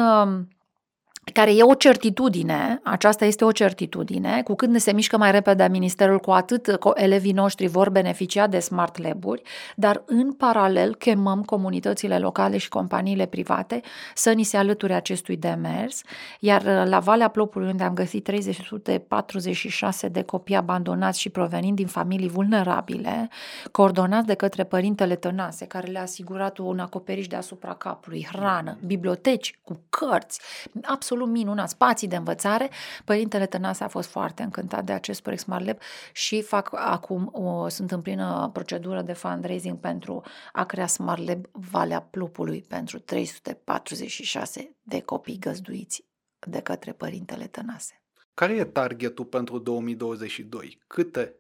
care 1.34 1.56
e 1.56 1.64
o 1.64 1.74
certitudine, 1.74 2.80
aceasta 2.84 3.26
este 3.26 3.46
o 3.46 3.52
certitudine, 3.52 4.42
cu 4.44 4.56
cât 4.56 4.70
ne 4.70 4.78
se 4.78 4.92
mișcă 4.92 5.18
mai 5.18 5.32
repede 5.32 5.68
ministerul, 5.72 6.20
cu 6.20 6.32
atât 6.32 6.78
elevii 6.94 7.32
noștri 7.32 7.68
vor 7.68 7.90
beneficia 7.90 8.48
de 8.48 8.60
smart 8.60 8.98
lab-uri, 8.98 9.42
dar 9.76 10.04
în 10.06 10.34
paralel 10.34 10.96
chemăm 10.96 11.44
comunitățile 11.44 12.20
locale 12.20 12.58
și 12.58 12.70
companiile 12.70 13.26
private 13.26 13.82
să 14.16 14.32
ni 14.32 14.44
se 14.44 14.58
alăture 14.58 14.94
acestui 14.94 15.38
demers, 15.38 16.02
iar 16.40 16.62
uh, 16.62 16.90
la 16.90 17.00
Valea 17.00 17.28
Plopului, 17.28 17.68
unde 17.68 17.84
am 17.84 17.94
găsit 17.94 18.24
346 18.24 20.08
de 20.08 20.22
copii 20.22 20.56
abandonați 20.56 21.20
și 21.20 21.30
provenind 21.30 21.76
din 21.76 21.88
familii 21.88 22.30
vulnerabile, 22.30 23.30
coordonați 23.72 24.28
de 24.28 24.34
către 24.34 24.64
părintele 24.64 25.16
Tănase, 25.16 25.66
care 25.66 25.88
le-a 25.88 26.02
asigurat 26.02 26.58
un 26.58 26.80
acoperiș 26.80 27.28
deasupra 27.28 27.74
capului, 27.74 28.28
hrană, 28.32 28.78
biblioteci 28.86 29.60
cu 29.64 29.80
cărți, 29.90 30.40
absolut 30.82 31.14
absolut 31.16 31.40
minunat, 31.40 31.70
spații 31.70 32.08
de 32.08 32.16
învățare. 32.16 32.70
Părintele 33.06 33.46
Tănase 33.46 33.84
a 33.84 33.88
fost 33.88 34.10
foarte 34.10 34.44
încântat 34.44 34.84
de 34.84 34.92
acest 34.92 35.22
proiect 35.22 35.44
Smart 35.44 35.66
Lab 35.66 35.78
și 36.14 36.42
fac 36.42 36.70
acum, 36.74 37.30
o, 37.34 37.68
sunt 37.68 37.92
în 37.92 38.02
plină 38.02 38.50
procedură 38.54 39.02
de 39.02 39.14
fundraising 39.14 39.78
pentru 39.78 40.22
a 40.52 40.66
crea 40.66 40.88
Smart 40.88 41.28
Lab 41.28 41.46
Valea 41.52 42.02
Plupului 42.02 42.66
pentru 42.68 43.00
346 43.00 44.76
de 44.84 45.02
copii 45.02 45.40
găzduiți 45.40 46.06
de 46.48 46.60
către 46.60 46.92
Părintele 46.92 47.48
Tănase. 47.48 48.00
Care 48.34 48.54
e 48.54 48.64
targetul 48.64 49.26
pentru 49.26 49.58
2022? 49.58 50.80
Câte 50.88 51.36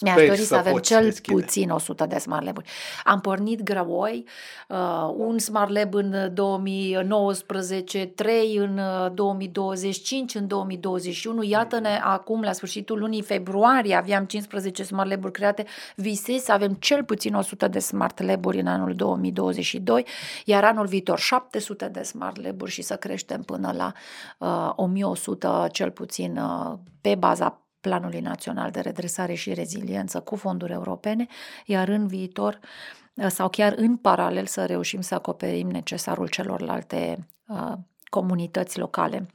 mi-aș 0.00 0.26
dori 0.26 0.38
să, 0.38 0.44
să 0.44 0.54
avem 0.56 0.76
cel 0.76 1.02
deschide. 1.02 1.40
puțin 1.40 1.70
100 1.70 2.06
de 2.06 2.18
smart 2.18 2.44
lab-uri. 2.44 2.70
Am 3.04 3.20
pornit 3.20 3.62
grăoi, 3.62 4.24
uh, 4.68 5.12
un 5.16 5.38
smart 5.38 5.70
lab 5.70 5.94
în 5.94 6.30
2019, 6.34 8.06
3 8.06 8.56
în 8.56 8.80
2025, 9.14 10.34
uh, 10.34 10.40
în 10.40 10.46
2021. 10.46 11.42
Iată-ne 11.42 12.00
acum, 12.02 12.42
la 12.42 12.52
sfârșitul 12.52 12.98
lunii 12.98 13.22
februarie, 13.22 13.94
aveam 13.94 14.24
15 14.24 14.82
smart 14.82 15.08
lab-uri 15.08 15.32
create. 15.32 15.64
Visez 15.96 16.42
să 16.42 16.52
avem 16.52 16.72
cel 16.72 17.04
puțin 17.04 17.34
100 17.34 17.68
de 17.68 17.78
smart 17.78 18.22
lab-uri 18.22 18.60
în 18.60 18.66
anul 18.66 18.94
2022, 18.94 20.06
iar 20.44 20.64
anul 20.64 20.86
viitor 20.86 21.18
700 21.18 21.88
de 21.88 22.02
smart 22.02 22.42
lab-uri 22.42 22.70
și 22.70 22.82
să 22.82 22.96
creștem 22.96 23.42
până 23.42 23.72
la 23.76 23.92
uh, 24.38 24.72
1100 24.76 25.66
cel 25.72 25.90
puțin 25.90 26.36
uh, 26.36 26.78
pe 27.00 27.14
baza 27.14 27.60
Planului 27.86 28.20
Național 28.20 28.70
de 28.70 28.80
Redresare 28.80 29.34
și 29.34 29.54
Reziliență 29.54 30.20
cu 30.20 30.36
fonduri 30.36 30.72
europene, 30.72 31.26
iar 31.66 31.88
în 31.88 32.06
viitor 32.06 32.58
uh, 33.14 33.26
sau 33.28 33.48
chiar 33.48 33.74
în 33.76 33.96
paralel 33.96 34.46
să 34.46 34.64
reușim 34.64 35.00
să 35.00 35.14
acoperim 35.14 35.70
necesarul 35.70 36.28
celorlalte 36.28 37.26
uh, 37.48 37.72
comunități 38.04 38.78
locale 38.78 39.26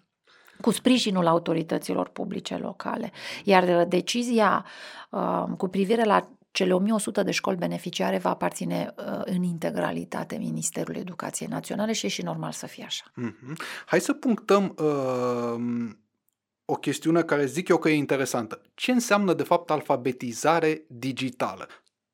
cu 0.62 0.72
sprijinul 0.72 1.28
autorităților 1.28 2.10
publice 2.10 2.58
locale. 2.58 3.12
Iar 3.44 3.64
uh, 3.64 3.88
decizia 3.88 4.66
uh, 5.10 5.44
cu 5.58 5.68
privire 5.68 6.04
la 6.04 6.30
cele 6.52 6.74
1100 6.74 7.24
de 7.24 7.32
școli 7.32 7.58
beneficiare 7.58 8.18
va 8.18 8.30
aparține 8.30 8.94
uh, 8.98 9.22
în 9.24 9.44
integralitate 9.44 10.38
Ministerului 10.38 11.02
Educației 11.02 11.50
Naționale 11.50 11.94
și 11.94 12.06
e 12.06 12.10
și 12.10 12.22
normal 12.22 12.52
să 12.52 12.68
fie 12.68 12.84
așa. 12.84 13.04
Mm-hmm. 13.06 13.54
Hai 13.86 14.00
să 14.00 14.14
punctăm 14.14 14.76
uh, 14.78 15.90
o 16.72 16.76
chestiune 16.76 17.24
care 17.24 17.46
zic 17.46 17.68
eu 17.68 17.78
că 17.78 17.90
e 17.90 17.94
interesantă. 17.94 18.62
Ce 18.74 18.92
înseamnă, 18.92 19.34
de 19.34 19.44
fapt, 19.44 19.72
alfabetizare 19.72 20.86
digitală? 20.88 21.68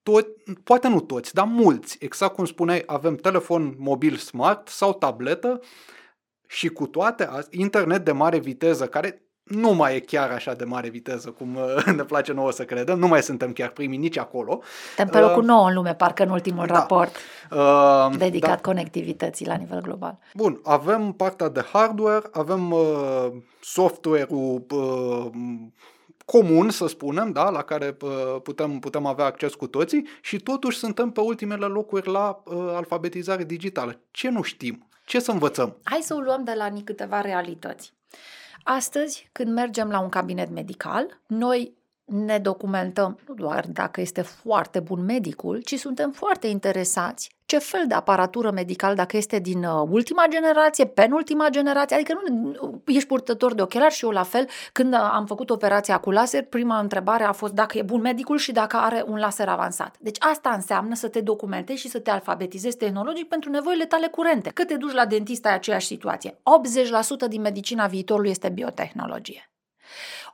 Tot, 0.04 0.28
poate 0.64 0.88
nu 0.88 1.00
toți, 1.00 1.34
dar 1.34 1.46
mulți. 1.46 1.98
Exact 2.00 2.34
cum 2.34 2.46
spuneai, 2.46 2.84
avem 2.86 3.16
telefon 3.16 3.76
mobil 3.78 4.16
smart 4.16 4.68
sau 4.68 4.94
tabletă 4.94 5.60
și 6.48 6.68
cu 6.68 6.88
toate, 6.88 7.30
internet 7.50 8.06
de 8.06 8.12
mare 8.12 8.40
viteză, 8.40 8.88
care 8.88 9.27
nu 9.48 9.74
mai 9.74 9.96
e 9.96 10.00
chiar 10.00 10.32
așa 10.32 10.54
de 10.54 10.64
mare 10.64 10.90
viteză 10.90 11.30
cum 11.30 11.56
uh, 11.56 11.84
ne 11.98 12.04
place 12.04 12.34
nouă 12.34 12.52
să 12.52 12.64
credem, 12.64 13.00
nu 13.00 13.08
mai 13.08 13.24
suntem 13.24 13.52
chiar 13.54 13.70
primii 13.70 13.98
nici 13.98 14.18
acolo. 14.18 14.62
Suntem 14.96 15.22
pe 15.22 15.28
locul 15.28 15.42
uh, 15.42 15.48
nou 15.48 15.66
în 15.66 15.74
lume, 15.74 15.94
parcă 15.96 16.24
în 16.24 16.30
ultimul 16.30 16.66
da. 16.66 16.74
raport 16.74 17.16
uh, 17.52 18.18
dedicat 18.18 18.50
da. 18.50 18.62
conectivității 18.62 19.46
la 19.46 19.56
nivel 19.56 19.82
global. 19.82 20.18
Bun, 20.34 20.60
avem 20.64 21.12
partea 21.12 21.50
de 21.50 21.66
hardware, 21.74 22.26
avem 22.32 22.72
uh, 22.72 23.28
software-ul 23.62 24.66
uh, 24.70 25.32
comun, 26.26 26.70
să 26.70 26.88
spunem, 26.88 27.32
da, 27.32 27.50
la 27.50 27.62
care 27.62 27.98
uh, 28.02 28.42
putem, 28.44 28.80
putem 28.80 29.06
avea 29.06 29.26
acces 29.26 29.54
cu 29.54 29.68
toții 29.68 30.08
și 30.22 30.40
totuși 30.40 30.78
suntem 30.78 31.10
pe 31.12 31.22
ultimele 31.22 31.66
locuri 31.66 32.10
la 32.10 32.42
uh, 32.46 32.56
alfabetizare 32.58 33.44
digitală. 33.44 34.00
Ce 34.12 34.30
nu 34.30 34.42
știm? 34.42 34.88
Ce 35.06 35.20
să 35.20 35.32
învățăm? 35.32 35.78
Hai 35.84 36.00
să 36.02 36.14
o 36.14 36.20
luăm 36.20 36.44
de 36.44 36.54
la 36.58 36.70
câteva 36.84 37.22
realități. 37.22 37.97
Astăzi, 38.70 39.30
când 39.32 39.54
mergem 39.54 39.90
la 39.90 40.00
un 40.00 40.10
cabinet 40.10 40.50
medical, 40.50 41.22
noi 41.28 41.74
ne 42.06 42.40
documentăm 42.40 43.20
nu 43.28 43.34
doar 43.34 43.68
dacă 43.68 44.02
este 44.02 44.22
foarte 44.22 44.80
bun 44.80 45.06
medicul, 45.06 45.62
ci 45.62 45.80
suntem 45.80 46.12
foarte 46.12 46.48
interesați 46.48 47.36
ce 47.48 47.58
fel 47.58 47.84
de 47.88 47.94
aparatură 47.94 48.52
medicală, 48.52 48.94
dacă 48.94 49.18
este 49.18 49.40
din 49.40 49.64
uh, 49.64 49.88
ultima 49.90 50.26
generație, 50.30 50.86
penultima 50.86 51.50
generație, 51.50 51.96
adică 51.96 52.14
nu 52.30 52.82
ești 52.86 53.08
purtător 53.08 53.54
de 53.54 53.62
ochelari 53.62 53.94
și 53.94 54.04
eu 54.04 54.12
la 54.12 54.24
fel, 54.24 54.48
când 54.72 54.94
uh, 54.94 55.00
am 55.14 55.26
făcut 55.26 55.50
operația 55.50 55.98
cu 55.98 56.12
laser, 56.12 56.44
prima 56.44 56.80
întrebare 56.80 57.24
a 57.24 57.32
fost 57.32 57.54
dacă 57.54 57.78
e 57.78 57.82
bun 57.82 58.02
medicul 58.02 58.38
și 58.38 58.52
dacă 58.52 58.78
are 58.78 59.04
un 59.08 59.18
laser 59.18 59.48
avansat. 59.50 59.96
Deci 60.00 60.18
asta 60.20 60.50
înseamnă 60.50 60.96
să 60.96 61.08
te 61.08 61.22
documentezi 61.22 61.82
și 61.82 61.90
să 61.90 62.00
te 62.00 62.10
alfabetizezi 62.10 62.78
tehnologic 62.78 63.28
pentru 63.28 63.50
nevoile 63.50 63.86
tale 63.86 64.08
curente. 64.08 64.50
Cât 64.50 64.68
te 64.68 64.76
duci 64.76 64.94
la 64.94 65.06
dentist 65.06 65.46
ai 65.46 65.54
aceeași 65.54 65.88
situație. 65.88 66.38
80% 67.26 67.28
din 67.28 67.42
medicina 67.42 67.88
viitorului 67.88 68.30
este 68.30 68.50
biotehnologie. 68.50 69.52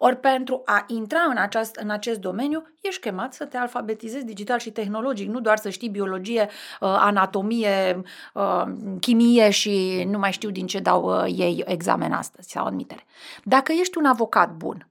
Ori 0.06 0.18
pentru 0.18 0.62
a 0.66 0.84
intra 0.88 1.20
în, 1.30 1.38
aceast, 1.38 1.76
în 1.76 1.90
acest 1.90 2.20
domeniu, 2.20 2.68
ești 2.82 3.02
chemat 3.02 3.34
să 3.34 3.46
te 3.46 3.58
alfabetizezi 3.58 4.26
digital 4.26 4.60
și 4.60 4.72
tehnologic, 4.72 5.30
nu 5.30 5.40
doar 5.40 5.58
să 5.58 5.70
știi 5.70 5.90
biologie, 5.90 6.42
uh, 6.42 6.96
anatomie, 7.00 8.02
uh, 8.34 8.64
chimie 9.00 9.50
și 9.50 10.04
nu 10.10 10.18
mai 10.18 10.32
știu 10.32 10.50
din 10.50 10.68
ce 10.68 10.80
dau 10.80 11.04
uh, 11.04 11.34
ei 11.38 11.64
examen 11.68 12.12
astăzi 12.12 12.50
sau 12.50 12.66
admitere. 12.66 13.06
Dacă 13.44 13.72
ești 13.72 13.98
un 13.98 14.06
avocat 14.06 14.52
bun, 14.56 14.88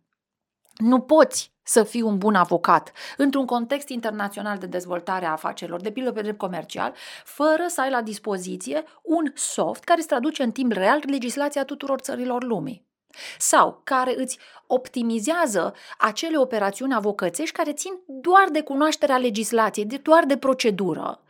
nu 0.77 1.01
poți 1.01 1.53
să 1.63 1.83
fii 1.83 2.03
un 2.03 2.19
bun 2.19 2.35
avocat 2.35 2.93
într-un 3.17 3.47
context 3.47 3.89
internațional 3.89 4.59
de 4.59 4.67
dezvoltare 4.67 5.27
a 5.27 5.31
afacerilor, 5.31 5.81
de 5.81 5.91
pildă 5.91 6.13
pe 6.13 6.23
drept 6.23 6.39
comercial, 6.39 6.95
fără 7.25 7.65
să 7.67 7.81
ai 7.81 7.91
la 7.91 8.03
dispoziție 8.03 8.85
un 9.03 9.33
soft 9.35 9.85
care 9.85 9.99
îți 9.99 10.09
traduce 10.09 10.43
în 10.43 10.51
timp 10.51 10.73
real 10.73 11.03
legislația 11.07 11.65
tuturor 11.65 12.01
țărilor 12.01 12.45
lumii. 12.45 12.91
Sau 13.39 13.81
care 13.85 14.15
îți 14.17 14.39
optimizează 14.67 15.75
acele 15.99 16.39
operațiuni 16.39 16.95
avocățești 16.95 17.57
care 17.57 17.73
țin 17.73 17.93
doar 18.07 18.49
de 18.53 18.61
cunoașterea 18.61 19.19
legislației, 19.19 19.85
de 19.87 19.97
doar 19.97 20.25
de 20.25 20.37
procedură. 20.37 21.21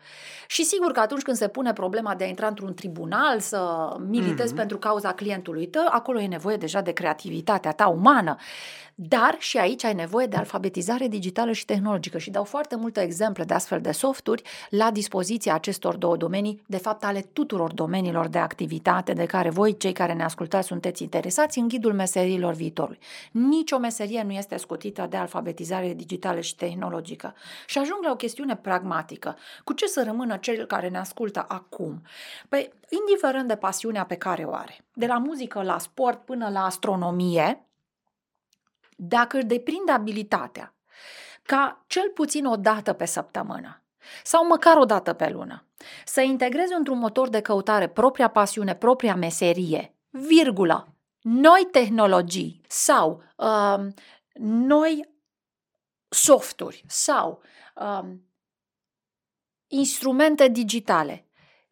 Și 0.52 0.64
sigur 0.64 0.92
că 0.92 1.00
atunci 1.00 1.22
când 1.22 1.36
se 1.36 1.48
pune 1.48 1.72
problema 1.72 2.14
de 2.14 2.24
a 2.24 2.26
intra 2.26 2.46
într-un 2.46 2.74
tribunal, 2.74 3.40
să 3.40 3.92
militezi 4.08 4.52
mm-hmm. 4.52 4.56
pentru 4.56 4.78
cauza 4.78 5.12
clientului 5.12 5.66
tău, 5.66 5.86
acolo 5.90 6.20
e 6.20 6.26
nevoie 6.26 6.56
deja 6.56 6.80
de 6.80 6.92
creativitatea 6.92 7.72
ta 7.72 7.86
umană. 7.86 8.36
Dar 8.94 9.36
și 9.38 9.58
aici 9.58 9.84
ai 9.84 9.94
nevoie 9.94 10.26
de 10.26 10.36
alfabetizare 10.36 11.08
digitală 11.08 11.52
și 11.52 11.64
tehnologică 11.64 12.18
și 12.18 12.30
dau 12.30 12.44
foarte 12.44 12.76
multe 12.76 13.00
exemple 13.00 13.44
de 13.44 13.54
astfel 13.54 13.80
de 13.80 13.90
softuri 13.90 14.42
la 14.70 14.90
dispoziția 14.90 15.54
acestor 15.54 15.96
două 15.96 16.16
domenii, 16.16 16.62
de 16.66 16.76
fapt 16.76 17.04
ale 17.04 17.20
tuturor 17.32 17.72
domeniilor 17.72 18.28
de 18.28 18.38
activitate 18.38 19.12
de 19.12 19.26
care 19.26 19.50
voi, 19.50 19.76
cei 19.76 19.92
care 19.92 20.12
ne 20.12 20.24
ascultați, 20.24 20.66
sunteți 20.66 21.02
interesați 21.02 21.58
în 21.58 21.68
ghidul 21.68 21.92
meserilor 21.92 22.54
viitorului. 22.54 22.98
Nici 23.30 23.70
o 23.70 23.78
meserie 23.78 24.22
nu 24.22 24.32
este 24.32 24.56
scutită 24.56 25.06
de 25.10 25.16
alfabetizare 25.16 25.94
digitală 25.94 26.40
și 26.40 26.56
tehnologică. 26.56 27.34
Și 27.66 27.78
ajung 27.78 27.98
la 28.02 28.10
o 28.10 28.16
chestiune 28.16 28.56
pragmatică. 28.56 29.36
Cu 29.64 29.72
ce 29.72 29.86
să 29.86 30.02
rămână 30.06 30.36
cel 30.42 30.66
care 30.66 30.88
ne 30.88 30.98
ascultă 30.98 31.44
acum? 31.48 32.02
Păi, 32.48 32.72
indiferent 32.88 33.48
de 33.48 33.56
pasiunea 33.56 34.04
pe 34.04 34.16
care 34.16 34.44
o 34.44 34.54
are, 34.54 34.84
de 34.92 35.06
la 35.06 35.18
muzică 35.18 35.62
la 35.62 35.78
sport 35.78 36.24
până 36.24 36.48
la 36.48 36.64
astronomie, 36.64 37.66
dacă 38.96 39.36
își 39.36 39.46
deprinde 39.46 39.92
abilitatea 39.92 40.74
ca 41.42 41.84
cel 41.86 42.08
puțin 42.14 42.46
o 42.46 42.56
dată 42.56 42.92
pe 42.92 43.04
săptămână 43.04 43.82
sau 44.24 44.46
măcar 44.46 44.76
o 44.76 44.84
dată 44.84 45.12
pe 45.12 45.28
lună 45.28 45.66
să 46.04 46.20
integreze 46.20 46.74
într-un 46.74 46.98
motor 46.98 47.28
de 47.28 47.40
căutare 47.40 47.88
propria 47.88 48.28
pasiune, 48.28 48.74
propria 48.74 49.14
meserie, 49.14 49.94
virgulă, 50.10 50.94
noi 51.20 51.68
tehnologii 51.70 52.60
sau 52.68 53.22
uh, 53.36 53.86
noi 54.38 55.08
softuri 56.08 56.84
sau 56.86 57.42
uh, 57.74 58.08
instrumente 59.72 60.48
digitale 60.48 61.26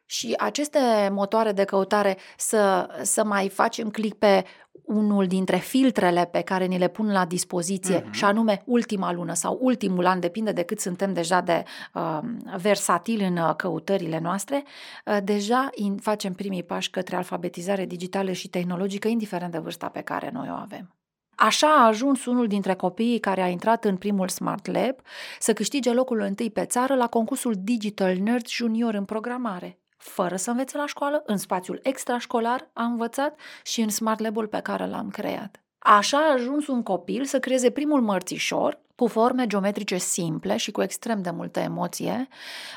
și 0.05 0.35
aceste 0.39 0.79
motoare 1.13 1.53
de 1.53 1.65
căutare 1.65 2.17
să, 2.37 2.89
să 3.03 3.25
mai 3.25 3.49
facem 3.49 3.91
click 3.91 4.19
pe 4.19 4.45
unul 4.85 5.27
dintre 5.27 5.57
filtrele 5.57 6.25
pe 6.25 6.41
care 6.41 6.65
ni 6.65 6.79
le 6.79 6.89
pun 6.89 7.13
la 7.13 7.25
dispoziție, 7.25 8.01
uh-huh. 8.01 8.11
și 8.11 8.25
anume 8.25 8.63
ultima 8.67 9.13
lună 9.13 9.35
sau 9.35 9.59
ultimul 9.61 10.07
an, 10.07 10.21
depinde 10.21 10.53
de 10.53 10.63
cât 10.63 10.81
suntem 10.81 11.13
deja 11.13 11.41
de 11.41 11.65
uh, 11.95 12.19
versatili 12.57 13.25
în 13.25 13.37
uh, 13.37 13.55
căutările 13.57 14.19
noastre, 14.19 14.65
uh, 15.07 15.19
deja 15.25 15.69
in, 15.75 15.97
facem 15.97 16.33
primii 16.33 16.63
pași 16.63 16.91
către 16.91 17.17
alfabetizare 17.17 17.87
digitală 17.87 18.33
și 18.33 18.49
tehnologică, 18.49 19.09
indiferent 19.09 19.53
de 19.53 19.59
vârsta 19.59 19.89
pe 19.89 20.01
care 20.01 20.31
noi 20.33 20.49
o 20.51 20.55
avem. 20.55 20.95
Așa 21.43 21.67
a 21.67 21.87
ajuns 21.87 22.25
unul 22.25 22.47
dintre 22.47 22.75
copiii 22.75 23.19
care 23.19 23.41
a 23.41 23.49
intrat 23.49 23.85
în 23.85 23.97
primul 23.97 24.29
Smart 24.29 24.67
Lab 24.67 24.97
să 25.39 25.53
câștige 25.53 25.93
locul 25.93 26.21
întâi 26.21 26.51
pe 26.51 26.65
țară 26.65 26.95
la 26.95 27.07
concursul 27.07 27.55
Digital 27.59 28.17
Nerd 28.17 28.49
Junior 28.49 28.95
în 28.95 29.05
programare 29.05 29.79
fără 29.97 30.37
să 30.37 30.51
învețe 30.51 30.77
la 30.77 30.87
școală, 30.87 31.23
în 31.27 31.37
spațiul 31.37 31.81
extrașcolar 31.83 32.71
a 32.73 32.85
învățat 32.85 33.41
și 33.63 33.81
în 33.81 33.89
Smart 33.89 34.21
Lab-ul 34.21 34.47
pe 34.47 34.61
care 34.61 34.87
l-am 34.87 35.11
creat. 35.11 35.63
Așa 35.79 36.19
a 36.19 36.33
ajuns 36.33 36.67
un 36.67 36.83
copil 36.83 37.25
să 37.25 37.39
creeze 37.39 37.71
primul 37.71 38.01
mărțișor 38.01 38.81
cu 38.95 39.07
forme 39.07 39.47
geometrice 39.47 39.97
simple 39.97 40.57
și 40.57 40.71
cu 40.71 40.83
extrem 40.83 41.23
de 41.23 41.31
multă 41.31 41.61
emoție 41.61 42.29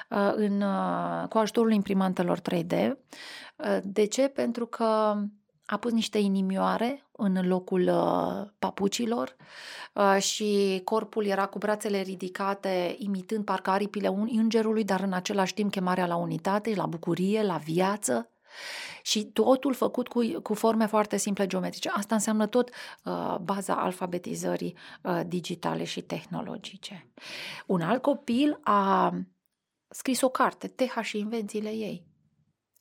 uh, 0.10 0.32
în, 0.36 0.62
uh, 0.62 1.28
cu 1.30 1.38
ajutorul 1.38 1.72
imprimantelor 1.72 2.40
3D. 2.40 2.72
Uh, 3.56 3.78
de 3.84 4.06
ce? 4.06 4.28
Pentru 4.28 4.66
că 4.66 5.16
a 5.66 5.78
pus 5.78 5.92
niște 5.92 6.18
inimioare 6.18 7.08
în 7.12 7.48
locul 7.48 7.82
uh, 7.82 8.50
papucilor 8.60 9.36
uh, 9.94 10.22
și 10.22 10.82
corpul 10.84 11.26
era 11.26 11.46
cu 11.46 11.58
brațele 11.58 12.02
ridicate, 12.02 12.96
imitând 12.98 13.46
parcă 13.46 13.70
aripile 13.70 14.08
îngerului, 14.08 14.84
dar 14.84 15.02
în 15.02 15.14
același 15.14 15.54
timp 15.54 15.72
chemarea 15.72 16.06
la 16.06 16.16
unitate, 16.16 16.76
la 16.76 16.86
bucurie, 16.86 17.44
la 17.44 17.58
viață. 17.58 18.28
Și 19.02 19.24
totul 19.24 19.74
făcut 19.74 20.08
cu, 20.08 20.22
cu 20.44 20.54
forme 20.54 20.86
foarte 20.86 21.18
simple 21.18 21.48
geometrice. 21.48 21.90
Asta 21.90 22.16
înseamnă 22.16 22.48
tot 22.48 22.70
uh, 23.04 23.36
baza 23.42 23.76
alfabetizării 23.76 24.76
uh, 25.02 25.22
digitale 25.28 25.84
și 25.84 26.02
tehnologice. 26.02 27.08
Un 27.66 27.82
alt 27.82 28.02
copil 28.02 28.60
a 28.64 29.14
scris 29.90 30.22
o 30.22 30.30
carte, 30.30 30.68
Teha 30.68 31.02
și 31.02 31.18
invențiile 31.18 31.70
ei. 31.70 32.06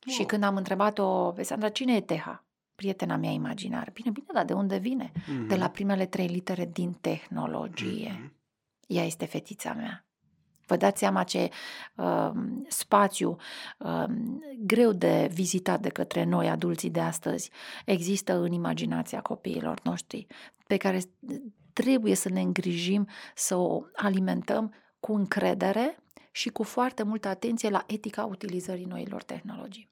Wow. 0.05 0.15
Și 0.15 0.23
când 0.23 0.43
am 0.43 0.55
întrebat-o 0.55 1.31
pe 1.31 1.43
Sandra, 1.43 1.69
cine 1.69 1.95
e 1.95 2.01
Teha? 2.01 2.43
Prietena 2.83 3.15
mea 3.15 3.31
imaginară. 3.31 3.91
Bine, 3.93 4.11
bine, 4.11 4.25
dar 4.33 4.45
de 4.45 4.53
unde 4.53 4.77
vine? 4.77 5.11
Mm-hmm. 5.11 5.47
De 5.47 5.55
la 5.55 5.69
primele 5.69 6.05
trei 6.05 6.27
litere 6.27 6.69
din 6.73 6.91
tehnologie. 7.01 8.11
Mm-hmm. 8.11 8.31
Ea 8.87 9.05
este 9.05 9.25
fetița 9.25 9.73
mea. 9.73 10.05
Vă 10.65 10.75
dați 10.75 10.99
seama 10.99 11.23
ce 11.23 11.49
uh, 11.95 12.31
spațiu 12.67 13.37
uh, 13.79 14.03
greu 14.59 14.91
de 14.91 15.29
vizitat 15.33 15.81
de 15.81 15.89
către 15.89 16.23
noi, 16.23 16.49
adulții 16.49 16.89
de 16.89 16.99
astăzi, 16.99 17.51
există 17.85 18.33
în 18.37 18.51
imaginația 18.51 19.21
copiilor 19.21 19.79
noștri, 19.83 20.27
pe 20.67 20.77
care 20.77 20.99
trebuie 21.73 22.15
să 22.15 22.29
ne 22.29 22.41
îngrijim 22.41 23.07
să 23.35 23.55
o 23.55 23.81
alimentăm 23.95 24.73
cu 24.99 25.13
încredere 25.13 25.97
și 26.31 26.49
cu 26.49 26.63
foarte 26.63 27.03
multă 27.03 27.27
atenție 27.27 27.69
la 27.69 27.83
etica 27.87 28.25
utilizării 28.25 28.85
noilor 28.85 29.23
tehnologii. 29.23 29.91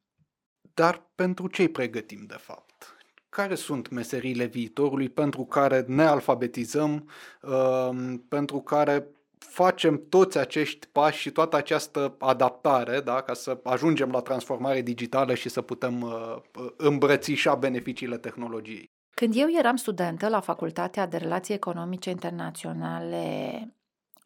Dar 0.74 1.02
pentru 1.16 1.48
ce 1.48 1.62
îi 1.62 1.70
pregătim 1.70 2.24
de 2.28 2.38
fapt? 2.40 2.96
Care 3.30 3.56
sunt 3.56 3.90
meseriile 3.90 4.46
viitorului 4.46 5.10
pentru 5.10 5.44
care 5.44 5.84
ne 5.88 6.04
alfabetizăm, 6.04 7.10
uh, 7.42 8.14
pentru 8.30 8.60
care 8.60 9.08
facem 9.38 10.06
toți 10.10 10.38
acești 10.38 10.88
pași 10.88 11.20
și 11.20 11.32
toată 11.32 11.56
această 11.56 12.16
adaptare 12.20 13.00
da, 13.00 13.22
ca 13.22 13.34
să 13.34 13.60
ajungem 13.64 14.12
la 14.12 14.22
transformare 14.22 14.82
digitală 14.82 15.34
și 15.34 15.50
să 15.50 15.62
putem 15.62 16.02
uh, 16.02 16.36
îmbrățișa 16.78 17.56
beneficiile 17.56 18.18
tehnologiei? 18.18 18.92
Când 19.14 19.34
eu 19.36 19.48
eram 19.58 19.76
studentă 19.76 20.28
la 20.28 20.40
Facultatea 20.40 21.08
de 21.08 21.18
Relații 21.18 21.54
Economice 21.54 22.10
Internaționale 22.10 23.76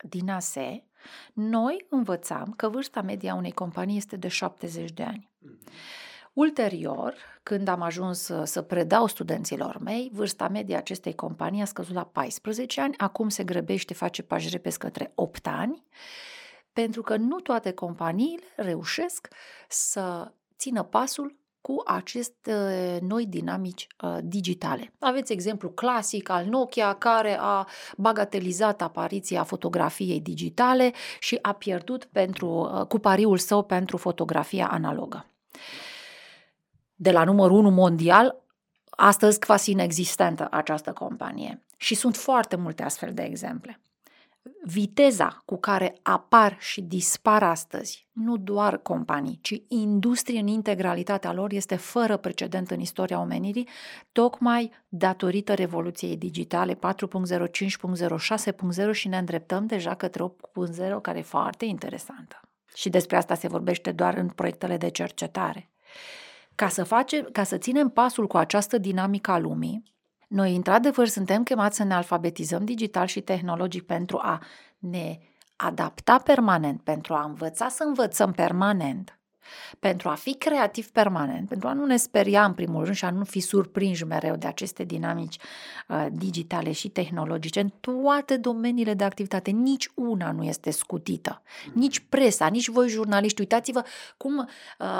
din 0.10 0.30
ASE, 0.30 0.84
noi 1.34 1.86
învățam 1.90 2.54
că 2.56 2.70
vârsta 2.70 3.02
media 3.02 3.36
unei 3.36 3.52
companii 3.52 3.98
este 3.98 4.16
de 4.16 4.28
70 4.28 4.92
de 4.92 5.04
ani. 5.04 5.30
Mm-hmm. 5.42 6.05
Ulterior, 6.36 7.16
când 7.44 7.68
am 7.68 7.82
ajuns 7.82 8.32
să 8.44 8.62
predau 8.62 9.08
studenților 9.08 9.78
mei, 9.78 10.10
vârsta 10.14 10.48
medie 10.48 10.76
acestei 10.76 11.16
companii 11.16 11.62
a 11.62 11.66
scăzut 11.66 11.94
la 11.94 12.04
14 12.04 12.82
ani, 12.82 12.98
acum 12.98 13.30
se 13.30 13.44
grăbește, 13.44 13.94
face 13.94 14.24
pași 14.24 14.50
repezi 14.50 14.78
către 14.78 15.12
8 15.16 15.48
ani, 15.48 15.84
pentru 16.74 17.02
că 17.02 17.16
nu 17.16 17.40
toate 17.40 17.72
companiile 17.72 18.44
reușesc 18.56 19.28
să 19.68 20.32
țină 20.58 20.84
pasul 20.84 21.36
cu 21.62 21.82
aceste 21.86 23.00
noi 23.02 23.26
dinamici 23.26 23.88
uh, 24.02 24.18
digitale. 24.24 24.94
Aveți 25.00 25.32
exemplu 25.32 25.70
clasic 25.70 26.30
al 26.30 26.46
Nokia 26.46 26.94
care 26.94 27.38
a 27.40 27.68
bagatelizat 27.98 28.82
apariția 28.82 29.44
fotografiei 29.44 30.20
digitale 30.20 30.92
și 31.20 31.40
a 31.42 31.54
pierdut 31.54 32.06
pentru, 32.06 32.48
uh, 32.48 32.86
cu 32.86 33.00
pariul 33.00 33.38
său 33.38 33.64
pentru 33.64 33.98
fotografia 33.98 34.68
analogă 34.68 35.26
de 36.96 37.12
la 37.12 37.24
numărul 37.24 37.58
1 37.58 37.70
mondial, 37.70 38.44
astăzi 38.90 39.40
quasi 39.40 39.72
inexistentă 39.72 40.48
această 40.52 40.92
companie. 40.92 41.66
Și 41.78 41.96
sunt 41.96 42.16
foarte 42.16 42.56
multe 42.56 42.84
astfel 42.84 43.14
de 43.14 43.24
exemple. 43.24 43.80
Viteza 44.64 45.42
cu 45.46 45.58
care 45.58 46.00
apar 46.02 46.58
și 46.60 46.82
dispar 46.82 47.44
astăzi 47.44 48.08
nu 48.12 48.38
doar 48.38 48.78
companii, 48.78 49.40
ci 49.42 49.62
industrie 49.68 50.40
în 50.40 50.48
integralitatea 50.48 51.34
lor 51.34 51.52
este 51.52 51.76
fără 51.76 52.18
precedent 52.18 52.72
în 52.72 52.80
istoria 52.80 53.20
omenirii, 53.20 53.68
tocmai 54.12 54.72
datorită 54.88 55.54
revoluției 55.54 56.18
digitale 56.18 56.74
4.0, 56.74 56.80
5.0, 56.80 56.86
6.0 58.86 58.92
și 58.92 59.08
ne 59.08 59.18
îndreptăm 59.18 59.66
deja 59.66 59.96
către 59.96 60.24
8.0, 60.24 60.28
care 61.02 61.18
e 61.18 61.22
foarte 61.22 61.66
interesantă. 61.66 62.40
Și 62.76 62.90
despre 62.90 63.18
asta 63.18 63.36
se 63.36 63.48
vorbește 63.48 63.92
doar 63.92 64.18
în 64.18 64.30
proiectele 64.30 64.78
de 64.78 64.90
cercetare. 64.90 65.70
Ca 66.56 66.68
să, 66.68 66.84
face, 66.84 67.22
ca 67.22 67.44
să 67.44 67.58
ținem 67.58 67.90
pasul 67.90 68.28
cu 68.28 68.38
această 68.38 68.78
dinamică 68.78 69.32
a 69.32 69.38
lumii, 69.38 69.84
Noi, 70.28 70.56
într-adevăr, 70.56 71.08
suntem 71.08 71.44
chemați 71.44 71.76
să 71.76 71.84
ne 71.84 71.94
alfabetizăm 71.94 72.66
digital 72.66 73.06
și 73.06 73.22
tehnologic 73.22 73.86
pentru 73.86 74.18
a 74.18 74.42
ne 74.80 75.18
adapta 75.56 76.18
permanent, 76.18 76.82
pentru 76.82 77.14
a 77.14 77.24
învăța 77.24 77.68
să 77.68 77.84
învățăm 77.84 78.32
permanent, 78.32 79.15
pentru 79.80 80.10
a 80.10 80.14
fi 80.14 80.34
creativ 80.34 80.90
permanent, 80.90 81.48
pentru 81.48 81.68
a 81.68 81.74
nu 81.74 81.86
ne 81.86 81.98
speria 81.98 82.46
în 82.46 82.54
primul 82.54 82.84
rând 82.84 82.96
și 82.96 83.06
a 83.06 83.10
nu 83.10 83.24
fi 83.24 83.40
surprinși 83.40 84.06
mereu 84.06 84.36
de 84.36 84.48
aceste 84.48 84.84
dinamici 84.84 85.38
uh, 85.88 86.06
digitale 86.12 86.72
și 86.72 86.90
tehnologice 86.90 87.60
în 87.60 87.72
toate 87.80 88.38
domeniile 88.38 88.94
de 88.94 89.04
activitate. 89.04 89.52
Nici 89.52 89.90
una 89.96 90.32
nu 90.32 90.44
este 90.44 90.72
scutită, 90.72 91.42
nici 91.74 92.00
presa, 92.00 92.48
nici 92.48 92.68
voi 92.68 92.90
jurnaliști. 92.90 93.40
Uitați-vă 93.40 93.84
cum 94.18 94.38
uh, 94.38 94.46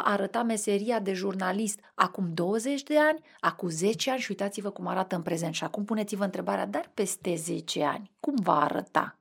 arăta 0.04 0.44
meseria 0.44 1.00
de 1.00 1.14
jurnalist 1.14 1.80
acum 1.96 2.34
20 2.34 2.84
de 2.84 3.00
ani, 3.00 3.20
acum 3.40 3.70
10 3.70 4.12
ani 4.12 4.20
și 4.20 4.28
uitați-vă 4.30 4.70
cum 4.70 4.88
arată 4.88 5.16
în 5.16 5.22
prezent. 5.22 5.54
Și 5.54 5.64
acum 5.64 5.86
puneți-vă 5.86 6.24
întrebarea, 6.24 6.66
dar 6.66 6.92
peste 6.94 7.36
10 7.36 7.84
ani, 7.84 8.12
cum 8.20 8.36
va 8.44 8.62
arăta? 8.62 9.20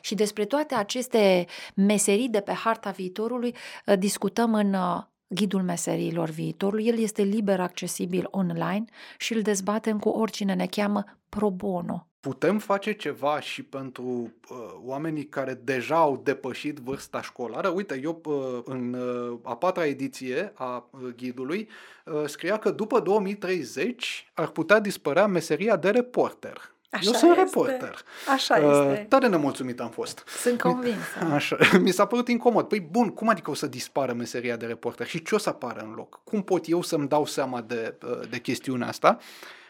Și 0.00 0.14
despre 0.14 0.44
toate 0.44 0.74
aceste 0.74 1.46
meserii 1.74 2.28
de 2.28 2.40
pe 2.40 2.52
harta 2.52 2.90
viitorului 2.90 3.54
uh, 3.86 3.98
discutăm 3.98 4.54
în 4.54 4.74
uh, 4.74 5.02
Ghidul 5.34 5.62
Meseriilor 5.62 6.28
Viitorului. 6.28 6.86
El 6.86 6.98
este 6.98 7.22
liber 7.22 7.60
accesibil 7.60 8.28
online 8.30 8.84
și 9.18 9.34
îl 9.34 9.42
dezbatem 9.42 9.98
cu 9.98 10.08
oricine 10.08 10.54
ne 10.54 10.66
cheamă 10.66 11.04
pro 11.28 11.50
bono. 11.50 12.06
Putem 12.20 12.58
face 12.58 12.92
ceva 12.92 13.40
și 13.40 13.62
pentru 13.62 14.32
uh, 14.50 14.56
oamenii 14.84 15.24
care 15.24 15.60
deja 15.64 15.96
au 15.96 16.20
depășit 16.24 16.78
vârsta 16.78 17.22
școlară? 17.22 17.68
Uite, 17.68 18.00
eu 18.02 18.20
uh, 18.24 18.60
în 18.64 18.92
uh, 18.92 19.38
a 19.42 19.56
patra 19.56 19.86
ediție 19.86 20.52
a 20.54 20.88
uh, 20.90 21.00
ghidului 21.16 21.68
uh, 22.04 22.22
scria 22.26 22.58
că 22.58 22.70
după 22.70 23.00
2030 23.00 24.30
ar 24.34 24.48
putea 24.48 24.80
dispărea 24.80 25.26
meseria 25.26 25.76
de 25.76 25.90
reporter. 25.90 26.71
Așa 26.92 27.04
Eu 27.04 27.12
sunt 27.12 27.30
este. 27.30 27.42
reporter. 27.42 28.04
Așa 28.28 28.56
Uh, 28.56 28.90
este. 28.90 29.06
tare 29.08 29.28
nemulțumit 29.28 29.80
am 29.80 29.90
fost. 29.90 30.22
Sunt 30.26 30.60
convinsă. 30.60 31.18
Așa, 31.34 31.56
mi 31.80 31.90
s-a 31.90 32.06
părut 32.06 32.28
incomod. 32.28 32.68
Păi 32.68 32.80
bun, 32.80 33.08
cum 33.08 33.28
adică 33.28 33.50
o 33.50 33.54
să 33.54 33.66
dispară 33.66 34.12
meseria 34.12 34.56
de 34.56 34.66
reporter 34.66 35.06
și 35.06 35.22
ce 35.22 35.34
o 35.34 35.38
să 35.38 35.48
apară 35.48 35.80
în 35.80 35.92
loc? 35.92 36.20
Cum 36.24 36.42
pot 36.42 36.68
eu 36.68 36.82
să-mi 36.82 37.08
dau 37.08 37.26
seama 37.26 37.60
de, 37.60 37.98
uh, 38.06 38.28
de 38.30 38.38
chestiunea 38.38 38.88
asta 38.88 39.18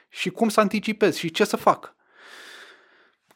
și 0.09 0.31
cum 0.31 0.49
să 0.49 0.61
anticipez 0.61 1.17
și 1.17 1.31
ce 1.31 1.45
să 1.45 1.57
fac? 1.57 1.95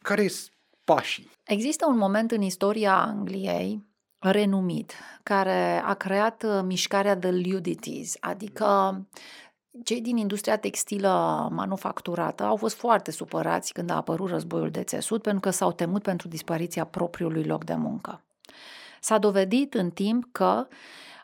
Care 0.01 0.27
sunt 0.27 0.51
pașii? 0.83 1.31
Există 1.43 1.85
un 1.87 1.97
moment 1.97 2.31
în 2.31 2.41
istoria 2.41 2.95
Angliei 2.95 3.85
renumit 4.19 4.93
care 5.23 5.81
a 5.85 5.93
creat 5.93 6.43
uh, 6.43 6.59
mișcarea 6.63 7.17
The 7.17 7.31
Ludities, 7.31 8.15
adică 8.19 9.01
cei 9.83 10.01
din 10.01 10.17
industria 10.17 10.57
textilă 10.57 11.47
manufacturată 11.51 12.43
au 12.43 12.55
fost 12.55 12.75
foarte 12.75 13.11
supărați 13.11 13.73
când 13.73 13.89
a 13.89 13.95
apărut 13.95 14.29
războiul 14.29 14.69
de 14.69 14.83
țesut 14.83 15.21
pentru 15.21 15.39
că 15.39 15.49
s-au 15.49 15.71
temut 15.71 16.01
pentru 16.01 16.27
dispariția 16.27 16.85
propriului 16.85 17.43
loc 17.43 17.63
de 17.63 17.75
muncă. 17.75 18.21
S-a 19.01 19.17
dovedit 19.17 19.73
în 19.73 19.89
timp 19.89 20.25
că 20.31 20.67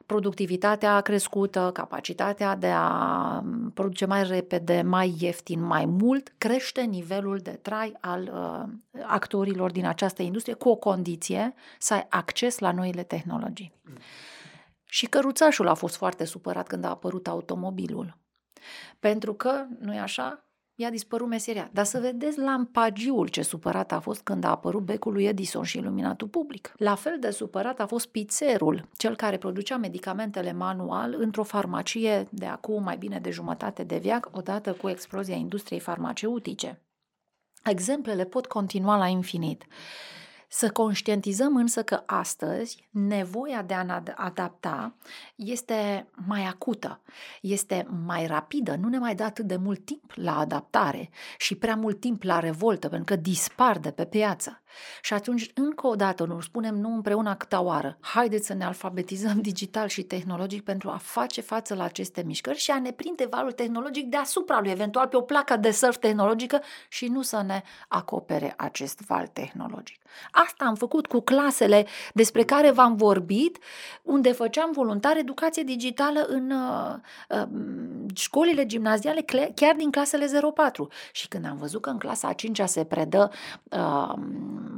productivitatea 0.05 1.01
crescută, 1.01 1.69
capacitatea 1.73 2.55
de 2.55 2.71
a 2.75 3.43
produce 3.73 4.05
mai 4.05 4.23
repede, 4.23 4.81
mai 4.81 5.15
ieftin, 5.19 5.61
mai 5.63 5.85
mult, 5.85 6.33
crește 6.37 6.81
nivelul 6.81 7.37
de 7.37 7.51
trai 7.51 7.93
al 8.01 8.31
uh, 8.33 9.01
actorilor 9.05 9.71
din 9.71 9.85
această 9.85 10.21
industrie 10.21 10.53
cu 10.53 10.69
o 10.69 10.75
condiție 10.75 11.53
să 11.79 11.93
ai 11.93 12.05
acces 12.09 12.59
la 12.59 12.71
noile 12.71 13.03
tehnologii. 13.03 13.73
Și 14.85 15.05
căruțașul 15.05 15.67
a 15.67 15.73
fost 15.73 15.95
foarte 15.95 16.25
supărat 16.25 16.67
când 16.67 16.85
a 16.85 16.89
apărut 16.89 17.27
automobilul. 17.27 18.17
Pentru 18.99 19.33
că, 19.33 19.65
nu-i 19.79 19.99
așa, 19.99 20.43
i-a 20.75 20.89
dispărut 20.89 21.27
meseria. 21.27 21.69
Dar 21.73 21.85
să 21.85 21.99
vedeți 21.99 22.39
lampagiul 22.39 23.27
ce 23.27 23.41
supărat 23.41 23.91
a 23.91 23.99
fost 23.99 24.21
când 24.21 24.43
a 24.43 24.49
apărut 24.49 24.81
becul 24.81 25.13
lui 25.13 25.25
Edison 25.25 25.63
și 25.63 25.77
iluminatul 25.77 26.27
public. 26.27 26.73
La 26.77 26.95
fel 26.95 27.17
de 27.19 27.29
supărat 27.29 27.79
a 27.79 27.85
fost 27.85 28.07
pizzerul, 28.07 28.87
cel 28.97 29.15
care 29.15 29.37
producea 29.37 29.77
medicamentele 29.77 30.51
manual 30.51 31.15
într-o 31.17 31.43
farmacie 31.43 32.27
de 32.31 32.45
acum 32.45 32.83
mai 32.83 32.97
bine 32.97 33.19
de 33.19 33.29
jumătate 33.29 33.83
de 33.83 33.97
veac, 33.97 34.29
odată 34.31 34.73
cu 34.73 34.89
explozia 34.89 35.35
industriei 35.35 35.79
farmaceutice. 35.79 36.81
Exemplele 37.63 38.25
pot 38.25 38.45
continua 38.45 38.97
la 38.97 39.07
infinit. 39.07 39.65
Să 40.55 40.69
conștientizăm 40.69 41.55
însă 41.55 41.83
că 41.83 42.03
astăzi 42.05 42.87
nevoia 42.89 43.61
de 43.61 43.73
a 43.73 43.83
ne 43.83 44.03
adapta 44.15 44.95
este 45.35 46.07
mai 46.27 46.43
acută, 46.43 47.01
este 47.41 47.87
mai 48.05 48.27
rapidă, 48.27 48.75
nu 48.75 48.87
ne 48.89 48.97
mai 48.97 49.15
dă 49.15 49.23
atât 49.23 49.45
de 49.45 49.55
mult 49.55 49.85
timp 49.85 50.11
la 50.15 50.37
adaptare 50.37 51.09
și 51.37 51.55
prea 51.55 51.75
mult 51.75 51.99
timp 51.99 52.23
la 52.23 52.39
revoltă, 52.39 52.89
pentru 52.89 53.15
că 53.15 53.21
dispar 53.21 53.79
de 53.79 53.91
pe 53.91 54.05
piață. 54.05 54.62
Și 55.01 55.13
atunci, 55.13 55.51
încă 55.53 55.87
o 55.87 55.95
dată, 55.95 56.25
nu 56.25 56.39
spunem 56.39 56.75
nu 56.75 56.93
împreună 56.93 57.35
câta 57.35 57.61
oară, 57.61 57.97
haideți 57.99 58.45
să 58.45 58.53
ne 58.53 58.65
alfabetizăm 58.65 59.41
digital 59.51 59.87
și 59.87 60.03
tehnologic 60.03 60.63
pentru 60.63 60.89
a 60.89 60.97
face 60.97 61.41
față 61.41 61.75
la 61.75 61.83
aceste 61.83 62.23
mișcări 62.25 62.57
și 62.57 62.71
a 62.71 62.79
ne 62.79 62.91
prinde 62.91 63.27
valul 63.29 63.51
tehnologic 63.51 64.05
deasupra 64.05 64.59
lui, 64.59 64.71
eventual 64.71 65.07
pe 65.07 65.17
o 65.17 65.21
placă 65.21 65.57
de 65.57 65.71
surf 65.71 65.97
tehnologică 65.97 66.61
și 66.87 67.07
nu 67.07 67.21
să 67.21 67.43
ne 67.45 67.61
acopere 67.87 68.53
acest 68.57 69.01
val 69.07 69.27
tehnologic. 69.27 70.01
Asta 70.31 70.65
am 70.65 70.75
făcut 70.75 71.07
cu 71.07 71.19
clasele 71.19 71.85
despre 72.13 72.43
care 72.43 72.71
v-am 72.71 72.95
vorbit, 72.95 73.57
unde 74.01 74.31
făceam 74.31 74.71
voluntar 74.71 75.17
educație 75.17 75.63
digitală 75.63 76.25
în 76.27 76.51
uh, 76.51 76.95
uh, 77.29 77.47
școlile 78.13 78.65
gimnaziale, 78.65 79.25
chiar 79.55 79.75
din 79.75 79.91
clasele 79.91 80.39
04. 80.53 80.87
Și 81.11 81.27
când 81.27 81.45
am 81.45 81.57
văzut 81.57 81.81
că 81.81 81.89
în 81.89 81.97
clasa 81.97 82.27
a 82.27 82.33
5 82.33 82.61
se 82.65 82.83
predă 82.83 83.31
uh, 83.63 84.13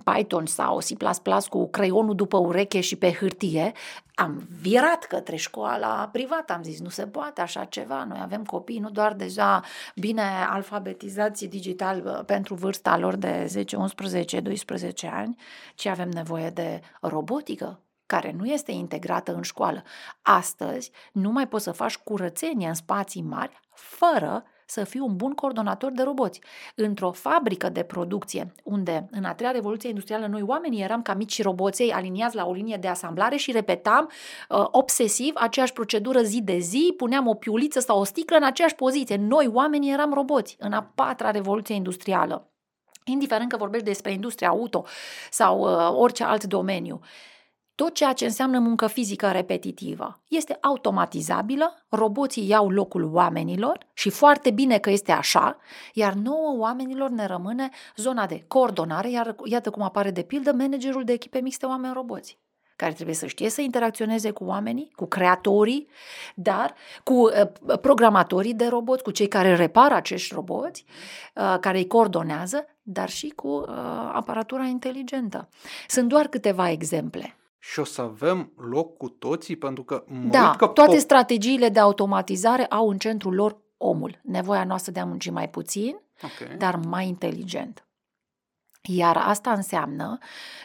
Python 0.03 0.45
sau 0.45 0.77
C++ 0.77 1.47
cu 1.49 1.69
creionul 1.69 2.15
după 2.15 2.37
ureche 2.37 2.79
și 2.81 2.95
pe 2.95 3.11
hârtie, 3.11 3.71
am 4.15 4.47
virat 4.61 5.05
către 5.05 5.35
școala 5.35 6.09
privată, 6.11 6.53
am 6.53 6.63
zis 6.63 6.79
nu 6.79 6.89
se 6.89 7.07
poate 7.07 7.41
așa 7.41 7.63
ceva, 7.63 8.03
noi 8.03 8.19
avem 8.21 8.43
copii 8.43 8.79
nu 8.79 8.89
doar 8.89 9.13
deja 9.13 9.63
bine 9.95 10.23
alfabetizați 10.49 11.45
digital 11.45 12.23
pentru 12.25 12.55
vârsta 12.55 12.97
lor 12.97 13.15
de 13.15 13.45
10, 13.47 13.75
11, 13.75 14.39
12 14.39 15.07
ani, 15.07 15.35
ci 15.75 15.85
avem 15.85 16.09
nevoie 16.09 16.49
de 16.49 16.81
robotică, 17.01 17.79
care 18.05 18.31
nu 18.37 18.45
este 18.45 18.71
integrată 18.71 19.33
în 19.33 19.41
școală. 19.41 19.83
Astăzi 20.21 20.91
nu 21.11 21.31
mai 21.31 21.47
poți 21.47 21.63
să 21.63 21.71
faci 21.71 21.97
curățenie 21.97 22.67
în 22.67 22.73
spații 22.73 23.21
mari 23.21 23.59
fără 23.73 24.43
să 24.65 24.83
fii 24.83 24.99
un 24.99 25.15
bun 25.15 25.33
coordonator 25.33 25.91
de 25.91 26.03
roboți. 26.03 26.41
Într-o 26.75 27.11
fabrică 27.11 27.69
de 27.69 27.83
producție, 27.83 28.53
unde 28.63 29.07
în 29.11 29.23
a 29.23 29.33
treia 29.33 29.51
revoluție 29.51 29.89
industrială 29.89 30.25
noi 30.25 30.41
oamenii 30.41 30.81
eram 30.81 31.01
ca 31.01 31.13
mici 31.13 31.41
roboței 31.41 31.91
aliniați 31.91 32.35
la 32.35 32.45
o 32.45 32.53
linie 32.53 32.77
de 32.77 32.87
asamblare 32.87 33.35
și 33.35 33.51
repetam 33.51 34.09
uh, 34.49 34.65
obsesiv 34.71 35.33
aceeași 35.35 35.73
procedură 35.73 36.21
zi 36.21 36.41
de 36.41 36.57
zi, 36.57 36.93
puneam 36.97 37.27
o 37.27 37.33
piuliță 37.33 37.79
sau 37.79 37.99
o 37.99 38.03
sticlă 38.03 38.37
în 38.37 38.43
aceeași 38.43 38.75
poziție. 38.75 39.15
Noi 39.15 39.49
oamenii 39.53 39.91
eram 39.91 40.13
roboți 40.13 40.55
în 40.59 40.73
a 40.73 40.91
patra 40.95 41.31
revoluție 41.31 41.75
industrială. 41.75 42.49
Indiferent 43.05 43.49
că 43.49 43.57
vorbești 43.57 43.85
despre 43.85 44.11
industria 44.11 44.49
auto 44.49 44.85
sau 45.31 45.59
uh, 45.59 45.99
orice 45.99 46.23
alt 46.23 46.43
domeniu. 46.43 46.99
Tot 47.75 47.93
ceea 47.93 48.13
ce 48.13 48.25
înseamnă 48.25 48.59
muncă 48.59 48.87
fizică 48.87 49.31
repetitivă 49.31 50.21
este 50.27 50.57
automatizabilă, 50.61 51.85
roboții 51.89 52.47
iau 52.47 52.69
locul 52.69 53.09
oamenilor 53.13 53.77
și 53.93 54.09
foarte 54.09 54.51
bine 54.51 54.77
că 54.77 54.89
este 54.89 55.11
așa, 55.11 55.57
iar 55.93 56.13
nouă 56.13 56.57
oamenilor 56.57 57.09
ne 57.09 57.25
rămâne 57.25 57.69
zona 57.95 58.25
de 58.25 58.43
coordonare, 58.47 59.09
iar 59.09 59.35
iată 59.43 59.69
cum 59.69 59.81
apare 59.81 60.11
de 60.11 60.21
pildă 60.21 60.51
managerul 60.51 61.03
de 61.03 61.11
echipe 61.11 61.39
mixte 61.39 61.65
oameni-roboți 61.65 62.39
care 62.75 62.93
trebuie 62.93 63.15
să 63.15 63.25
știe 63.25 63.49
să 63.49 63.61
interacționeze 63.61 64.31
cu 64.31 64.43
oamenii, 64.43 64.91
cu 64.95 65.05
creatorii, 65.05 65.87
dar 66.35 66.73
cu 67.03 67.13
uh, 67.13 67.79
programatorii 67.81 68.53
de 68.53 68.67
roboți, 68.67 69.03
cu 69.03 69.11
cei 69.11 69.27
care 69.27 69.55
repară 69.55 69.93
acești 69.93 70.33
roboți, 70.33 70.85
uh, 71.35 71.57
care 71.59 71.77
îi 71.77 71.87
coordonează, 71.87 72.65
dar 72.81 73.09
și 73.09 73.29
cu 73.29 73.47
uh, 73.47 73.67
aparatura 74.13 74.63
inteligentă. 74.63 75.49
Sunt 75.87 76.09
doar 76.09 76.27
câteva 76.27 76.69
exemple 76.69 77.35
și 77.71 77.79
o 77.79 77.83
să 77.83 78.01
avem 78.01 78.51
loc 78.57 78.97
cu 78.97 79.09
toții, 79.09 79.55
pentru 79.55 79.83
că 79.83 80.03
mă 80.07 80.29
Da, 80.29 80.47
uit 80.47 80.57
că 80.57 80.67
toate 80.67 80.95
pop- 80.95 80.99
strategiile 80.99 81.69
de 81.69 81.79
automatizare 81.79 82.65
au 82.65 82.89
în 82.89 82.97
centrul 82.97 83.33
lor 83.33 83.57
omul, 83.77 84.19
nevoia 84.23 84.63
noastră 84.63 84.91
de 84.91 84.99
a 84.99 85.05
munci 85.05 85.29
mai 85.29 85.49
puțin, 85.49 85.95
okay. 86.21 86.57
dar 86.57 86.75
mai 86.75 87.07
inteligent. 87.07 87.87
Iar 88.81 89.17
asta 89.17 89.51
înseamnă 89.51 90.17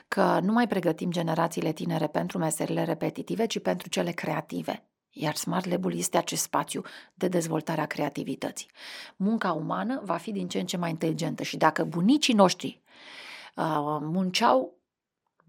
că 0.08 0.40
nu 0.42 0.52
mai 0.52 0.66
pregătim 0.66 1.10
generațiile 1.10 1.72
tinere 1.72 2.06
pentru 2.06 2.38
meserile 2.38 2.84
repetitive, 2.84 3.46
ci 3.46 3.58
pentru 3.58 3.88
cele 3.88 4.10
creative. 4.10 4.84
Iar 5.10 5.34
Smart 5.34 5.66
Lab-ul 5.66 5.96
este 5.96 6.16
acest 6.16 6.42
spațiu 6.42 6.82
de 7.14 7.28
dezvoltare 7.28 7.80
a 7.80 7.86
creativității. 7.86 8.70
Munca 9.16 9.52
umană 9.52 10.00
va 10.04 10.16
fi 10.16 10.32
din 10.32 10.48
ce 10.48 10.58
în 10.58 10.66
ce 10.66 10.76
mai 10.76 10.90
inteligentă 10.90 11.42
și 11.42 11.56
dacă 11.56 11.84
bunicii 11.84 12.34
noștri 12.34 12.82
uh, 13.56 13.98
munceau 14.00 14.79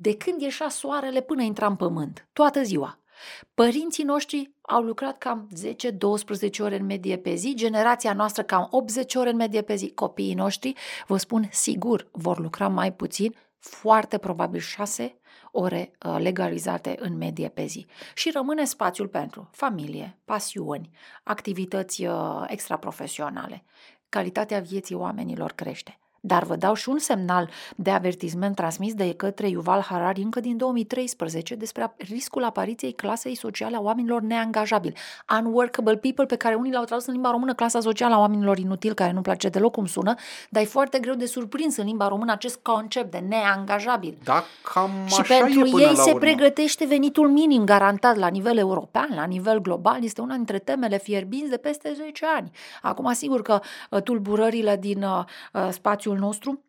de 0.01 0.17
când 0.17 0.41
ieșea 0.41 0.69
soarele 0.69 1.21
până 1.21 1.41
intra 1.41 1.67
în 1.67 1.75
pământ, 1.75 2.27
toată 2.33 2.63
ziua, 2.63 2.99
Părinții 3.53 4.03
noștri 4.03 4.51
au 4.61 4.81
lucrat 4.81 5.17
cam 5.17 5.49
10-12 6.47 6.59
ore 6.59 6.75
în 6.75 6.85
medie 6.85 7.17
pe 7.17 7.33
zi, 7.33 7.53
generația 7.55 8.13
noastră 8.13 8.43
cam 8.43 8.67
80 8.71 9.15
ore 9.15 9.29
în 9.29 9.35
medie 9.35 9.61
pe 9.61 9.75
zi. 9.75 9.91
Copiii 9.91 10.33
noștri, 10.33 10.73
vă 11.07 11.17
spun 11.17 11.47
sigur, 11.51 12.07
vor 12.11 12.39
lucra 12.39 12.67
mai 12.67 12.93
puțin, 12.93 13.35
foarte 13.59 14.17
probabil 14.17 14.59
6 14.59 15.19
ore 15.51 15.91
uh, 16.05 16.15
legalizate 16.19 16.95
în 16.99 17.17
medie 17.17 17.49
pe 17.49 17.65
zi. 17.65 17.85
Și 18.13 18.31
rămâne 18.31 18.65
spațiul 18.65 19.07
pentru 19.07 19.49
familie, 19.51 20.17
pasiuni, 20.25 20.89
activități 21.23 22.05
uh, 22.05 22.43
extraprofesionale. 22.47 23.63
Calitatea 24.09 24.59
vieții 24.59 24.95
oamenilor 24.95 25.51
crește. 25.51 26.00
Dar 26.23 26.43
vă 26.43 26.55
dau 26.55 26.73
și 26.73 26.89
un 26.89 26.99
semnal 26.99 27.49
de 27.75 27.91
avertisment 27.91 28.55
transmis 28.55 28.93
de 28.93 29.13
către 29.13 29.47
Yuval 29.47 29.81
Harari 29.81 30.21
încă 30.21 30.39
din 30.39 30.57
2013 30.57 31.55
despre 31.55 31.93
riscul 31.97 32.43
apariției 32.43 32.91
clasei 32.91 33.35
sociale 33.35 33.75
a 33.75 33.79
oamenilor 33.79 34.21
neangajabili. 34.21 34.95
Unworkable 35.39 35.95
people 35.95 36.25
pe 36.25 36.35
care 36.35 36.55
unii 36.55 36.71
l-au 36.71 36.83
tradus 36.83 37.05
în 37.05 37.13
limba 37.13 37.31
română 37.31 37.53
clasa 37.53 37.79
socială 37.79 38.13
a 38.15 38.19
oamenilor 38.19 38.57
inutili, 38.57 38.93
care 38.93 39.11
nu 39.11 39.21
place 39.21 39.49
deloc 39.49 39.71
cum 39.71 39.85
sună, 39.85 40.15
dar 40.49 40.63
e 40.63 40.65
foarte 40.65 40.99
greu 40.99 41.15
de 41.15 41.25
surprins 41.25 41.77
în 41.77 41.85
limba 41.85 42.07
română 42.07 42.31
acest 42.31 42.59
concept 42.61 43.11
de 43.11 43.23
neangajabil. 43.27 44.17
Da, 44.23 44.43
cam 44.73 44.91
Și 45.05 45.19
așa 45.19 45.37
pentru 45.37 45.59
e 45.59 45.69
până 45.69 45.81
ei 45.81 45.93
la 45.95 46.01
se 46.01 46.09
urmă. 46.09 46.19
pregătește 46.19 46.85
venitul 46.85 47.29
minim 47.29 47.63
garantat 47.65 48.15
la 48.15 48.27
nivel 48.27 48.57
european, 48.57 49.09
la 49.15 49.25
nivel 49.25 49.61
global. 49.61 50.03
Este 50.03 50.21
una 50.21 50.35
dintre 50.35 50.59
temele 50.59 50.97
fierbinți 50.97 51.49
de 51.49 51.57
peste 51.57 51.93
10 51.95 52.25
ani. 52.35 52.51
Acum, 52.81 53.13
sigur 53.13 53.41
că 53.41 53.59
uh, 53.89 54.01
tulburările 54.01 54.77
din 54.79 55.03
uh, 55.03 55.23
uh, 55.53 55.67
spațiul 56.11 56.17
nostru 56.17 56.65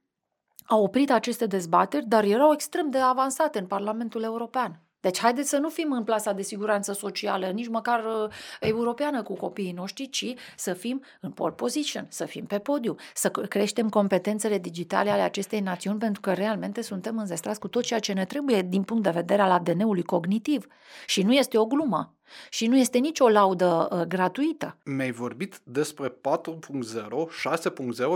au 0.67 0.83
oprit 0.83 1.11
aceste 1.11 1.47
dezbateri, 1.47 2.07
dar 2.07 2.25
erau 2.25 2.53
extrem 2.53 2.91
de 2.91 2.99
avansate 2.99 3.59
în 3.59 3.67
Parlamentul 3.67 4.23
European. 4.23 4.81
Deci 5.01 5.19
haideți 5.19 5.49
să 5.49 5.57
nu 5.57 5.69
fim 5.69 5.93
în 5.93 6.05
plasa 6.05 6.33
de 6.33 6.43
siguranță 6.43 6.93
socială, 6.93 7.47
nici 7.47 7.69
măcar 7.69 8.05
uh, 8.05 8.33
europeană 8.61 9.23
cu 9.23 9.35
copiii 9.35 9.73
noștri, 9.73 10.09
ci 10.09 10.35
să 10.57 10.73
fim 10.73 11.03
în 11.21 11.31
pole 11.31 11.53
position, 11.53 12.07
să 12.09 12.25
fim 12.25 12.47
pe 12.47 12.59
podium, 12.59 12.97
să 13.15 13.31
c- 13.31 13.49
creștem 13.49 13.89
competențele 13.89 14.59
digitale 14.59 15.11
ale 15.11 15.23
acestei 15.23 15.61
națiuni, 15.61 15.99
pentru 15.99 16.21
că 16.21 16.33
realmente 16.33 16.83
suntem 16.83 17.19
înzestrați 17.19 17.61
cu 17.61 17.69
tot 17.69 17.83
ceea 17.83 18.01
ce 18.01 18.13
ne 18.13 18.25
trebuie 18.25 18.63
din 18.63 18.83
punct 18.83 19.03
de 19.03 19.11
vedere 19.11 19.43
al 19.43 19.51
ADN-ului 19.51 20.03
cognitiv. 20.03 20.67
Și 21.07 21.23
nu 21.23 21.33
este 21.33 21.59
o 21.59 21.67
glumă. 21.67 22.17
Și 22.51 22.67
nu 22.67 22.77
este 22.77 22.99
nicio 22.99 23.29
laudă 23.29 23.89
uh, 23.91 24.01
gratuită. 24.01 24.77
Mi-ai 24.85 25.11
vorbit 25.11 25.61
despre 25.65 26.09
4.0, 26.09 26.09
6.0 26.09 26.15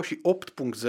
și 0.02 0.20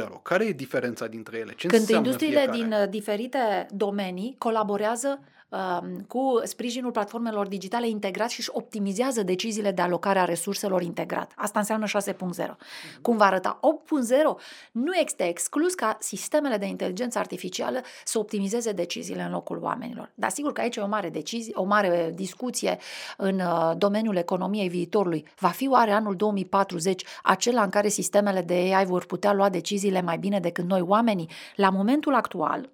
8.0. 0.01 0.07
Care 0.23 0.45
e 0.45 0.51
diferența 0.51 1.07
dintre 1.07 1.37
ele? 1.37 1.53
Ce 1.55 1.67
Când 1.67 1.81
înseamnă 1.81 2.05
industriile 2.05 2.39
fiecare? 2.39 2.57
din 2.57 2.71
uh, 2.71 2.89
diferite 2.89 3.67
domenii 3.71 4.35
colaborează 4.37 5.19
um, 5.49 6.05
cu 6.07 6.41
sprijinul 6.43 6.91
platformelor 6.91 7.47
digitale 7.47 7.89
integrat 7.89 8.29
și 8.29 8.39
își 8.39 8.49
optimizează 8.53 9.23
deciziile 9.23 9.71
de 9.71 9.81
alocare 9.81 10.19
a 10.19 10.25
resurselor 10.25 10.81
integrat. 10.81 11.31
Asta 11.35 11.59
înseamnă 11.59 11.85
6.0. 11.87 12.55
Cum 13.01 13.17
va 13.17 13.25
arăta 13.25 13.59
8.0? 13.59 14.41
Nu 14.71 14.93
este 14.93 15.27
exclus 15.27 15.73
ca 15.73 15.97
sistemele 15.99 16.57
de 16.57 16.65
inteligență 16.65 17.19
artificială 17.19 17.81
să 18.05 18.19
optimizeze 18.19 18.71
deciziile 18.71 19.21
în 19.21 19.31
locul 19.31 19.59
oamenilor. 19.61 20.11
Dar 20.15 20.29
sigur 20.29 20.53
că 20.53 20.61
aici 20.61 20.75
e 20.75 20.81
o 20.81 20.87
mare 20.87 21.09
decizie, 21.09 21.53
o 21.55 21.63
mare 21.63 22.11
discuție 22.15 22.77
în 23.17 23.39
uh, 23.39 23.71
domeniul 23.77 24.15
economiei 24.15 24.69
viitorului. 24.69 25.27
Va 25.39 25.47
fi 25.47 25.67
oare 25.67 25.91
anul 25.91 26.15
2040 26.15 27.03
acela 27.23 27.63
în 27.63 27.69
care 27.69 27.87
sistemele 27.87 28.41
de 28.41 28.53
AI 28.53 28.85
vor 28.85 29.05
putea 29.05 29.33
lua 29.33 29.49
deciziile 29.49 30.01
mai 30.01 30.17
bine 30.17 30.39
decât 30.39 30.65
noi 30.65 30.81
oamenii? 30.81 31.29
La 31.55 31.69
momentul 31.69 32.15
actual, 32.15 32.69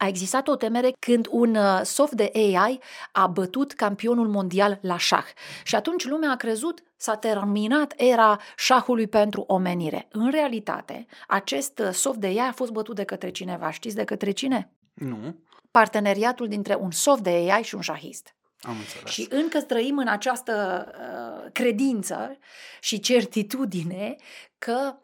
a 0.00 0.06
existat 0.06 0.48
o 0.48 0.56
temere 0.56 0.92
când 0.98 1.26
un 1.30 1.54
uh, 1.54 1.80
soft 1.82 2.12
de 2.12 2.30
AI 2.34 2.80
a 3.12 3.26
bătut 3.26 3.72
campionul 3.72 4.28
mondial 4.28 4.78
la 4.82 4.98
șah. 4.98 5.24
Și 5.64 5.74
atunci 5.74 6.06
lumea 6.06 6.30
a 6.30 6.36
crezut 6.36 6.82
s-a 6.96 7.16
terminat 7.16 7.92
era 7.96 8.38
șahului 8.56 9.06
pentru 9.06 9.44
omenire. 9.46 10.08
În 10.10 10.30
realitate, 10.30 11.06
acest 11.26 11.78
uh, 11.78 11.90
soft 11.90 12.18
de 12.18 12.26
AI 12.26 12.48
a 12.48 12.52
fost 12.52 12.72
bătut 12.72 12.94
de 12.94 13.04
către 13.04 13.30
cineva. 13.30 13.70
Știți 13.70 13.94
de 13.94 14.04
către 14.04 14.30
cine? 14.30 14.72
Nu, 14.94 15.34
Parteneriatul 15.70 16.48
dintre 16.48 16.74
un 16.74 16.90
soft 16.90 17.22
de 17.22 17.30
AI 17.30 17.62
și 17.62 17.74
un 17.74 17.80
șahist. 17.80 18.34
Am 18.60 18.76
înțeles. 18.78 19.10
Și 19.10 19.26
încă 19.30 19.62
trăim 19.62 19.98
în 19.98 20.08
această 20.08 20.86
uh, 21.44 21.50
credință 21.52 22.38
și 22.80 23.00
certitudine 23.00 24.16
că 24.58 24.96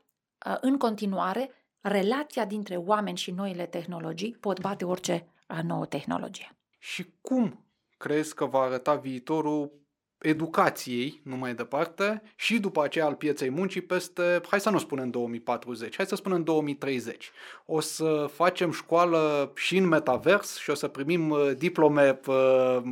uh, 0.46 0.56
în 0.60 0.78
continuare 0.78 1.50
relația 1.80 2.44
dintre 2.44 2.76
oameni 2.76 3.16
și 3.16 3.30
noile 3.30 3.66
tehnologii 3.66 4.36
pot 4.40 4.60
bate 4.60 4.84
orice 4.84 5.26
uh, 5.48 5.58
nouă 5.62 5.86
tehnologie. 5.86 6.56
Și 6.78 7.12
cum 7.20 7.66
crezi 7.96 8.34
că 8.34 8.44
va 8.44 8.60
arăta 8.60 8.94
viitorul 8.94 9.85
educației, 10.28 11.20
nu 11.22 11.36
mai 11.36 11.54
departe, 11.54 12.22
și 12.36 12.58
după 12.58 12.82
aceea 12.82 13.04
al 13.04 13.14
pieței 13.14 13.50
muncii 13.50 13.80
peste, 13.80 14.40
hai 14.48 14.60
să 14.60 14.70
nu 14.70 14.78
spunem 14.78 15.04
în 15.04 15.10
2040, 15.10 15.96
hai 15.96 16.06
să 16.06 16.14
spunem 16.14 16.38
în 16.38 16.44
2030. 16.44 17.30
O 17.66 17.80
să 17.80 18.30
facem 18.32 18.70
școală 18.70 19.52
și 19.54 19.76
în 19.76 19.86
metavers 19.86 20.58
și 20.58 20.70
o 20.70 20.74
să 20.74 20.88
primim 20.88 21.30
uh, 21.30 21.50
diplome 21.56 22.20
uh, 22.26 22.82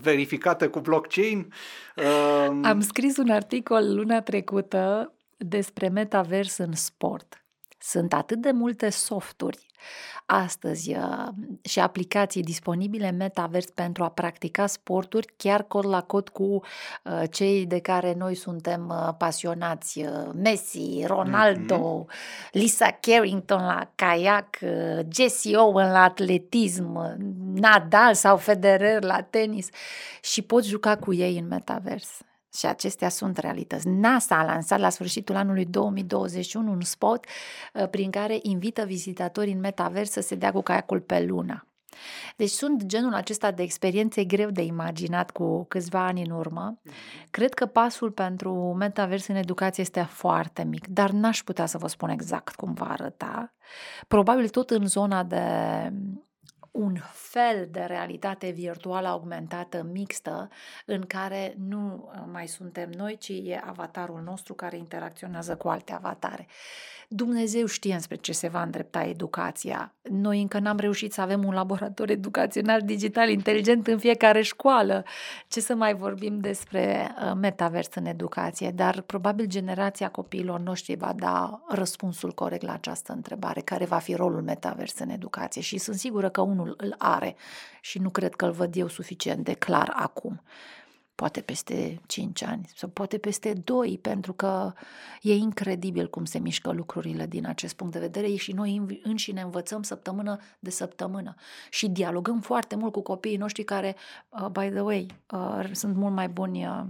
verificate 0.00 0.66
cu 0.66 0.80
blockchain. 0.80 1.52
Uh, 1.96 2.60
Am 2.62 2.80
scris 2.80 3.16
un 3.16 3.30
articol 3.30 3.94
luna 3.94 4.20
trecută 4.20 5.12
despre 5.36 5.88
metavers 5.88 6.56
în 6.56 6.72
sport. 6.72 7.44
Sunt 7.80 8.12
atât 8.12 8.40
de 8.40 8.50
multe 8.50 8.90
softuri 8.90 9.68
astăzi 10.26 10.96
uh, 10.96 11.28
și 11.62 11.80
aplicații 11.80 12.42
disponibile 12.42 13.10
metavers 13.10 13.66
pentru 13.66 14.04
a 14.04 14.08
practica 14.08 14.66
sporturi 14.66 15.34
chiar 15.36 15.62
cod 15.62 15.86
la 15.86 16.02
cod 16.02 16.28
cu 16.28 16.42
uh, 16.42 17.22
cei 17.30 17.66
de 17.66 17.78
care 17.78 18.14
noi 18.14 18.34
suntem 18.34 18.88
uh, 18.88 19.14
pasionați. 19.18 20.00
Uh, 20.00 20.30
Messi, 20.34 21.02
Ronaldo, 21.06 22.06
mm-hmm. 22.06 22.50
Lisa 22.52 22.98
Carrington 23.00 23.64
la 23.64 23.90
kayak, 23.94 24.58
uh, 24.62 25.00
Jesse 25.12 25.56
Owen 25.56 25.90
la 25.90 26.02
atletism, 26.02 26.94
uh, 26.94 27.12
Nadal 27.54 28.14
sau 28.14 28.36
Federer 28.36 29.02
la 29.02 29.22
tenis 29.22 29.68
și 30.22 30.42
poți 30.42 30.68
juca 30.68 30.96
cu 30.96 31.14
ei 31.14 31.38
în 31.38 31.46
metavers. 31.46 32.20
Și 32.54 32.66
acestea 32.66 33.08
sunt 33.08 33.36
realități. 33.36 33.88
NASA 33.88 34.38
a 34.38 34.44
lansat 34.44 34.78
la 34.78 34.88
sfârșitul 34.88 35.36
anului 35.36 35.64
2021 35.64 36.70
un 36.70 36.80
spot 36.80 37.24
uh, 37.74 37.88
prin 37.88 38.10
care 38.10 38.38
invită 38.42 38.84
vizitatorii 38.84 39.52
în 39.52 39.60
metavers 39.60 40.10
să 40.10 40.20
se 40.20 40.34
dea 40.34 40.52
cu 40.52 40.60
caiacul 40.60 41.00
pe 41.00 41.24
lună. 41.24 41.64
Deci 42.36 42.50
sunt 42.50 42.84
genul 42.84 43.14
acesta 43.14 43.50
de 43.50 43.62
experiențe 43.62 44.24
greu 44.24 44.50
de 44.50 44.62
imaginat 44.62 45.30
cu 45.30 45.64
câțiva 45.64 46.06
ani 46.06 46.22
în 46.22 46.30
urmă. 46.30 46.80
Cred 47.30 47.54
că 47.54 47.66
pasul 47.66 48.10
pentru 48.10 48.74
metavers 48.78 49.26
în 49.26 49.34
educație 49.34 49.82
este 49.82 50.02
foarte 50.02 50.64
mic, 50.64 50.86
dar 50.86 51.10
n-aș 51.10 51.42
putea 51.42 51.66
să 51.66 51.78
vă 51.78 51.86
spun 51.86 52.08
exact 52.08 52.54
cum 52.54 52.72
va 52.72 52.86
arăta. 52.90 53.54
Probabil 54.08 54.48
tot 54.48 54.70
în 54.70 54.86
zona 54.86 55.22
de 55.22 55.42
un 56.70 56.96
fel 57.30 57.68
de 57.70 57.80
realitate 57.80 58.50
virtuală 58.50 59.08
augmentată 59.08 59.86
mixtă 59.92 60.48
în 60.86 61.06
care 61.06 61.54
nu 61.68 62.10
mai 62.32 62.48
suntem 62.48 62.90
noi, 62.96 63.16
ci 63.16 63.28
e 63.28 63.62
avatarul 63.66 64.22
nostru 64.24 64.54
care 64.54 64.76
interacționează 64.76 65.56
cu 65.56 65.68
alte 65.68 65.92
avatare. 65.92 66.46
Dumnezeu 67.12 67.66
știe 67.66 67.98
spre 68.00 68.16
ce 68.16 68.32
se 68.32 68.48
va 68.48 68.62
îndrepta 68.62 69.02
educația. 69.02 69.92
Noi 70.02 70.40
încă 70.40 70.58
n-am 70.58 70.78
reușit 70.78 71.12
să 71.12 71.20
avem 71.20 71.44
un 71.44 71.54
laborator 71.54 72.10
educațional 72.20 72.82
digital 72.82 73.28
inteligent 73.28 73.86
în 73.86 73.98
fiecare 73.98 74.42
școală. 74.42 75.04
Ce 75.48 75.60
să 75.60 75.74
mai 75.74 75.94
vorbim 75.94 76.38
despre 76.40 77.14
uh, 77.24 77.32
metavers 77.40 77.88
în 77.94 78.06
educație, 78.06 78.70
dar 78.70 79.00
probabil 79.00 79.46
generația 79.46 80.08
copiilor 80.08 80.60
noștri 80.60 80.94
va 80.94 81.12
da 81.16 81.60
răspunsul 81.68 82.32
corect 82.32 82.62
la 82.62 82.72
această 82.72 83.12
întrebare, 83.12 83.60
care 83.60 83.84
va 83.84 83.98
fi 83.98 84.14
rolul 84.14 84.42
metavers 84.42 84.98
în 84.98 85.08
educație 85.08 85.60
și 85.60 85.78
sunt 85.78 85.96
sigură 85.96 86.28
că 86.28 86.40
unul 86.40 86.74
îl 86.76 86.94
are 86.98 87.19
și 87.80 87.98
nu 87.98 88.10
cred 88.10 88.34
că 88.34 88.44
îl 88.44 88.52
văd 88.52 88.76
eu 88.76 88.88
suficient 88.88 89.44
de 89.44 89.52
clar 89.52 89.92
acum. 89.94 90.42
Poate 91.14 91.40
peste 91.40 92.00
5 92.06 92.42
ani 92.42 92.70
sau 92.74 92.88
poate 92.88 93.18
peste 93.18 93.52
2, 93.52 93.98
pentru 94.02 94.32
că 94.32 94.72
e 95.22 95.34
incredibil 95.34 96.10
cum 96.10 96.24
se 96.24 96.38
mișcă 96.38 96.70
lucrurile 96.70 97.26
din 97.26 97.46
acest 97.46 97.74
punct 97.74 97.92
de 97.92 97.98
vedere 97.98 98.34
și 98.34 98.52
noi 98.52 99.00
înșine 99.02 99.40
învățăm 99.40 99.82
săptămână 99.82 100.38
de 100.58 100.70
săptămână. 100.70 101.34
Și 101.70 101.88
dialogăm 101.88 102.40
foarte 102.40 102.76
mult 102.76 102.92
cu 102.92 103.02
copiii 103.02 103.36
noștri 103.36 103.64
care, 103.64 103.96
uh, 104.28 104.46
by 104.46 104.68
the 104.68 104.80
way, 104.80 105.06
uh, 105.30 105.70
sunt 105.72 105.96
mult 105.96 106.14
mai 106.14 106.28
buni 106.28 106.66
uh, 106.66 106.82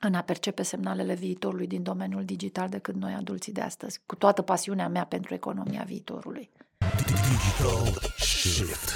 în 0.00 0.14
a 0.14 0.22
percepe 0.22 0.62
semnalele 0.62 1.14
viitorului 1.14 1.66
din 1.66 1.82
domeniul 1.82 2.24
digital 2.24 2.68
decât 2.68 2.94
noi 2.94 3.12
adulții 3.12 3.52
de 3.52 3.60
astăzi, 3.60 4.00
cu 4.06 4.14
toată 4.14 4.42
pasiunea 4.42 4.88
mea 4.88 5.04
pentru 5.04 5.34
economia 5.34 5.82
viitorului. 5.82 6.50
Digital 7.60 7.94
Shift. 8.16 8.94